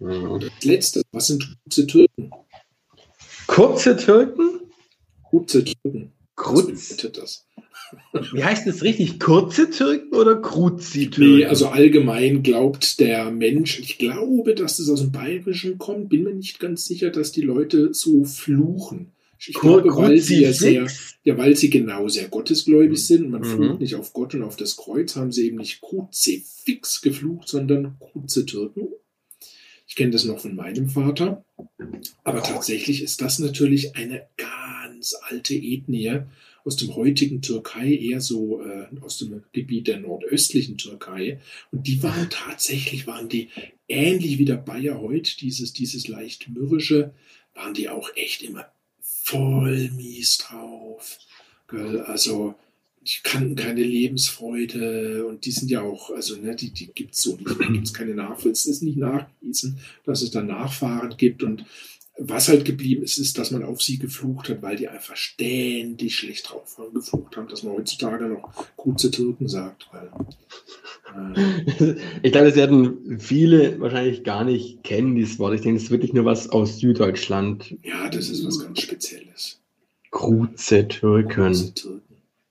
Und 0.00 0.42
das 0.42 0.64
letzte, 0.64 1.02
was 1.12 1.28
sind 1.28 1.56
kurze 1.64 1.86
Türken? 1.86 2.30
Kurze 3.46 3.96
Türken? 3.96 4.60
Kurze 5.22 5.64
Türken. 5.64 6.12
Bedeutet 6.36 7.16
das? 7.18 7.46
Wie 8.32 8.44
heißt 8.44 8.66
das 8.66 8.82
richtig? 8.82 9.18
Kurze 9.20 9.70
Türken 9.70 10.14
oder 10.14 10.36
Kruzi-Türken? 10.40 11.36
Nee, 11.38 11.44
also 11.46 11.68
allgemein 11.68 12.42
glaubt 12.42 13.00
der 13.00 13.30
Mensch, 13.30 13.78
ich 13.78 13.98
glaube, 13.98 14.54
dass 14.54 14.76
das 14.78 14.88
aus 14.88 15.00
dem 15.00 15.12
Bayerischen 15.12 15.78
kommt, 15.78 16.08
bin 16.08 16.24
mir 16.24 16.34
nicht 16.34 16.58
ganz 16.60 16.84
sicher, 16.84 17.10
dass 17.10 17.32
die 17.32 17.42
Leute 17.42 17.94
so 17.94 18.24
fluchen. 18.24 19.12
Ich 19.38 19.54
Kur- 19.54 19.82
glaube, 19.82 19.96
weil 20.02 20.18
sie 20.18 20.42
ja 20.42 20.52
sehr, 20.52 20.86
ja, 21.22 21.36
weil 21.38 21.56
sie 21.56 21.68
genau 21.70 22.08
sehr 22.08 22.28
gottesgläubig 22.28 23.06
sind 23.06 23.24
und 23.26 23.30
man 23.30 23.42
Mhm. 23.42 23.46
flucht 23.46 23.80
nicht 23.80 23.94
auf 23.94 24.12
Gott 24.12 24.34
und 24.34 24.42
auf 24.42 24.56
das 24.56 24.76
Kreuz, 24.76 25.14
haben 25.14 25.30
sie 25.30 25.46
eben 25.46 25.58
nicht 25.58 25.80
Kruzifix 25.82 27.02
geflucht, 27.02 27.48
sondern 27.48 27.96
Kruze 28.00 28.46
Türken. 28.46 28.88
Ich 29.86 29.94
kenne 29.94 30.10
das 30.10 30.24
noch 30.24 30.40
von 30.40 30.56
meinem 30.56 30.88
Vater. 30.88 31.44
Aber 32.24 32.42
tatsächlich 32.42 33.02
ist 33.02 33.20
das 33.22 33.38
natürlich 33.38 33.94
eine 33.94 34.26
ganz 34.36 34.52
alte 35.14 35.54
Ethnie 35.54 36.22
aus 36.64 36.76
dem 36.76 36.96
heutigen 36.96 37.42
Türkei, 37.42 37.94
eher 37.94 38.20
so 38.20 38.60
äh, 38.60 38.86
aus 39.00 39.18
dem 39.18 39.42
Gebiet 39.52 39.86
der 39.86 40.00
nordöstlichen 40.00 40.76
Türkei. 40.76 41.40
Und 41.70 41.86
die 41.86 42.02
waren 42.02 42.28
tatsächlich, 42.28 43.06
waren 43.06 43.28
die 43.28 43.50
ähnlich 43.88 44.38
wie 44.38 44.44
der 44.44 44.56
Bayer 44.56 45.00
heute, 45.00 45.36
dieses, 45.36 45.72
dieses 45.72 46.08
leicht 46.08 46.48
mürrische, 46.48 47.12
waren 47.54 47.74
die 47.74 47.88
auch 47.88 48.10
echt 48.16 48.42
immer 48.42 48.66
voll 49.00 49.90
mies 49.92 50.38
drauf. 50.38 51.18
Gell? 51.68 52.00
Also, 52.00 52.56
die 53.02 53.22
kannten 53.22 53.54
keine 53.54 53.84
Lebensfreude 53.84 55.26
und 55.26 55.46
die 55.46 55.52
sind 55.52 55.70
ja 55.70 55.82
auch, 55.82 56.10
also 56.10 56.36
ne, 56.36 56.56
die, 56.56 56.70
die 56.70 56.88
gibt 56.88 57.14
es 57.14 57.22
so 57.22 57.36
nicht, 57.36 57.48
da 57.48 57.66
gibt 57.66 57.86
es 57.86 57.94
keine 57.94 58.14
Nachfahren, 58.14 58.50
es 58.50 58.66
ist 58.66 58.82
nicht 58.82 58.98
nachgewiesen, 58.98 59.78
dass 60.04 60.22
es 60.22 60.32
da 60.32 60.42
Nachfahren 60.42 61.16
gibt 61.16 61.44
und 61.44 61.64
was 62.18 62.48
halt 62.48 62.64
geblieben 62.64 63.02
ist, 63.02 63.18
ist, 63.18 63.38
dass 63.38 63.50
man 63.50 63.62
auf 63.62 63.82
sie 63.82 63.98
geflucht 63.98 64.48
hat, 64.48 64.62
weil 64.62 64.76
die 64.76 64.88
einfach 64.88 65.16
ständig 65.16 66.16
schlecht 66.16 66.50
drauf 66.50 66.78
waren, 66.78 66.94
geflucht 66.94 67.36
haben, 67.36 67.48
dass 67.48 67.62
man 67.62 67.74
heutzutage 67.74 68.26
noch 68.26 68.50
kurze 68.76 69.10
Türken 69.10 69.48
sagt. 69.48 69.88
Weil, 69.92 70.10
äh, 71.36 71.94
Ich 72.22 72.32
glaube, 72.32 72.46
das 72.46 72.56
werden 72.56 73.18
viele 73.18 73.78
wahrscheinlich 73.80 74.24
gar 74.24 74.44
nicht 74.44 74.82
kennen, 74.82 75.14
dieses 75.14 75.38
Wort. 75.38 75.54
Ich 75.54 75.60
denke, 75.60 75.76
das 75.76 75.84
ist 75.84 75.90
wirklich 75.90 76.14
nur 76.14 76.24
was 76.24 76.48
aus 76.48 76.78
Süddeutschland. 76.78 77.76
ja, 77.82 78.08
das 78.08 78.30
ist 78.30 78.46
was 78.46 78.60
ganz 78.60 78.80
Spezielles. 78.80 79.60
Kruze 80.10 80.88
Türken. 80.88 81.52
Türken. 81.52 82.05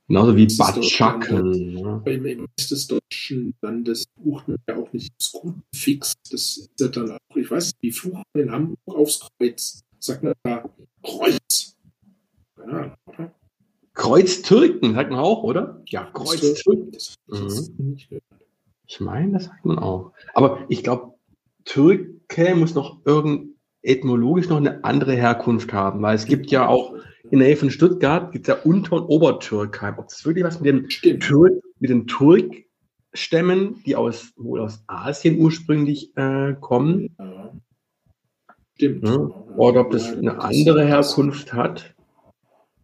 Genauso 0.07 0.35
wie 0.35 0.45
Das 0.45 0.57
Batschaken. 0.57 1.73
Ne? 1.73 2.01
Im, 2.05 2.47
Rest 2.57 2.71
des 2.71 2.87
deutschen 2.87 3.55
Landes 3.61 4.05
bucht 4.15 4.47
man 4.47 4.57
ja 4.69 4.77
auch 4.77 4.91
nicht 4.93 5.11
aufs 5.19 5.31
Gut 5.31 5.55
fix. 5.73 6.13
Das 6.29 6.57
ist 6.57 6.71
ja 6.79 6.87
dann 6.89 7.11
auch, 7.11 7.35
ich 7.35 7.49
weiß 7.49 7.65
nicht, 7.65 7.77
wie 7.81 7.91
flucht 7.91 8.23
man 8.33 8.43
in 8.43 8.51
Hamburg 8.51 8.77
aufs 8.85 9.19
Kreuz? 9.19 9.81
Sagt 9.99 10.23
man 10.23 10.33
da 10.43 10.69
Kreuz? 11.03 11.75
Keine 12.55 12.73
Ahnung, 12.73 12.97
oder? 13.07 13.35
Kreuztürken, 13.95 14.93
sagt 14.93 15.09
man 15.09 15.19
auch, 15.19 15.41
oder? 15.43 15.81
Ja, 15.87 16.03
Kreuztürken. 16.13 16.91
Das 16.91 17.15
gehört. 17.27 18.23
Ich 18.87 18.99
meine, 18.99 19.33
das 19.33 19.45
sagt 19.45 19.65
man 19.65 19.79
auch. 19.79 20.11
Aber 20.35 20.65
ich 20.69 20.83
glaube, 20.83 21.15
Türke 21.63 22.55
muss 22.55 22.75
noch 22.75 22.99
irgend 23.05 23.55
etymologisch 23.81 24.49
noch 24.49 24.57
eine 24.57 24.83
andere 24.83 25.15
Herkunft 25.15 25.73
haben, 25.73 26.01
weil 26.01 26.15
es 26.15 26.25
gibt 26.25 26.51
ja 26.51 26.67
auch 26.67 26.95
in 27.31 27.39
der 27.39 27.47
Nähe 27.49 27.57
von 27.57 27.69
Stuttgart 27.71 28.31
gibt 28.31 28.47
es 28.47 28.55
ja 28.55 28.61
Unter- 28.63 28.93
und 28.97 29.03
Obertürkheim. 29.07 29.95
Ob 29.97 30.07
das 30.07 30.25
wirklich 30.25 30.43
was 30.45 30.59
mit 30.61 30.91
Stimmt. 30.93 31.23
Türk, 31.23 31.53
mit 31.79 31.89
den 31.89 32.07
Turkstämmen, 32.07 33.81
die 33.85 33.95
aus, 33.95 34.31
wohl 34.37 34.61
aus 34.61 34.83
Asien 34.87 35.39
ursprünglich 35.39 36.15
äh, 36.17 36.55
kommen, 36.59 37.15
Ja. 37.19 37.53
Stimmt. 38.75 39.03
ne? 39.03 39.17
oder 39.57 39.81
ob 39.81 39.91
das 39.91 40.13
eine 40.13 40.41
andere 40.41 40.85
Herkunft 40.85 41.53
hat. 41.53 41.95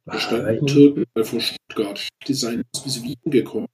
Da 0.06 0.20
standen 0.20 0.66
Türken 0.66 1.04
mal 1.14 1.24
vor 1.24 1.40
Stuttgart. 1.40 2.08
Die 2.28 2.34
seien 2.34 2.64
bis 2.84 3.04
Wien 3.04 3.16
gekommen. 3.26 3.68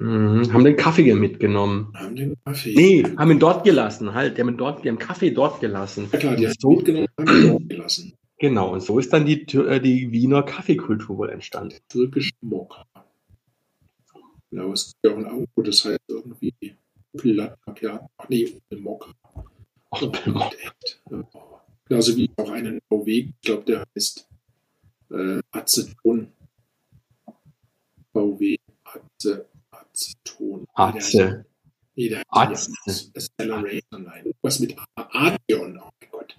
Mhm. 0.00 0.52
Haben 0.52 0.64
den 0.64 0.76
Kaffee 0.76 1.14
mitgenommen. 1.14 1.92
Haben 1.94 2.16
den 2.16 2.34
Kaffee. 2.44 2.74
Nee, 2.74 3.04
haben 3.16 3.30
ihn 3.30 3.38
dort 3.38 3.64
gelassen, 3.64 4.12
halt. 4.12 4.36
Die 4.36 4.40
haben, 4.42 4.48
ihn 4.48 4.56
dort, 4.56 4.84
die 4.84 4.88
haben 4.88 4.98
Kaffee 4.98 5.30
dort 5.30 5.60
gelassen. 5.60 6.08
Ja 6.12 6.18
klar, 6.18 6.36
die 6.36 6.46
haben 6.46 6.54
so, 6.58 6.70
mitgenommen 6.70 7.06
und 7.16 7.28
haben 7.28 7.42
ihn 7.42 7.48
dort 7.48 7.68
gelassen. 7.68 8.12
Genau, 8.38 8.72
und 8.72 8.80
so 8.80 8.98
ist 8.98 9.12
dann 9.12 9.26
die, 9.26 9.42
äh, 9.54 9.80
die 9.80 10.10
Wiener 10.12 10.42
Kaffeekultur 10.42 11.18
wohl 11.18 11.30
entstanden. 11.30 11.76
Türkisch 11.88 12.32
Mokka. 12.40 12.84
Genau, 14.50 14.72
es 14.72 14.86
gibt 14.86 15.04
ja 15.04 15.12
auch 15.12 15.18
ein 15.18 15.26
Auto, 15.26 15.62
das 15.62 15.84
heißt 15.84 16.00
irgendwie 16.08 16.52
Opel 17.12 17.36
ja, 17.80 18.08
ach 18.16 18.28
nee, 18.28 18.46
Opel 18.46 18.78
Mokka. 18.80 19.10
Echt. 19.92 21.00
Ja. 21.10 21.24
Genauso 21.86 22.16
wie 22.16 22.30
auch 22.36 22.50
einen 22.50 22.80
VW, 22.88 23.10
ich 23.12 23.40
glaube, 23.42 23.64
der 23.64 23.84
heißt 23.94 24.26
äh, 25.10 25.40
Aceton. 25.50 26.32
VW 28.12 28.56
Ace, 28.84 29.44
Aceton. 29.70 30.66
Atze. 30.74 31.44
Nee, 31.96 32.08
der 32.08 32.18
ja 32.18 32.50
Accelerator, 33.14 33.98
nein. 33.98 34.32
Was 34.42 34.58
mit 34.60 34.76
A- 34.96 35.08
Atheon, 35.12 35.78
oh 35.78 35.90
mein 36.00 36.10
Gott. 36.10 36.36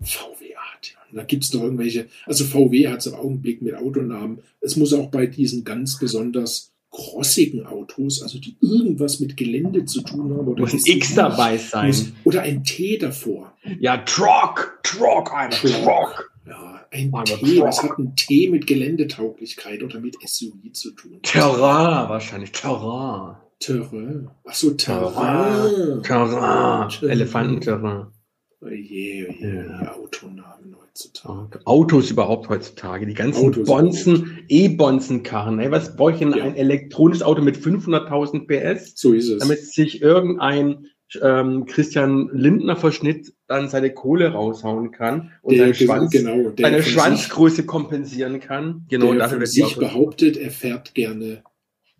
VW 0.00 0.54
Atheon. 0.76 1.00
Da 1.12 1.22
gibt 1.24 1.44
es 1.44 1.50
doch 1.50 1.62
irgendwelche, 1.62 2.06
also 2.26 2.44
VW 2.44 2.88
hat 2.88 2.98
es 2.98 3.06
im 3.06 3.14
Augenblick 3.14 3.62
mit 3.62 3.74
Autonamen. 3.74 4.40
Es 4.60 4.76
muss 4.76 4.92
auch 4.92 5.10
bei 5.10 5.26
diesen 5.26 5.64
ganz 5.64 5.98
besonders 5.98 6.72
crossigen 6.90 7.66
Autos, 7.66 8.22
also 8.22 8.38
die 8.38 8.56
irgendwas 8.60 9.18
mit 9.20 9.36
Gelände 9.36 9.84
zu 9.84 10.02
tun 10.02 10.32
haben. 10.36 10.46
Oder 10.48 10.60
Muss 10.62 10.74
ein 10.74 10.80
X 10.84 11.14
dabei 11.14 11.56
sein. 11.58 11.88
muss- 11.88 12.12
Oder 12.24 12.42
ein 12.42 12.62
T 12.64 12.98
davor. 12.98 13.56
Ja, 13.80 13.98
Truck, 13.98 14.78
Truck, 14.84 15.32
Alter, 15.32 15.56
Truck. 15.68 16.30
Ja, 16.46 16.86
ein 16.90 17.12
Aber 17.12 17.24
T. 17.24 17.60
Was 17.60 17.82
hat 17.82 17.98
ein 17.98 18.14
T 18.14 18.48
mit 18.50 18.66
Geländetauglichkeit 18.66 19.82
oder 19.82 19.98
mit 20.00 20.16
SUV 20.24 20.72
zu 20.72 20.92
tun? 20.92 21.18
Terrain 21.22 22.08
wahrscheinlich, 22.08 22.52
Terrain. 22.52 23.36
Terrain. 23.58 24.28
Ach 24.46 24.54
so, 24.54 24.70
Terrain. 24.74 26.02
Terrain. 26.02 26.90
Terrain, 26.90 27.10
Elefantenterrain. 27.10 28.06
Oje, 28.64 29.26
oje, 29.28 29.66
Ja. 29.68 29.94
Autonamen 29.94 30.74
heutzutage. 30.80 31.60
Autos 31.66 32.10
überhaupt 32.10 32.48
heutzutage, 32.48 33.06
die 33.06 33.14
ganzen 33.14 33.46
Autos 33.46 33.66
Bonzen, 33.68 34.38
E-Bonzenkarren. 34.48 35.58
Ey, 35.58 35.70
was 35.70 35.96
bräuchte 35.96 36.24
ich 36.24 36.30
denn 36.30 36.38
Ja. 36.38 36.44
ein 36.44 36.56
elektronisches 36.56 37.22
Auto 37.22 37.42
mit 37.42 37.56
500.000 37.56 38.46
PS, 38.46 38.92
So 38.96 39.12
ist 39.12 39.28
es. 39.28 39.38
damit 39.40 39.58
sich 39.60 40.00
irgendein 40.00 40.86
ähm, 41.22 41.66
Christian 41.66 42.30
Lindner 42.32 42.76
Verschnitt 42.76 43.34
dann 43.46 43.68
seine 43.68 43.92
Kohle 43.92 44.28
raushauen 44.32 44.90
kann 44.90 45.30
und 45.42 45.54
der, 45.54 45.66
seinen 45.66 45.74
Schwanz, 45.74 46.10
genau, 46.10 46.52
seine 46.58 46.82
Schwanzgröße 46.82 47.66
kompensieren 47.66 48.40
kann. 48.40 48.86
Genau, 48.88 49.06
sich, 49.06 49.12
der 49.12 49.18
dafür 49.20 49.40
wird 49.40 49.48
sich 49.50 49.76
behauptet, 49.76 50.36
er 50.36 50.50
fährt 50.50 50.94
gerne, 50.94 51.44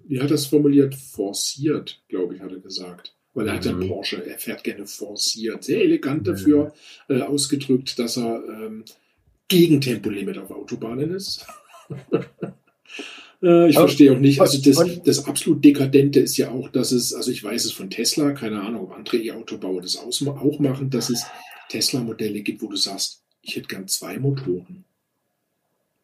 wie 0.07 0.21
hat 0.21 0.31
er 0.31 0.35
es 0.35 0.47
formuliert? 0.47 0.95
Forciert, 0.95 2.03
glaube 2.09 2.35
ich, 2.35 2.41
hat 2.41 2.51
er 2.53 2.59
gesagt. 2.59 3.14
Weil 3.35 3.49
er 3.49 3.55
hat 3.55 3.65
ja 3.65 3.73
Mhm. 3.73 3.89
Porsche, 3.89 4.25
er 4.25 4.39
fährt 4.39 4.63
gerne 4.65 4.87
forciert. 4.87 5.65
Sehr 5.65 5.83
elegant 5.83 6.27
dafür 6.27 6.73
äh, 7.09 7.21
ausgedrückt, 7.21 7.99
dass 7.99 8.17
er 8.17 8.43
ähm, 8.49 8.85
gegen 9.49 9.81
Tempolimit 9.81 10.39
auf 10.39 10.51
Autobahnen 10.51 11.11
ist. 11.15 11.47
Äh, 13.43 13.69
ich 13.69 13.77
Aber- 13.77 13.89
verstehe 13.89 14.13
auch 14.13 14.19
nicht. 14.19 14.41
Also 14.41 14.59
das, 14.63 15.03
das 15.05 15.27
absolut 15.27 15.63
Dekadente 15.65 16.21
ist 16.21 16.37
ja 16.39 16.51
auch, 16.51 16.71
dass 16.71 16.93
es, 16.93 17.13
also 17.13 17.31
ich 17.31 17.43
weiß 17.45 17.65
es 17.67 17.73
von 17.73 17.91
Tesla, 17.91 18.33
keine 18.33 18.63
Ahnung, 18.63 18.85
ob 18.85 18.93
andere 18.97 19.19
E-Autobauer 19.19 19.83
das 19.83 19.97
auch 19.97 20.59
machen, 20.61 20.89
dass 20.89 21.11
es 21.11 21.25
Tesla-Modelle 21.69 22.41
gibt, 22.41 22.63
wo 22.63 22.69
du 22.69 22.77
sagst, 22.77 23.23
ich 23.43 23.57
hätte 23.57 23.69
gern 23.69 23.87
zwei 23.89 24.19
Motoren. 24.19 24.85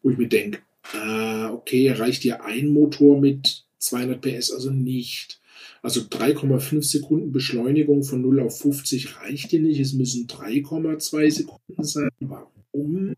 Wo 0.03 0.11
ich 0.11 0.17
mir 0.19 0.27
denke, 0.27 0.59
äh, 0.93 1.45
okay, 1.45 1.89
reicht 1.91 2.23
dir 2.25 2.43
ein 2.43 2.67
Motor 2.67 3.19
mit 3.19 3.63
200 3.79 4.21
PS 4.21 4.51
also 4.51 4.69
nicht. 4.69 5.39
Also 5.83 6.01
3,5 6.01 6.83
Sekunden 6.83 7.31
Beschleunigung 7.31 8.03
von 8.03 8.21
0 8.21 8.41
auf 8.41 8.59
50 8.59 9.17
reicht 9.19 9.51
dir 9.51 9.61
nicht. 9.61 9.79
Es 9.79 9.93
müssen 9.93 10.27
3,2 10.27 11.31
Sekunden 11.31 11.83
sein. 11.83 12.09
Warum? 12.19 13.15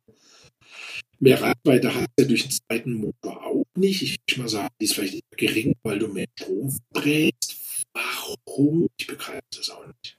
Mehr 1.20 1.42
Reichweite 1.42 1.94
hat 1.94 2.10
er 2.18 2.26
durch 2.26 2.44
den 2.44 2.52
zweiten 2.52 2.94
Motor 2.94 3.46
auch 3.46 3.66
nicht. 3.78 4.02
Ich 4.02 4.18
würde 4.28 4.42
mal 4.42 4.50
sagen, 4.50 4.70
die 4.80 4.86
ist 4.86 4.94
vielleicht 4.96 5.24
gering, 5.38 5.74
weil 5.84 6.00
du 6.00 6.08
mehr 6.08 6.26
Strom 6.40 6.72
verbrätst. 6.92 7.86
Warum? 7.94 8.88
Ich 8.98 9.08
begreife 9.08 9.42
das 9.56 9.70
auch 9.70 9.86
nicht. 9.86 10.18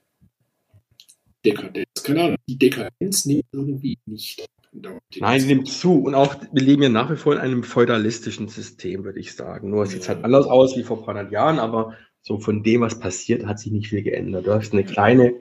Dekadenz, 1.45 1.87
keine 2.03 2.23
Ahnung. 2.23 2.37
Die 2.47 2.57
Dekadenz 2.57 3.25
nimmt 3.25 3.45
irgendwie 3.51 3.97
nicht. 4.05 4.45
Nein, 4.71 4.99
ganze 5.19 5.47
nimmt 5.47 5.67
zu. 5.69 6.01
Und 6.03 6.15
auch, 6.15 6.35
wir 6.51 6.61
leben 6.63 6.81
ja 6.83 6.89
nach 6.89 7.11
wie 7.11 7.17
vor 7.17 7.33
in 7.33 7.39
einem 7.39 7.63
feudalistischen 7.63 8.49
System, 8.49 9.03
würde 9.03 9.19
ich 9.19 9.33
sagen. 9.35 9.69
Nur 9.69 9.83
es 9.83 9.91
sieht 9.91 10.03
Ja. 10.03 10.09
halt 10.09 10.25
anders 10.25 10.47
aus 10.47 10.75
wie 10.75 10.83
vor 10.83 10.97
ein 10.99 11.05
paar 11.05 11.15
hundert 11.15 11.31
Jahren, 11.31 11.59
aber 11.59 11.95
so 12.25 12.39
von 12.39 12.63
dem, 12.63 12.81
was 12.81 12.99
passiert, 12.99 13.45
hat 13.45 13.59
sich 13.59 13.71
nicht 13.71 13.87
viel 13.87 14.01
geändert. 14.01 14.47
Du 14.47 14.53
hast 14.53 14.73
eine 14.73 14.83
kleine 14.83 15.35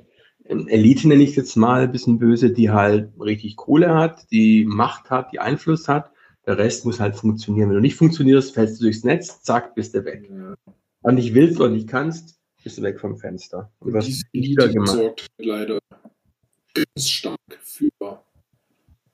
Elite, 0.44 1.08
nenne 1.08 1.22
ich 1.22 1.30
es 1.30 1.36
jetzt 1.36 1.56
mal, 1.56 1.82
ein 1.82 1.92
bisschen 1.92 2.18
böse, 2.18 2.50
die 2.50 2.70
halt 2.70 3.10
richtig 3.18 3.56
Kohle 3.56 3.94
hat, 3.94 4.30
die 4.30 4.66
Macht 4.66 5.08
hat, 5.08 5.32
die 5.32 5.40
Einfluss 5.40 5.88
hat. 5.88 6.10
Der 6.46 6.58
Rest 6.58 6.84
muss 6.84 7.00
halt 7.00 7.16
funktionieren. 7.16 7.70
Wenn 7.70 7.76
du 7.76 7.80
nicht 7.80 7.96
funktionierst, 7.96 8.52
fällst 8.52 8.78
du 8.78 8.84
durchs 8.84 9.02
Netz, 9.02 9.42
zack, 9.42 9.74
bist 9.74 9.94
du 9.94 10.04
weg. 10.04 10.30
Ja. 10.30 10.54
Und 11.00 11.14
nicht 11.14 11.32
willst 11.32 11.58
oder 11.58 11.70
nicht 11.70 11.88
kannst, 11.88 12.38
bist 12.62 12.76
du 12.76 12.82
weg 12.82 13.00
vom 13.00 13.16
Fenster. 13.16 13.72
Und 13.80 13.94
was 13.94 14.06
wieder 14.32 14.68
gemacht. 14.68 14.90
sorgt 14.90 15.26
leider 15.38 15.78
ganz 16.74 17.08
stark 17.08 17.58
für 17.62 18.22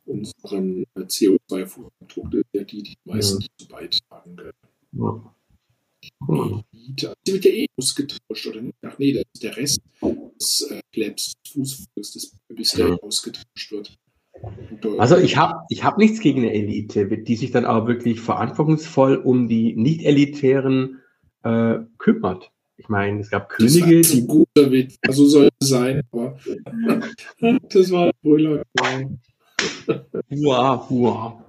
unseren 0.06 0.84
CO2-Fußabdruck, 0.96 2.44
der 2.52 2.64
die, 2.64 2.82
die 2.82 2.96
meisten 3.04 3.46
dazu 3.46 3.68
beitragen. 3.68 4.36
Ja. 4.92 5.34
Elite. 6.72 7.14
Sie 7.24 7.32
wird 7.32 7.44
ja 7.44 7.50
eh 7.50 7.66
ausgetauscht, 7.76 8.46
oder 8.46 8.60
nicht? 8.60 8.76
Ach 8.82 8.98
nee, 8.98 9.12
das 9.12 9.24
ist 9.34 9.42
der 9.42 9.56
Rest 9.56 9.80
des 10.40 10.68
äh, 10.70 10.80
Plebs, 10.92 11.32
des 11.44 11.52
Fußvolks, 11.52 12.12
des 12.12 12.32
Pöbels, 12.48 12.72
der 12.72 13.02
ausgetauscht 13.02 13.72
wird. 13.72 13.98
Also 14.98 15.18
ich 15.18 15.36
habe 15.36 15.60
ich 15.68 15.84
hab 15.84 15.98
nichts 15.98 16.20
gegen 16.20 16.40
eine 16.40 16.54
Elite, 16.54 17.06
die 17.06 17.36
sich 17.36 17.50
dann 17.50 17.64
aber 17.64 17.86
wirklich 17.88 18.20
verantwortungsvoll 18.20 19.16
um 19.16 19.48
die 19.48 19.74
nicht-elitären 19.76 21.00
äh, 21.42 21.80
kümmert. 21.98 22.50
Ich 22.76 22.88
meine, 22.88 23.20
es 23.20 23.30
gab 23.30 23.50
das 23.50 23.58
Könige, 23.58 23.96
war 23.96 24.04
so 24.04 24.16
ein 24.16 24.26
guter 24.26 24.72
Witz. 24.72 24.96
Also 25.06 25.26
soll 25.26 25.48
es 25.60 25.68
sein, 25.68 26.02
aber 26.10 26.38
das 27.68 27.90
war 27.90 28.06
ein 28.06 28.12
Brüller. 28.22 28.62
Hua, 30.30 30.88
hua. 30.88 31.44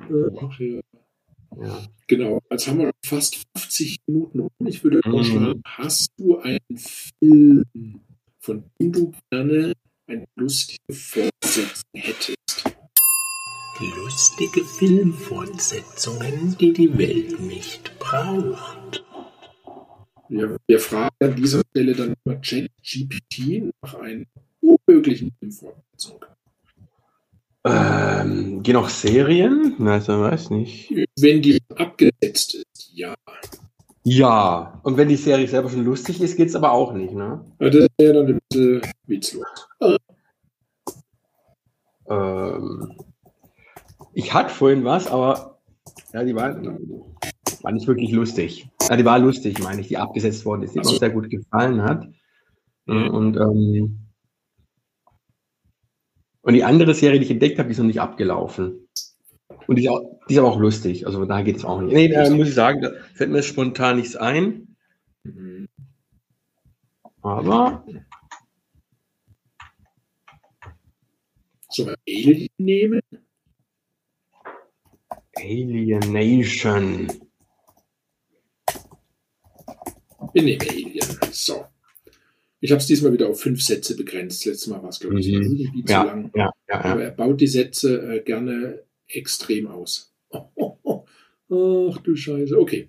Ja. 1.58 1.66
Ja. 1.68 1.88
Genau, 2.08 2.40
jetzt 2.50 2.68
haben 2.68 2.80
wir 2.80 2.92
fast 3.06 3.42
50 3.58 3.98
Minuten 4.08 4.40
um. 4.42 4.50
Ich 4.68 4.84
würde 4.84 5.02
Mhm. 5.06 5.12
vorschlagen, 5.12 5.62
hast 5.66 6.10
du 6.18 6.38
einen 6.40 6.60
Film, 6.78 7.64
von 8.40 8.64
dem 8.80 8.92
du 8.92 9.12
gerne 9.30 9.74
eine 10.08 10.26
lustige 10.36 10.94
Fortsetzung 10.94 11.84
hättest? 11.96 12.36
Lustige 13.96 14.64
Filmfortsetzungen, 14.64 16.56
die 16.60 16.72
die 16.74 16.98
Welt 16.98 17.40
nicht 17.40 17.98
braucht. 18.00 19.04
Wir, 20.30 20.58
wir 20.68 20.80
fragen 20.80 21.16
an 21.20 21.36
dieser 21.36 21.62
Stelle 21.72 21.94
dann 21.96 22.14
immer 22.24 22.36
ChatGPT 22.38 23.74
nach 23.82 23.96
einer 23.96 24.26
unmöglichen 24.62 25.32
Filmfortsetzung. 25.40 26.24
Ähm, 27.64 28.64
gehen 28.64 28.74
noch 28.74 28.90
Serien? 28.90 29.76
Also 29.88 30.20
weiß 30.20 30.50
nicht. 30.50 30.92
Wenn 31.20 31.42
die 31.42 31.60
abgesetzt 31.76 32.56
ist, 32.56 32.92
ja. 32.94 33.14
Ja, 34.04 34.80
und 34.84 34.98
wenn 34.98 35.10
die 35.10 35.16
Serie 35.16 35.48
selber 35.48 35.70
schon 35.70 35.86
lustig 35.86 36.20
ist, 36.22 36.36
geht's 36.36 36.56
aber 36.56 36.72
auch 36.72 36.94
nicht, 36.94 37.14
ne? 37.14 37.46
Das 37.60 37.88
wäre 38.00 38.14
dann 38.14 38.28
ein 38.28 38.40
bisschen 38.50 38.82
witzlos. 39.06 39.46
Ähm, 42.10 42.98
ich 44.14 44.34
hatte 44.34 44.50
vorhin 44.50 44.84
was, 44.84 45.08
aber 45.08 45.60
ja, 46.14 46.24
die 46.24 46.36
waren. 46.36 46.80
war 47.62 47.72
nicht 47.72 47.88
wirklich 47.88 48.12
lustig. 48.12 48.68
Ja, 48.90 48.98
die 48.98 49.06
war 49.06 49.20
lustig, 49.20 49.60
meine 49.60 49.82
ich, 49.82 49.88
die 49.88 49.98
abgesetzt 49.98 50.46
worden 50.46 50.64
ist, 50.64 50.74
die 50.74 50.80
mir 50.80 50.88
auch 50.88 51.00
sehr 51.00 51.12
gut 51.12 51.30
gefallen 51.30 51.84
hat. 51.84 52.08
Mhm. 52.88 53.08
Und, 53.10 53.38
ähm, 53.38 54.01
und 56.42 56.54
die 56.54 56.64
andere 56.64 56.94
Serie, 56.94 57.20
die 57.20 57.26
ich 57.26 57.32
entdeckt 57.32 57.60
habe, 57.60 57.68
die 57.68 57.74
ist 57.74 57.80
noch 57.80 57.86
nicht 57.86 58.02
abgelaufen. 58.02 58.88
Und 59.68 59.76
die 59.78 59.84
ist, 59.84 59.90
auch, 59.90 60.02
die 60.28 60.34
ist 60.34 60.40
aber 60.40 60.50
auch 60.50 60.60
lustig. 60.60 61.06
Also 61.06 61.24
da 61.26 61.42
geht 61.42 61.58
es 61.58 61.66
auch 61.66 61.82
nicht. 61.82 61.94
Nee, 61.94 62.08
da 62.10 62.30
muss 62.30 62.48
ich 62.48 62.54
sagen, 62.54 62.82
da 62.82 62.92
fällt 63.14 63.32
mir 63.32 63.44
spontan 63.44 63.98
nichts 63.98 64.16
ein. 64.16 64.76
Aber 67.22 67.86
Sollen 71.72 71.96
wir 72.06 72.28
Alien 72.28 72.50
nehmen? 72.58 73.02
Alienation. 75.38 77.08
Wir 80.34 80.44
nehmen 80.44 80.62
Alien. 80.62 81.20
So. 81.32 81.71
Ich 82.64 82.72
habe 82.72 82.80
es 82.80 82.86
diesmal 82.88 83.12
wieder 83.12 83.28
auf 83.28 83.42
fünf 83.42 83.62
Sätze 83.62 83.96
begrenzt. 83.96 84.46
Letztes 84.46 84.68
Mal 84.68 84.82
war 84.84 84.90
es, 84.90 85.00
glaube 85.00 85.20
ich, 85.20 85.28
Mhm. 85.28 85.34
irgendwie 85.42 85.84
zu 85.84 85.92
Ja, 85.94 86.04
lang. 86.04 86.32
ja, 86.36 86.52
ja, 86.70 86.82
Aber 86.82 87.04
er 87.04 87.12
baut 87.12 87.42
die 87.42 87.48
Sätze 87.48 88.02
äh, 88.18 88.22
gerne 88.24 88.84
extrem 89.08 89.68
aus. 89.68 90.14
Ach 90.32 91.98
du 92.04 92.16
Scheiße. 92.16 92.58
Okay. 92.58 92.88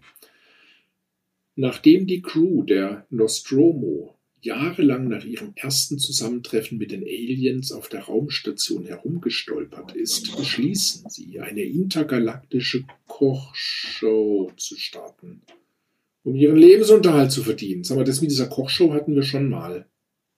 Nachdem 1.57 2.07
die 2.07 2.23
Crew 2.23 2.63
der 2.63 3.07
Nostromo 3.11 4.17
jahrelang 4.41 5.09
nach 5.09 5.25
ihrem 5.25 5.53
ersten 5.57 5.99
Zusammentreffen 5.99 6.77
mit 6.79 6.91
den 6.91 7.03
Aliens 7.03 7.73
auf 7.73 7.89
der 7.89 8.03
Raumstation 8.03 8.85
herumgestolpert 8.85 9.95
ist, 9.95 10.37
beschließen 10.37 11.09
sie, 11.09 11.41
eine 11.41 11.63
intergalaktische 11.63 12.85
Kochshow 13.07 14.51
zu 14.57 14.77
starten, 14.77 15.43
um 16.25 16.35
ihren 16.35 16.57
Lebensunterhalt 16.57 17.33
zu 17.33 17.43
verdienen. 17.43 17.85
Sag 17.85 17.97
mal, 17.97 18.05
das 18.05 18.21
mit 18.21 18.31
dieser 18.31 18.49
Kochshow 18.49 18.93
hatten 18.93 19.15
wir 19.15 19.23
schon 19.23 19.49
mal. 19.49 19.87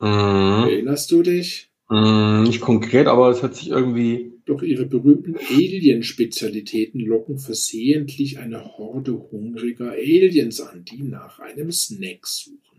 Mhm. 0.01 0.69
Erinnerst 0.69 1.11
du 1.11 1.23
dich? 1.23 1.71
Mhm, 1.91 2.45
nicht 2.45 2.61
konkret, 2.61 3.07
aber 3.07 3.31
es 3.31 3.43
hat 3.43 3.57
sich 3.57 3.69
irgendwie. 3.71 4.33
Doch 4.47 4.63
ihre 4.63 4.85
berühmten 4.85 5.37
Alien-Spezialitäten 5.37 7.01
locken 7.01 7.39
versehentlich 7.39 8.39
eine 8.39 8.63
Horde 8.77 9.15
hungriger 9.31 9.93
Aliens 9.93 10.61
an, 10.61 10.85
die 10.85 11.03
nach 11.03 11.39
einem 11.39 11.73
Snack 11.73 12.27
suchen. 12.27 12.74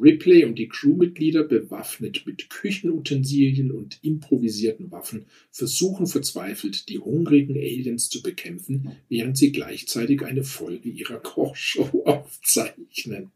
Ripley 0.00 0.44
und 0.44 0.58
die 0.58 0.68
Crewmitglieder, 0.68 1.44
bewaffnet 1.44 2.22
mit 2.26 2.50
Küchenutensilien 2.50 3.72
und 3.72 3.98
improvisierten 4.02 4.90
Waffen, 4.90 5.26
versuchen 5.50 6.06
verzweifelt, 6.06 6.88
die 6.88 6.98
hungrigen 6.98 7.56
Aliens 7.56 8.08
zu 8.08 8.22
bekämpfen, 8.22 8.92
während 9.08 9.36
sie 9.36 9.52
gleichzeitig 9.52 10.22
eine 10.22 10.44
Folge 10.44 10.88
ihrer 10.88 11.18
Kochshow 11.18 12.02
aufzeichnen. 12.04 13.32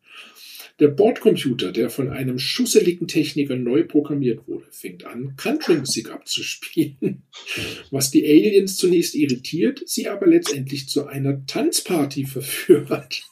Der 0.79 0.89
Bordcomputer, 0.89 1.71
der 1.71 1.91
von 1.91 2.09
einem 2.09 2.39
schusseligen 2.39 3.07
Techniker 3.07 3.57
neu 3.57 3.85
programmiert 3.85 4.49
wurde, 4.49 4.67
fängt 4.71 5.05
an, 5.05 5.37
Country-Musik 5.37 6.11
abzuspielen, 6.11 7.23
was 7.91 8.11
die 8.11 8.25
Aliens 8.25 8.77
zunächst 8.77 9.15
irritiert, 9.15 9.83
sie 9.87 10.09
aber 10.09 10.27
letztendlich 10.27 10.89
zu 10.89 11.07
einer 11.07 11.45
Tanzparty 11.47 12.25
verführt. 12.25 13.23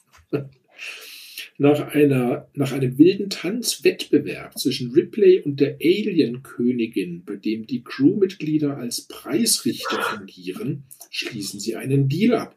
Nach, 1.62 1.92
einer, 1.92 2.48
nach 2.54 2.72
einem 2.72 2.96
wilden 2.96 3.28
Tanzwettbewerb 3.28 4.58
zwischen 4.58 4.92
Ripley 4.92 5.42
und 5.42 5.60
der 5.60 5.76
Alien-Königin, 5.78 7.22
bei 7.26 7.36
dem 7.36 7.66
die 7.66 7.84
Crewmitglieder 7.84 8.78
als 8.78 9.02
Preisrichter 9.02 10.00
fungieren, 10.00 10.84
schließen 11.10 11.60
sie 11.60 11.76
einen 11.76 12.08
Deal 12.08 12.32
ab. 12.32 12.56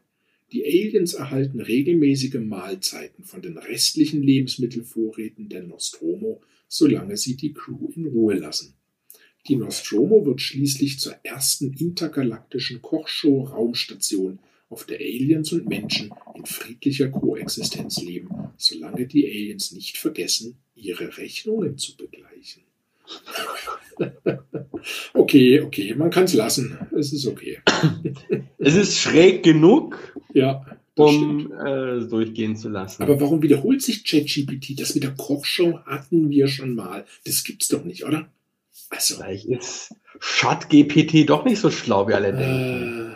Die 0.52 0.64
Aliens 0.64 1.12
erhalten 1.12 1.60
regelmäßige 1.60 2.36
Mahlzeiten 2.36 3.24
von 3.24 3.42
den 3.42 3.58
restlichen 3.58 4.22
Lebensmittelvorräten 4.22 5.50
der 5.50 5.64
Nostromo, 5.64 6.40
solange 6.66 7.18
sie 7.18 7.36
die 7.36 7.52
Crew 7.52 7.90
in 7.94 8.06
Ruhe 8.06 8.36
lassen. 8.36 8.72
Die 9.48 9.56
Nostromo 9.56 10.24
wird 10.24 10.40
schließlich 10.40 10.98
zur 10.98 11.14
ersten 11.24 11.74
intergalaktischen 11.74 12.80
Kochshow-Raumstation, 12.80 14.38
auf 14.68 14.84
der 14.86 14.98
Aliens 14.98 15.52
und 15.52 15.68
Menschen 15.68 16.12
in 16.34 16.46
friedlicher 16.46 17.08
Koexistenz 17.08 18.02
leben, 18.02 18.28
solange 18.56 19.06
die 19.06 19.26
Aliens 19.26 19.72
nicht 19.72 19.98
vergessen, 19.98 20.56
ihre 20.74 21.16
Rechnungen 21.16 21.78
zu 21.78 21.96
begleichen. 21.96 22.62
okay, 25.14 25.60
okay, 25.60 25.94
man 25.94 26.10
kann 26.10 26.24
es 26.24 26.34
lassen. 26.34 26.78
Es 26.96 27.12
ist 27.12 27.26
okay. 27.26 27.58
Es 28.58 28.76
ist 28.76 28.98
schräg 28.98 29.42
genug, 29.42 30.14
Ja, 30.32 30.64
um 30.96 31.52
äh, 31.52 31.96
es 31.96 32.08
durchgehen 32.08 32.56
zu 32.56 32.70
lassen. 32.70 33.02
Aber 33.02 33.20
warum 33.20 33.42
wiederholt 33.42 33.82
sich 33.82 34.04
ChatGPT? 34.04 34.80
Das 34.80 34.94
mit 34.94 35.04
der 35.04 35.14
Kochshow 35.14 35.80
hatten 35.84 36.30
wir 36.30 36.48
schon 36.48 36.74
mal. 36.74 37.04
Das 37.26 37.44
gibt's 37.44 37.68
doch 37.68 37.84
nicht, 37.84 38.04
oder? 38.04 38.28
Also, 38.90 39.16
Vielleicht 39.16 39.46
ist 39.46 39.94
ChatGPT 40.20 41.28
doch 41.28 41.44
nicht 41.44 41.58
so 41.58 41.70
schlau, 41.70 42.08
wie 42.08 42.14
alle 42.14 42.32
denken. 42.32 43.13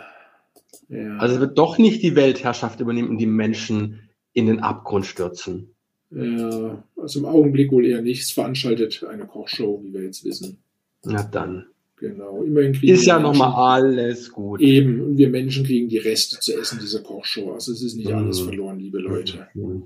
Ja, 0.89 1.17
Also 1.17 1.35
es 1.35 1.41
wird 1.41 1.57
doch 1.57 1.77
nicht 1.77 2.01
die 2.03 2.15
Weltherrschaft 2.15 2.79
übernehmen 2.79 3.09
und 3.09 3.17
die 3.17 3.25
Menschen 3.25 4.09
in 4.33 4.45
den 4.47 4.59
Abgrund 4.59 5.05
stürzen. 5.05 5.75
ja, 6.11 6.83
also 6.97 7.19
im 7.19 7.25
Augenblick 7.25 7.71
wohl 7.71 7.85
eher 7.85 8.01
nicht. 8.01 8.21
Es 8.23 8.31
veranstaltet 8.31 9.03
eine 9.09 9.25
Kochshow, 9.25 9.81
wie 9.83 9.93
wir 9.93 10.03
jetzt 10.03 10.23
wissen. 10.25 10.57
Na 11.03 11.23
dann. 11.23 11.65
Genau, 11.97 12.43
immerhin 12.43 12.71
kriegen 12.73 12.93
Ist 12.93 13.05
ja 13.05 13.19
nochmal 13.19 13.53
alles 13.81 14.31
gut. 14.31 14.61
Eben, 14.61 15.01
und 15.01 15.17
wir 15.17 15.29
Menschen 15.29 15.65
kriegen 15.65 15.89
die 15.89 15.97
Reste 15.97 16.39
zu 16.39 16.57
essen 16.57 16.79
dieser 16.79 17.01
Kochshow. 17.01 17.51
Also 17.53 17.73
es 17.73 17.81
ist 17.83 17.95
nicht 17.95 18.09
Mhm. 18.09 18.15
alles 18.15 18.39
verloren, 18.39 18.79
liebe 18.79 18.99
Leute. 18.99 19.47
Mhm. 19.53 19.83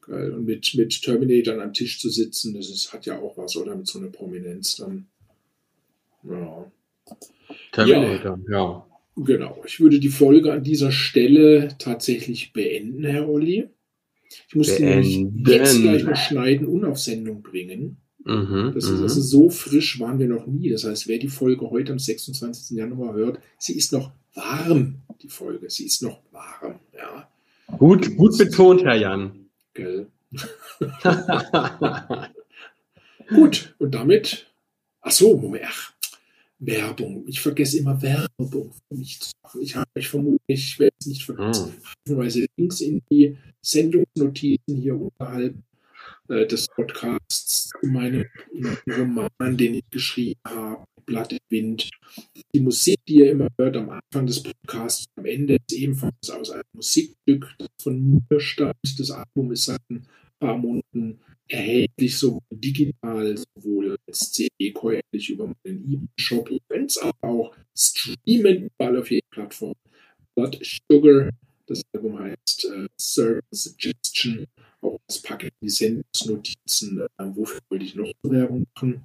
Geil. 0.00 0.32
Und 0.32 0.44
mit, 0.46 0.74
mit 0.74 1.00
Terminator 1.00 1.62
am 1.62 1.72
Tisch 1.72 2.00
zu 2.00 2.10
sitzen, 2.10 2.54
das 2.54 2.68
ist, 2.68 2.92
hat 2.92 3.06
ja 3.06 3.18
auch 3.20 3.36
was, 3.38 3.56
oder? 3.56 3.74
Mit 3.76 3.86
so 3.86 3.98
einer 4.00 4.08
Prominenz 4.08 4.76
dann. 4.76 5.06
Ja. 6.24 6.70
Terminator, 7.72 8.38
ja. 8.50 8.86
Genau. 9.16 9.62
Ich 9.66 9.80
würde 9.80 10.00
die 10.00 10.08
Folge 10.08 10.52
an 10.52 10.64
dieser 10.64 10.90
Stelle 10.90 11.76
tatsächlich 11.78 12.52
beenden, 12.52 13.04
Herr 13.04 13.28
Olli. 13.28 13.68
Ich 14.48 14.56
muss 14.56 14.74
die 14.74 14.82
Beenden. 14.82 15.44
jetzt 15.46 15.80
gleich 15.80 16.04
noch 16.04 16.16
schneiden 16.16 16.66
und 16.66 16.84
auf 16.84 16.98
Sendung 16.98 17.42
bringen. 17.42 17.98
Mhm. 18.24 18.72
Das 18.74 18.84
ist, 18.84 19.00
also 19.00 19.20
so 19.20 19.50
frisch 19.50 20.00
waren 20.00 20.18
wir 20.18 20.26
noch 20.26 20.46
nie. 20.46 20.70
Das 20.70 20.84
heißt, 20.84 21.08
wer 21.08 21.18
die 21.18 21.28
Folge 21.28 21.70
heute 21.70 21.92
am 21.92 21.98
26. 21.98 22.76
Januar 22.76 23.14
hört, 23.14 23.38
sie 23.58 23.76
ist 23.76 23.92
noch 23.92 24.12
warm, 24.34 25.02
die 25.22 25.28
Folge. 25.28 25.70
Sie 25.70 25.84
ist 25.84 26.02
noch 26.02 26.20
warm, 26.32 26.80
ja. 26.94 27.28
gut, 27.78 28.16
gut 28.16 28.36
betont, 28.36 28.82
Herr 28.82 28.96
Jan. 28.96 29.46
Gell. 29.74 30.08
Gut, 33.28 33.74
und 33.78 33.94
damit, 33.94 34.46
ach 35.00 35.12
so, 35.12 35.36
Moment, 35.36 35.64
ach, 35.66 35.93
Werbung. 36.58 37.24
Ich 37.26 37.40
vergesse 37.40 37.78
immer 37.78 38.00
Werbung 38.00 38.72
für 38.88 38.96
mich 38.96 39.20
zu 39.20 39.32
machen. 39.42 39.62
Ich 39.62 39.76
habe 39.76 39.88
euch 39.96 40.08
vermutlich, 40.08 40.38
ich 40.48 40.78
werde 40.78 40.96
es 40.98 41.06
nicht 41.06 41.24
vergessen, 41.24 41.74
haufenweise 42.06 42.46
Links 42.56 42.80
in 42.80 43.02
die 43.10 43.36
Sendungsnotizen 43.62 44.76
hier 44.76 45.00
unterhalb 45.00 45.54
äh, 46.28 46.46
des 46.46 46.68
Podcasts 46.68 47.68
zu 47.68 47.86
meinem 47.86 48.24
Roman, 48.88 49.56
den 49.56 49.74
ich 49.74 49.90
geschrieben 49.90 50.40
habe, 50.46 50.84
Blatt 51.06 51.32
im 51.32 51.38
Wind. 51.50 51.90
Die 52.54 52.60
Musik, 52.60 52.98
die 53.06 53.16
ihr 53.16 53.30
immer 53.30 53.48
hört 53.58 53.76
am 53.76 53.90
Anfang 53.90 54.26
des 54.26 54.42
Podcasts, 54.42 55.04
am 55.16 55.26
Ende 55.26 55.56
ist 55.56 55.76
ebenfalls 55.76 56.30
aus 56.30 56.50
einem 56.50 56.64
Musikstück, 56.74 57.54
das 57.58 57.68
von 57.82 58.24
mir 58.30 58.40
stammt. 58.40 58.98
Das 58.98 59.10
Album 59.10 59.52
ist 59.52 59.64
seit 59.64 59.80
ein 59.90 60.06
paar 60.40 60.56
Monaten 60.56 61.20
erhältlich, 61.48 62.16
sowohl 62.16 62.40
digital, 62.50 63.36
sowohl 63.56 63.96
als 64.06 64.32
CD, 64.32 64.72
käuflich 64.72 65.30
über 65.30 65.46
meinen 65.64 66.08
E-Shop. 66.16 66.50
Es 66.68 66.98
aber 66.98 67.14
auch 67.22 67.56
streamen, 67.76 68.70
überall 68.78 68.96
auf 68.98 69.10
jeder 69.10 69.26
Plattform. 69.30 69.74
Blood 70.34 70.58
Sugar, 70.62 71.30
das 71.66 71.82
Album 71.92 72.18
heißt 72.18 72.64
äh, 72.66 72.86
Certain 72.98 73.40
Suggestion. 73.50 74.46
Auch 74.80 74.98
das 75.06 75.22
in 75.24 75.50
die 75.62 75.68
Sendungsnotizen. 75.70 77.00
Äh, 77.00 77.24
wofür 77.34 77.60
wollte 77.70 77.84
ich 77.84 77.94
noch 77.94 78.12
Werbung 78.22 78.64
machen? 78.74 79.02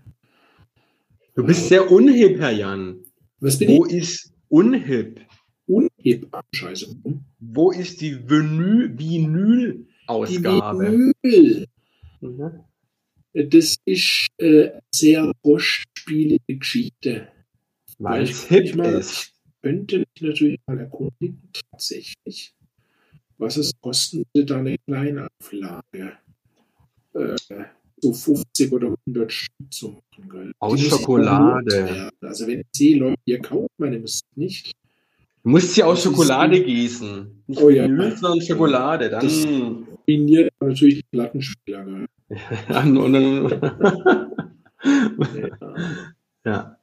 Du 1.36 1.46
bist 1.46 1.70
sehr 1.70 1.90
unhip, 1.90 2.38
Herr 2.40 2.52
Jan. 2.52 3.00
Was 3.40 3.58
bin 3.58 3.70
Wo 3.70 3.86
ich? 3.86 3.94
ist 3.94 4.34
unhip? 4.50 5.22
Unheb. 5.68 6.28
Ah, 6.32 6.42
Scheiße. 6.54 6.96
Wo 7.40 7.72
ist 7.72 8.02
die 8.02 8.16
Vinyl- 8.16 8.90
Die 8.90 9.20
Vinyl-Ausgabe? 9.20 11.14
Vinyl. 11.24 11.66
Mhm. 12.22 12.64
Das 13.34 13.78
ist 13.86 14.28
äh, 14.38 14.70
eine 14.72 14.82
sehr 14.94 15.32
kostspielige 15.44 16.56
Geschichte. 16.58 17.28
Weil 17.98 18.24
Ich- 18.24 18.32
es 18.32 18.44
hip 18.48 18.64
ich 18.66 18.76
mal- 18.76 18.94
ist. 18.94 19.34
könnte 19.62 20.00
mich 20.00 20.22
natürlich 20.22 20.60
mal 20.68 20.80
erkundigen, 20.80 21.42
tatsächlich, 21.72 22.54
was 23.38 23.58
es 23.58 23.72
kosten 23.82 24.24
würde, 24.34 24.46
da 24.46 24.58
eine 24.60 24.78
kleine 24.88 25.28
Auflage, 25.42 26.14
äh, 27.14 27.36
so 28.02 28.14
50 28.14 28.72
oder 28.72 28.96
100 29.06 29.32
Stück 29.32 29.74
zu 29.74 29.90
machen. 29.90 30.30
Gell? 30.32 30.52
Aus 30.60 30.80
Schokolade. 30.82 32.10
Also 32.22 32.48
wenn 32.48 32.62
ich 32.62 32.68
sehe, 32.74 32.98
Leute, 32.98 33.20
ihr 33.26 33.40
kauft 33.42 33.72
meine 33.78 34.00
Musik 34.00 34.26
nicht, 34.36 34.72
Du 35.42 35.52
musst 35.52 35.74
sie 35.74 35.84
aus 35.84 36.04
Schokolade 36.04 36.62
gießen. 36.62 37.44
Nicht 37.48 37.62
Oh 37.62 37.70
ja. 37.70 37.86
Vinyl, 37.86 38.16
sondern 38.18 38.42
Schokolade. 38.46 39.10
Dann. 39.10 39.22
Das- 39.24 39.48
Miniert 40.10 40.52
natürlich 40.60 40.96
die 40.96 41.06
Plattenspieler. 41.12 42.08
dann 42.68 42.96
ja. 46.46 46.76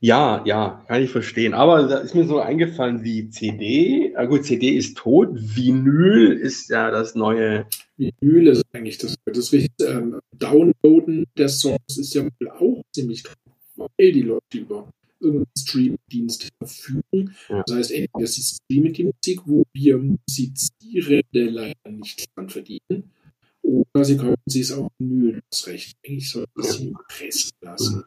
Ja, 0.00 0.42
ja, 0.44 0.82
kann 0.88 1.02
ich 1.02 1.10
verstehen. 1.10 1.54
Aber 1.54 1.86
da 1.86 1.98
ist 1.98 2.16
mir 2.16 2.26
so 2.26 2.40
eingefallen 2.40 3.04
wie 3.04 3.30
CD. 3.30 4.12
Ah, 4.16 4.24
gut, 4.24 4.44
CD 4.44 4.70
ist 4.70 4.96
tot. 4.96 5.28
Vinyl 5.32 6.32
ist 6.32 6.68
ja 6.68 6.90
das 6.90 7.14
neue. 7.14 7.66
Vinyl 7.96 8.48
ist 8.48 8.64
eigentlich 8.72 8.98
das, 8.98 9.14
das 9.24 9.52
ähm, 9.52 10.18
Downloaden 10.32 11.26
der 11.38 11.48
Songs 11.48 11.96
ist 11.96 12.12
ja 12.14 12.24
wohl 12.24 12.50
auch 12.50 12.82
ziemlich 12.92 13.22
teuer, 13.22 13.34
weil 13.76 14.12
die 14.12 14.22
Leute 14.22 14.58
über 14.58 14.88
irgendeinen 15.24 15.46
Streamingdienst 15.58 16.48
verfügen. 16.58 17.34
Ja. 17.48 17.62
Das 17.66 17.76
heißt, 17.76 17.90
entweder 17.92 18.26
sie 18.26 18.42
streamen 18.42 18.92
die 18.92 19.04
Musik, 19.04 19.40
wo 19.46 19.64
wir 19.72 19.98
Musizierende 19.98 21.44
leider 21.50 21.90
nicht 21.90 22.24
dran 22.36 22.48
verdienen, 22.48 23.10
oder 23.62 24.04
sie 24.04 24.16
kaufen 24.16 24.36
sich 24.46 24.62
es 24.62 24.72
auf 24.72 24.90
Vinyl. 24.98 25.40
Das 25.50 25.66
Recht. 25.66 25.96
Eigentlich 26.06 26.30
soll 26.30 26.44
man 26.54 26.66
sie 26.66 26.94
pressen 27.08 27.50
lassen. 27.62 28.04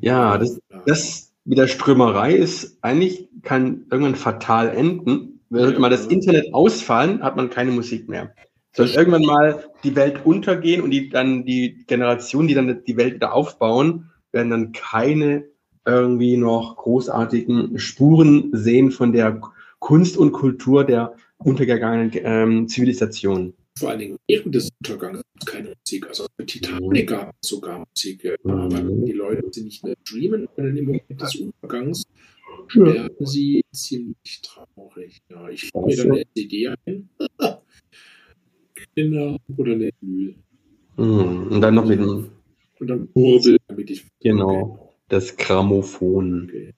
Ja, 0.00 0.38
das- 0.38 0.60
Das 0.86 1.32
mit 1.44 1.58
der 1.58 1.66
Strömerei 1.66 2.34
ist 2.34 2.78
eigentlich, 2.82 3.28
kann 3.42 3.86
irgendwann 3.90 4.14
fatal 4.14 4.68
enden. 4.68 5.40
Sollte 5.50 5.74
Ja. 5.74 5.78
mal 5.80 5.90
das 5.90 6.06
Internet 6.06 6.54
ausfallen, 6.54 7.22
hat 7.22 7.36
man 7.36 7.50
keine 7.50 7.72
Musik 7.72 8.08
mehr. 8.08 8.34
Sollte 8.74 8.94
irgendwann 8.94 9.24
mal 9.24 9.64
die 9.84 9.94
Welt 9.96 10.24
untergehen 10.24 10.80
und 10.80 10.90
die, 10.92 11.10
dann 11.10 11.44
die 11.44 11.84
Generationen, 11.86 12.48
die 12.48 12.54
dann 12.54 12.82
die 12.84 12.96
Welt 12.96 13.14
wieder 13.16 13.34
aufbauen, 13.34 14.10
werden 14.30 14.50
dann 14.50 14.72
keine 14.72 15.44
irgendwie 15.86 16.36
noch 16.36 16.76
großartigen 16.76 17.78
Spuren 17.78 18.50
sehen 18.52 18.90
von 18.90 19.12
der 19.12 19.40
Kunst 19.78 20.16
und 20.16 20.32
Kultur 20.32 20.84
der 20.84 21.14
untergegangenen 21.38 22.12
ähm, 22.14 22.68
Zivilisation. 22.68 23.52
vor 23.76 23.90
allen 23.90 23.98
Dingen 23.98 24.16
während 24.28 24.54
des 24.54 24.68
Untergangs 24.80 25.22
gibt 25.32 25.42
es 25.48 25.52
keine 25.52 25.74
Musik. 25.84 26.06
Also 26.06 26.26
bei 26.36 26.44
Titanic 26.44 27.08
gab 27.08 27.34
es 27.42 27.48
sogar 27.48 27.84
Musik. 27.88 28.22
ja. 28.24 28.34
Aber 28.44 28.82
Mhm. 28.82 29.06
die 29.06 29.12
Leute, 29.12 29.50
die 29.50 29.62
nicht 29.62 29.82
mehr 29.84 29.94
streamen 30.04 30.46
können 30.54 30.76
im 30.76 30.84
Moment 30.84 31.20
des 31.20 31.34
Untergangs, 31.36 32.04
sterben 32.68 33.26
sie 33.26 33.62
ziemlich 33.72 34.40
traurig. 34.42 35.18
Ja, 35.30 35.48
ich 35.48 35.68
schaue 35.68 35.86
mir 35.86 35.96
dann 35.96 36.12
eine 36.12 36.24
CD 36.36 36.68
ein. 36.86 37.08
genau. 38.94 39.36
Oder 39.56 39.72
eine 39.72 39.90
Mühl. 40.00 40.36
Mhm. 40.96 41.48
Und 41.50 41.60
dann 41.60 41.74
noch 41.74 41.86
mit 41.86 41.98
dem, 41.98 42.28
Und 42.78 42.86
dann 42.86 43.08
Kurbel, 43.12 43.56
damit 43.66 43.90
ich. 43.90 44.04
Genau. 44.20 44.91
Das 45.12 45.36
Grammophon. 45.36 46.44
Okay. 46.48 46.72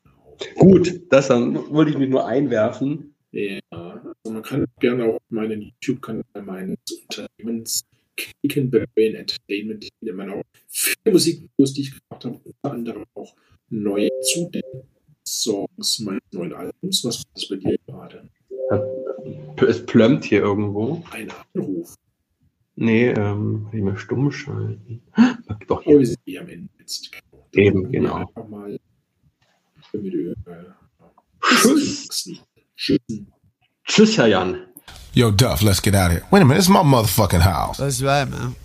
Gut, 0.57 1.01
das 1.11 1.28
dann 1.28 1.55
wollte 1.70 1.93
ich 1.93 1.99
mich 1.99 2.09
nur 2.11 2.26
einwerfen. 2.26 3.14
Ja, 3.30 3.61
also 3.70 4.32
man 4.32 4.43
kann 4.43 4.66
gerne 4.80 5.05
auf 5.05 5.20
meinen 5.28 5.62
YouTube-Kanal 5.80 6.24
meines 6.45 6.76
Unternehmens 7.03 7.85
Kickenberry 8.16 9.14
Entertainment, 9.14 9.85
in 10.01 10.07
dem 10.07 10.16
man 10.16 10.30
auch 10.30 10.43
viele 10.68 11.12
Musikvideos, 11.12 11.74
die 11.74 11.80
ich 11.82 11.91
gemacht 11.91 12.24
habe, 12.24 12.41
unter 12.45 12.70
anderem 12.72 13.05
auch 13.14 13.35
neue 13.70 14.11
zu 14.32 14.51
den 14.51 14.62
Songs 15.26 16.01
meines 16.01 16.22
neuen 16.32 16.53
Albums. 16.53 17.05
Was 17.05 17.18
war 17.18 17.24
das 17.35 17.49
bei 17.49 17.57
dir 17.57 17.76
gerade? 17.87 18.28
Es 19.66 19.85
plömmt 19.87 20.24
hier 20.24 20.41
irgendwo. 20.41 21.03
Ein 21.11 21.28
Anruf. 21.55 21.95
Nee, 22.76 23.09
ähm, 23.11 23.66
kann 23.70 23.78
ich 23.78 23.85
mal 23.85 23.97
stumm 23.97 24.30
schalten. 24.32 25.01
Doch, 25.68 25.82
Oh, 25.87 25.91
wir 25.91 25.99
hier. 25.99 26.07
sind 26.07 26.18
eh 26.26 26.39
am 26.39 26.49
Ende 26.49 26.68
jetzt. 26.80 27.11
Eben, 27.57 27.90
genau. 27.92 28.24
Tschüss. 31.42 32.30
Tschüss. 32.76 32.98
Tschüss, 33.86 34.18
Herr 34.18 34.26
Jan. 34.26 34.66
Yo, 35.12 35.30
Duff, 35.30 35.62
let's 35.62 35.80
get 35.80 35.94
out 35.94 36.11
of 36.11 36.12
here. 36.12 36.26
Wait 36.30 36.42
a 36.42 36.44
minute, 36.44 36.59
it's 36.59 36.68
my 36.68 36.82
motherfucking 36.82 37.42
house. 37.42 37.78
That's 37.78 38.02
right, 38.02 38.28
man. 38.28 38.57